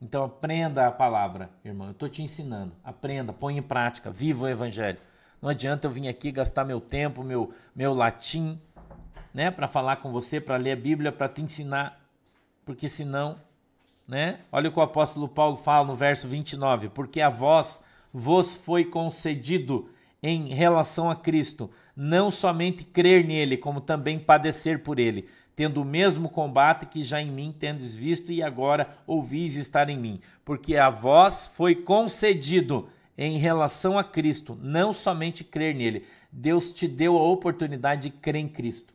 Então 0.03 0.25
aprenda 0.25 0.89
a 0.89 0.91
palavra, 0.91 1.49
irmão. 1.65 1.87
Eu 1.87 1.93
estou 1.93 2.09
te 2.09 2.25
ensinando. 2.25 2.73
Aprenda, 2.83 3.33
põe 3.33 3.57
em 3.57 3.63
prática, 3.63 4.11
viva 4.11 4.47
o 4.47 4.49
evangelho. 4.49 4.99
Não 5.41 5.49
adianta 5.49 5.87
eu 5.87 5.93
vir 5.93 6.09
aqui 6.09 6.33
gastar 6.33 6.65
meu 6.65 6.81
tempo, 6.81 7.23
meu, 7.23 7.55
meu 7.73 7.95
latim, 7.95 8.61
né, 9.33 9.49
para 9.49 9.69
falar 9.69 9.97
com 9.97 10.11
você, 10.11 10.41
para 10.41 10.57
ler 10.57 10.73
a 10.73 10.77
Bíblia, 10.77 11.13
para 11.13 11.29
te 11.29 11.41
ensinar, 11.41 12.01
porque 12.65 12.89
senão, 12.89 13.39
né? 14.07 14.41
Olha 14.51 14.69
o 14.69 14.73
que 14.73 14.79
o 14.79 14.83
apóstolo 14.83 15.29
Paulo 15.29 15.57
fala 15.57 15.87
no 15.87 15.95
verso 15.95 16.27
29, 16.27 16.89
porque 16.89 17.21
a 17.21 17.29
vós 17.29 17.83
vos 18.13 18.57
foi 18.57 18.85
concedido 18.85 19.89
em 20.21 20.49
relação 20.49 21.11
a 21.11 21.17
Cristo, 21.17 21.71
não 21.97 22.29
somente 22.29 22.83
crer 22.85 23.25
nele, 23.25 23.57
como 23.57 23.81
também 23.81 24.19
padecer 24.19 24.83
por 24.83 24.99
ele, 24.99 25.29
tendo 25.55 25.83
o 25.83 25.85
mesmo 25.85 26.29
combate 26.29 26.87
que 26.87 27.03
já 27.03 27.21
em 27.21 27.31
mim 27.31 27.55
tendes 27.57 27.95
visto 27.95 28.33
e 28.33 28.43
agora 28.43 28.97
ouvis 29.07 29.57
estar 29.57 29.89
em 29.89 29.99
mim, 29.99 30.21
porque 30.45 30.77
a 30.77 30.89
vós 30.89 31.47
foi 31.47 31.75
concedido 31.75 32.89
em 33.17 33.37
relação 33.37 33.99
a 33.99 34.05
Cristo, 34.05 34.59
não 34.61 34.93
somente 34.93 35.45
crer 35.45 35.75
nele. 35.75 36.07
Deus 36.31 36.73
te 36.73 36.89
deu 36.89 37.19
a 37.19 37.23
oportunidade 37.23 38.09
de 38.09 38.11
crer 38.11 38.37
em 38.37 38.49
Cristo. 38.49 38.95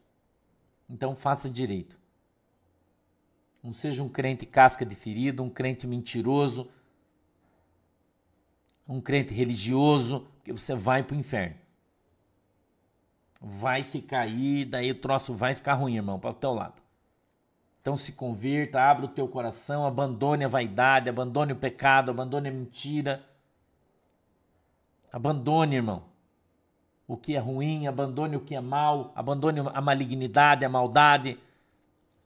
Então 0.89 1.15
faça 1.15 1.49
direito. 1.49 1.99
Não 3.63 3.73
seja 3.73 4.01
um 4.01 4.09
crente 4.09 4.45
casca 4.45 4.85
de 4.85 4.95
ferida, 4.95 5.43
um 5.43 5.49
crente 5.49 5.85
mentiroso, 5.85 6.69
um 8.87 9.01
crente 9.01 9.33
religioso, 9.33 10.27
porque 10.37 10.51
você 10.51 10.73
vai 10.73 11.03
para 11.03 11.15
o 11.15 11.19
inferno. 11.19 11.55
Vai 13.41 13.83
ficar 13.83 14.21
aí, 14.21 14.65
daí 14.65 14.91
o 14.91 14.95
troço 14.95 15.33
vai 15.33 15.53
ficar 15.53 15.75
ruim, 15.75 15.95
irmão, 15.95 16.19
para 16.19 16.31
o 16.31 16.33
teu 16.33 16.53
lado. 16.53 16.81
Então 17.81 17.95
se 17.95 18.11
convirta, 18.11 18.81
abra 18.81 19.05
o 19.05 19.09
teu 19.09 19.27
coração, 19.27 19.85
abandone 19.85 20.43
a 20.43 20.47
vaidade, 20.47 21.09
abandone 21.09 21.53
o 21.53 21.55
pecado, 21.55 22.11
abandone 22.11 22.49
a 22.49 22.51
mentira. 22.51 23.23
Abandone, 25.11 25.77
irmão, 25.77 26.03
o 27.07 27.15
que 27.15 27.35
é 27.35 27.39
ruim, 27.39 27.87
abandone 27.87 28.35
o 28.35 28.41
que 28.41 28.55
é 28.55 28.59
mal, 28.59 29.13
abandone 29.15 29.61
a 29.73 29.79
malignidade, 29.79 30.65
a 30.65 30.69
maldade. 30.69 31.39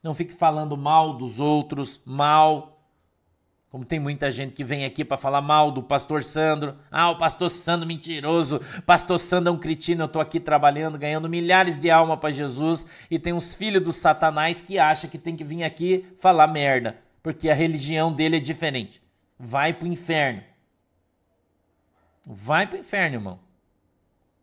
Não 0.02 0.16
fique 0.16 0.34
falando 0.34 0.76
mal 0.76 1.14
dos 1.14 1.40
outros, 1.40 2.02
mal. 2.04 2.71
Como 3.72 3.86
tem 3.86 4.02
muita 4.02 4.30
gente 4.30 4.52
que 4.52 4.66
vem 4.66 4.84
aqui 4.84 5.06
para 5.06 5.16
falar 5.16 5.40
mal 5.40 5.72
do 5.72 5.82
pastor 5.82 6.26
Sandro. 6.26 6.76
Ah, 6.92 7.10
o 7.10 7.18
pastor 7.18 7.50
Sandro 7.50 7.88
mentiroso. 7.88 8.60
Pastor 8.86 9.18
Sandro 9.18 9.50
é 9.50 9.56
um 9.56 9.58
cretino. 9.58 10.04
Eu 10.04 10.08
tô 10.10 10.20
aqui 10.20 10.42
trabalhando, 10.42 10.98
ganhando 10.98 11.30
milhares 11.30 11.80
de 11.80 11.90
almas 11.90 12.20
para 12.20 12.32
Jesus 12.32 12.86
e 13.10 13.18
tem 13.18 13.32
uns 13.32 13.56
filhos 13.56 13.82
do 13.82 13.94
Satanás 13.94 14.62
que 14.62 14.78
acham 14.78 15.10
que 15.10 15.18
tem 15.18 15.38
que 15.38 15.46
vir 15.46 15.64
aqui 15.64 16.06
falar 16.20 16.48
merda, 16.48 16.98
porque 17.24 17.50
a 17.50 17.54
religião 17.54 18.12
dele 18.12 18.36
é 18.36 18.40
diferente. 18.42 19.02
Vai 19.40 19.74
pro 19.74 19.88
inferno. 19.88 20.44
Vai 22.28 22.68
pro 22.68 22.78
inferno, 22.78 23.16
irmão. 23.16 23.40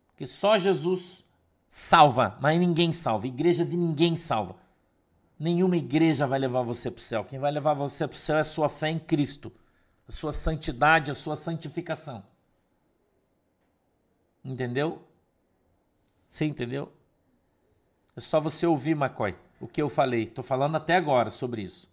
Porque 0.07 0.25
só 0.25 0.57
Jesus 0.57 1.23
salva, 1.67 2.35
mas 2.41 2.59
ninguém 2.59 2.91
salva. 2.91 3.27
Igreja 3.27 3.63
de 3.63 3.77
ninguém 3.77 4.15
salva. 4.15 4.55
Nenhuma 5.39 5.77
igreja 5.77 6.27
vai 6.27 6.37
levar 6.37 6.63
você 6.63 6.91
para 6.91 6.99
o 6.99 7.01
céu. 7.01 7.23
Quem 7.23 7.39
vai 7.39 7.49
levar 7.49 7.73
você 7.73 8.05
para 8.05 8.15
o 8.15 8.17
céu 8.17 8.35
é 8.35 8.41
a 8.41 8.43
sua 8.43 8.67
fé 8.67 8.89
em 8.89 8.99
Cristo, 8.99 9.51
a 10.05 10.11
sua 10.11 10.33
santidade, 10.33 11.09
a 11.09 11.15
sua 11.15 11.37
santificação. 11.37 12.21
Entendeu? 14.43 15.01
Você 16.27 16.43
entendeu? 16.43 16.91
É 18.15 18.21
só 18.21 18.41
você 18.41 18.65
ouvir, 18.65 18.91
McCoy, 18.91 19.33
o 19.61 19.67
que 19.67 19.81
eu 19.81 19.87
falei. 19.87 20.23
Estou 20.23 20.43
falando 20.43 20.75
até 20.75 20.97
agora 20.97 21.29
sobre 21.29 21.61
isso. 21.61 21.89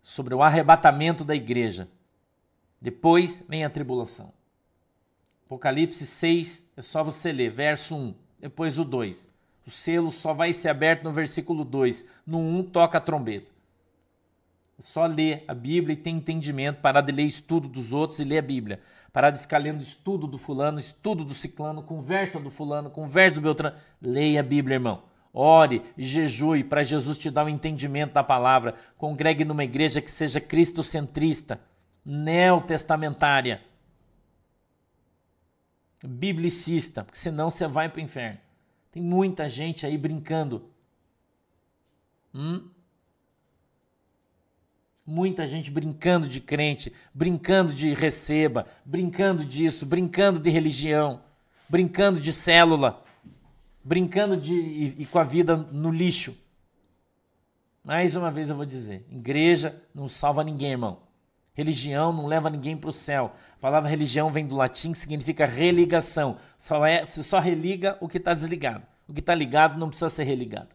Sobre 0.00 0.34
o 0.34 0.42
arrebatamento 0.42 1.24
da 1.24 1.34
igreja. 1.34 1.88
Depois 2.80 3.44
vem 3.48 3.64
a 3.64 3.70
tribulação. 3.70 4.32
Apocalipse 5.46 6.06
6, 6.06 6.70
é 6.76 6.82
só 6.82 7.02
você 7.02 7.32
ler, 7.32 7.50
verso 7.50 7.96
1, 7.96 8.14
depois 8.38 8.78
o 8.78 8.84
2. 8.84 9.33
O 9.66 9.70
selo 9.70 10.12
só 10.12 10.32
vai 10.32 10.52
ser 10.52 10.68
aberto 10.68 11.04
no 11.04 11.12
versículo 11.12 11.64
2. 11.64 12.06
No 12.26 12.38
1, 12.38 12.64
toca 12.64 12.98
a 12.98 13.00
trombeta. 13.00 13.46
É 14.78 14.82
só 14.82 15.06
ler 15.06 15.44
a 15.46 15.54
Bíblia 15.54 15.94
e 15.94 15.96
ter 15.96 16.10
entendimento, 16.10 16.80
parar 16.80 17.00
de 17.00 17.12
ler 17.12 17.24
estudo 17.24 17.68
dos 17.68 17.92
outros 17.92 18.18
e 18.18 18.24
ler 18.24 18.38
a 18.38 18.42
Bíblia. 18.42 18.80
Parar 19.12 19.30
de 19.30 19.40
ficar 19.40 19.58
lendo 19.58 19.82
estudo 19.82 20.26
do 20.26 20.36
fulano, 20.36 20.78
estudo 20.78 21.24
do 21.24 21.32
ciclano, 21.32 21.82
conversa 21.82 22.40
do 22.40 22.50
fulano, 22.50 22.90
conversa 22.90 23.36
do 23.36 23.40
Beltrano. 23.40 23.76
Leia 24.02 24.40
a 24.40 24.42
Bíblia, 24.42 24.74
irmão. 24.74 25.02
Ore, 25.32 25.82
jejue 25.96 26.64
para 26.64 26.84
Jesus 26.84 27.18
te 27.18 27.30
dar 27.30 27.44
o 27.44 27.46
um 27.46 27.48
entendimento 27.48 28.12
da 28.12 28.22
palavra. 28.22 28.74
Congregue 28.98 29.44
numa 29.44 29.64
igreja 29.64 30.00
que 30.00 30.10
seja 30.10 30.40
cristocentrista, 30.40 31.60
neotestamentária 32.04 33.60
biblicista, 36.06 37.04
porque 37.04 37.18
senão 37.18 37.50
você 37.50 37.66
vai 37.66 37.88
para 37.88 38.00
o 38.00 38.02
inferno. 38.02 38.38
Tem 38.94 39.02
muita 39.02 39.48
gente 39.48 39.84
aí 39.84 39.98
brincando. 39.98 40.70
Hum? 42.32 42.68
Muita 45.04 45.48
gente 45.48 45.68
brincando 45.68 46.28
de 46.28 46.40
crente, 46.40 46.92
brincando 47.12 47.74
de 47.74 47.92
receba, 47.92 48.68
brincando 48.84 49.44
disso, 49.44 49.84
brincando 49.84 50.38
de 50.38 50.48
religião, 50.48 51.20
brincando 51.68 52.20
de 52.20 52.32
célula, 52.32 53.02
brincando 53.82 54.36
de 54.36 54.54
e, 54.54 55.02
e 55.02 55.06
com 55.06 55.18
a 55.18 55.24
vida 55.24 55.56
no 55.56 55.90
lixo. 55.90 56.38
Mais 57.82 58.14
uma 58.14 58.30
vez 58.30 58.48
eu 58.48 58.54
vou 58.54 58.64
dizer: 58.64 59.04
igreja 59.10 59.82
não 59.92 60.08
salva 60.08 60.44
ninguém, 60.44 60.70
irmão. 60.70 61.00
Religião 61.54 62.12
não 62.12 62.26
leva 62.26 62.50
ninguém 62.50 62.76
para 62.76 62.90
o 62.90 62.92
céu. 62.92 63.32
A 63.56 63.60
palavra 63.60 63.88
religião 63.88 64.28
vem 64.28 64.44
do 64.44 64.56
latim, 64.56 64.90
que 64.90 64.98
significa 64.98 65.46
religação. 65.46 66.36
Só 66.58 66.84
é, 66.84 67.04
se 67.04 67.22
só 67.22 67.38
religa 67.38 67.96
o 68.00 68.08
que 68.08 68.18
está 68.18 68.34
desligado. 68.34 68.84
O 69.08 69.14
que 69.14 69.20
está 69.20 69.34
ligado 69.34 69.78
não 69.78 69.88
precisa 69.88 70.08
ser 70.08 70.24
religado. 70.24 70.70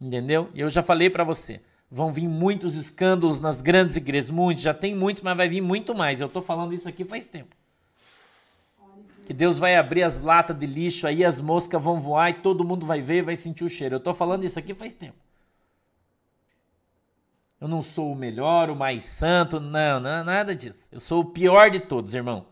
Entendeu? 0.00 0.50
E 0.54 0.60
eu 0.60 0.70
já 0.70 0.82
falei 0.82 1.10
para 1.10 1.24
você. 1.24 1.60
Vão 1.90 2.10
vir 2.10 2.26
muitos 2.26 2.74
escândalos 2.74 3.40
nas 3.40 3.60
grandes 3.60 3.96
igrejas, 3.96 4.30
muitos, 4.30 4.64
já 4.64 4.74
tem 4.74 4.94
muitos, 4.94 5.22
mas 5.22 5.36
vai 5.36 5.48
vir 5.48 5.60
muito 5.60 5.94
mais. 5.94 6.20
Eu 6.20 6.26
estou 6.26 6.42
falando 6.42 6.72
isso 6.72 6.88
aqui 6.88 7.04
faz 7.04 7.28
tempo. 7.28 7.54
Que 9.26 9.34
Deus 9.34 9.58
vai 9.58 9.76
abrir 9.76 10.04
as 10.04 10.20
latas 10.20 10.56
de 10.56 10.66
lixo, 10.66 11.06
aí 11.06 11.24
as 11.24 11.40
moscas 11.40 11.82
vão 11.82 12.00
voar 12.00 12.30
e 12.30 12.34
todo 12.34 12.64
mundo 12.64 12.86
vai 12.86 13.02
ver 13.02 13.18
e 13.18 13.22
vai 13.22 13.36
sentir 13.36 13.64
o 13.64 13.68
cheiro. 13.68 13.96
Eu 13.96 13.98
estou 13.98 14.14
falando 14.14 14.44
isso 14.44 14.58
aqui 14.58 14.72
faz 14.72 14.96
tempo. 14.96 15.25
Eu 17.60 17.68
não 17.68 17.80
sou 17.80 18.12
o 18.12 18.16
melhor, 18.16 18.68
o 18.68 18.76
mais 18.76 19.04
santo, 19.04 19.58
não, 19.58 19.98
não, 19.98 20.22
nada 20.24 20.54
disso. 20.54 20.88
Eu 20.92 21.00
sou 21.00 21.22
o 21.22 21.24
pior 21.24 21.70
de 21.70 21.80
todos, 21.80 22.14
irmão. 22.14 22.46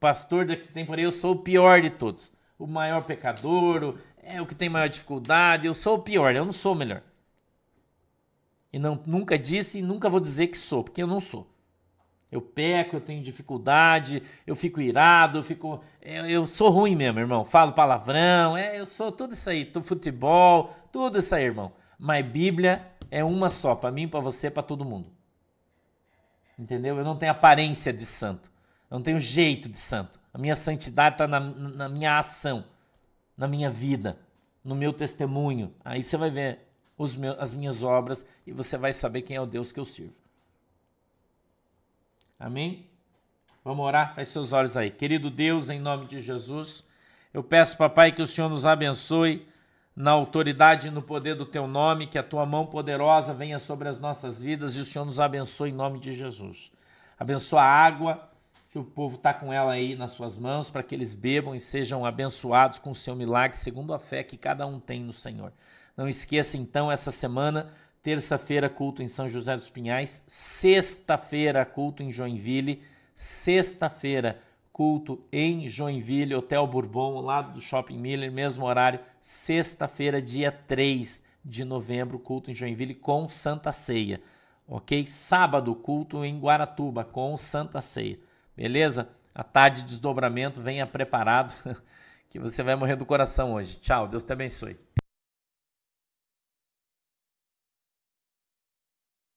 Pastor 0.00 0.46
daqui 0.46 0.68
tem 0.68 0.86
por 0.86 0.98
aí, 0.98 1.04
eu 1.04 1.12
sou 1.12 1.32
o 1.32 1.38
pior 1.38 1.80
de 1.80 1.90
todos. 1.90 2.32
O 2.58 2.66
maior 2.66 3.04
pecador, 3.04 3.84
o, 3.84 3.98
é 4.22 4.40
o 4.40 4.46
que 4.46 4.54
tem 4.54 4.68
maior 4.68 4.88
dificuldade, 4.88 5.66
eu 5.66 5.74
sou 5.74 5.96
o 5.96 6.02
pior, 6.02 6.34
eu 6.34 6.44
não 6.44 6.52
sou 6.52 6.72
o 6.72 6.76
melhor. 6.76 7.02
E 8.72 8.78
não, 8.78 9.00
nunca 9.06 9.38
disse 9.38 9.78
e 9.78 9.82
nunca 9.82 10.08
vou 10.08 10.20
dizer 10.20 10.48
que 10.48 10.58
sou, 10.58 10.82
porque 10.82 11.02
eu 11.02 11.06
não 11.06 11.20
sou. 11.20 11.50
Eu 12.34 12.40
peco, 12.42 12.96
eu 12.96 13.00
tenho 13.00 13.22
dificuldade, 13.22 14.20
eu 14.44 14.56
fico 14.56 14.80
irado, 14.80 15.38
eu 15.38 15.42
fico. 15.44 15.80
Eu, 16.02 16.26
eu 16.26 16.46
sou 16.46 16.68
ruim 16.70 16.96
mesmo, 16.96 17.20
irmão. 17.20 17.44
Falo 17.44 17.72
palavrão, 17.72 18.56
é, 18.56 18.80
eu 18.80 18.86
sou 18.86 19.12
tudo 19.12 19.34
isso 19.34 19.48
aí, 19.48 19.70
futebol, 19.84 20.74
tudo 20.90 21.18
isso 21.18 21.32
aí, 21.34 21.44
irmão. 21.44 21.72
Mas 21.96 22.26
Bíblia 22.26 22.84
é 23.10 23.24
uma 23.24 23.50
só, 23.50 23.74
para 23.74 23.90
mim, 23.90 24.08
para 24.08 24.20
você, 24.20 24.50
para 24.50 24.62
todo 24.62 24.84
mundo. 24.84 25.10
Entendeu? 26.58 26.96
Eu 26.96 27.04
não 27.04 27.16
tenho 27.16 27.32
aparência 27.32 27.92
de 27.92 28.06
santo. 28.06 28.50
Eu 28.90 28.98
não 28.98 29.02
tenho 29.02 29.20
jeito 29.20 29.68
de 29.68 29.78
santo. 29.78 30.18
A 30.32 30.38
minha 30.38 30.56
santidade 30.56 31.14
está 31.14 31.26
na, 31.26 31.40
na 31.40 31.88
minha 31.88 32.18
ação, 32.18 32.64
na 33.36 33.46
minha 33.46 33.70
vida, 33.70 34.18
no 34.64 34.74
meu 34.74 34.92
testemunho. 34.92 35.74
Aí 35.84 36.02
você 36.02 36.16
vai 36.16 36.30
ver 36.30 36.60
os 36.96 37.14
meus, 37.14 37.38
as 37.38 37.52
minhas 37.52 37.82
obras 37.82 38.26
e 38.46 38.52
você 38.52 38.76
vai 38.76 38.92
saber 38.92 39.22
quem 39.22 39.36
é 39.36 39.40
o 39.40 39.46
Deus 39.46 39.72
que 39.72 39.80
eu 39.80 39.86
sirvo. 39.86 40.14
Amém? 42.38 42.86
Vamos 43.64 43.84
orar? 43.84 44.14
Feche 44.14 44.32
seus 44.32 44.52
olhos 44.52 44.76
aí. 44.76 44.90
Querido 44.90 45.30
Deus, 45.30 45.70
em 45.70 45.80
nome 45.80 46.06
de 46.06 46.20
Jesus, 46.20 46.84
eu 47.32 47.42
peço, 47.42 47.76
papai, 47.76 48.12
que 48.12 48.22
o 48.22 48.26
Senhor 48.26 48.48
nos 48.48 48.66
abençoe 48.66 49.46
na 49.96 50.10
autoridade 50.10 50.88
e 50.88 50.90
no 50.90 51.02
poder 51.02 51.36
do 51.36 51.46
teu 51.46 51.66
nome, 51.66 52.06
que 52.06 52.18
a 52.18 52.22
tua 52.22 52.44
mão 52.44 52.66
poderosa 52.66 53.32
venha 53.32 53.58
sobre 53.58 53.88
as 53.88 54.00
nossas 54.00 54.40
vidas 54.40 54.76
e 54.76 54.80
o 54.80 54.84
Senhor 54.84 55.04
nos 55.04 55.20
abençoe 55.20 55.70
em 55.70 55.74
nome 55.74 56.00
de 56.00 56.12
Jesus. 56.12 56.72
Abençoa 57.18 57.62
a 57.62 57.84
água, 57.86 58.28
que 58.70 58.78
o 58.78 58.84
povo 58.84 59.14
está 59.14 59.32
com 59.32 59.52
ela 59.52 59.72
aí 59.72 59.94
nas 59.94 60.10
suas 60.12 60.36
mãos, 60.36 60.68
para 60.68 60.82
que 60.82 60.96
eles 60.96 61.14
bebam 61.14 61.54
e 61.54 61.60
sejam 61.60 62.04
abençoados 62.04 62.80
com 62.80 62.90
o 62.90 62.94
seu 62.94 63.14
milagre, 63.14 63.56
segundo 63.56 63.94
a 63.94 64.00
fé 64.00 64.24
que 64.24 64.36
cada 64.36 64.66
um 64.66 64.80
tem 64.80 65.00
no 65.00 65.12
Senhor. 65.12 65.52
Não 65.96 66.08
esqueça 66.08 66.56
então, 66.56 66.90
essa 66.90 67.12
semana, 67.12 67.70
terça-feira, 68.02 68.68
culto 68.68 69.00
em 69.00 69.06
São 69.06 69.28
José 69.28 69.54
dos 69.54 69.70
Pinhais, 69.70 70.24
sexta-feira, 70.26 71.64
culto 71.64 72.02
em 72.02 72.10
Joinville, 72.10 72.82
sexta-feira, 73.14 74.40
culto 74.74 75.24
em 75.32 75.66
Joinville, 75.66 76.34
Hotel 76.34 76.66
Bourbon, 76.66 77.16
ao 77.16 77.22
lado 77.22 77.54
do 77.54 77.60
Shopping 77.62 77.96
Miller, 77.96 78.30
mesmo 78.30 78.66
horário, 78.66 79.00
sexta-feira, 79.20 80.20
dia 80.20 80.52
3 80.52 81.24
de 81.42 81.64
novembro, 81.64 82.18
culto 82.18 82.50
em 82.50 82.54
Joinville 82.54 82.94
com 82.94 83.26
Santa 83.28 83.72
Ceia, 83.72 84.20
ok? 84.68 85.06
Sábado, 85.06 85.74
culto 85.74 86.22
em 86.22 86.38
Guaratuba 86.38 87.04
com 87.04 87.34
Santa 87.38 87.80
Ceia, 87.80 88.18
beleza? 88.54 89.08
a 89.34 89.42
tarde 89.42 89.82
de 89.82 89.88
desdobramento, 89.88 90.62
venha 90.62 90.86
preparado, 90.86 91.54
que 92.30 92.38
você 92.38 92.62
vai 92.62 92.76
morrer 92.76 92.96
do 92.96 93.04
coração 93.04 93.54
hoje. 93.54 93.76
Tchau, 93.80 94.06
Deus 94.06 94.22
te 94.22 94.32
abençoe. 94.32 94.78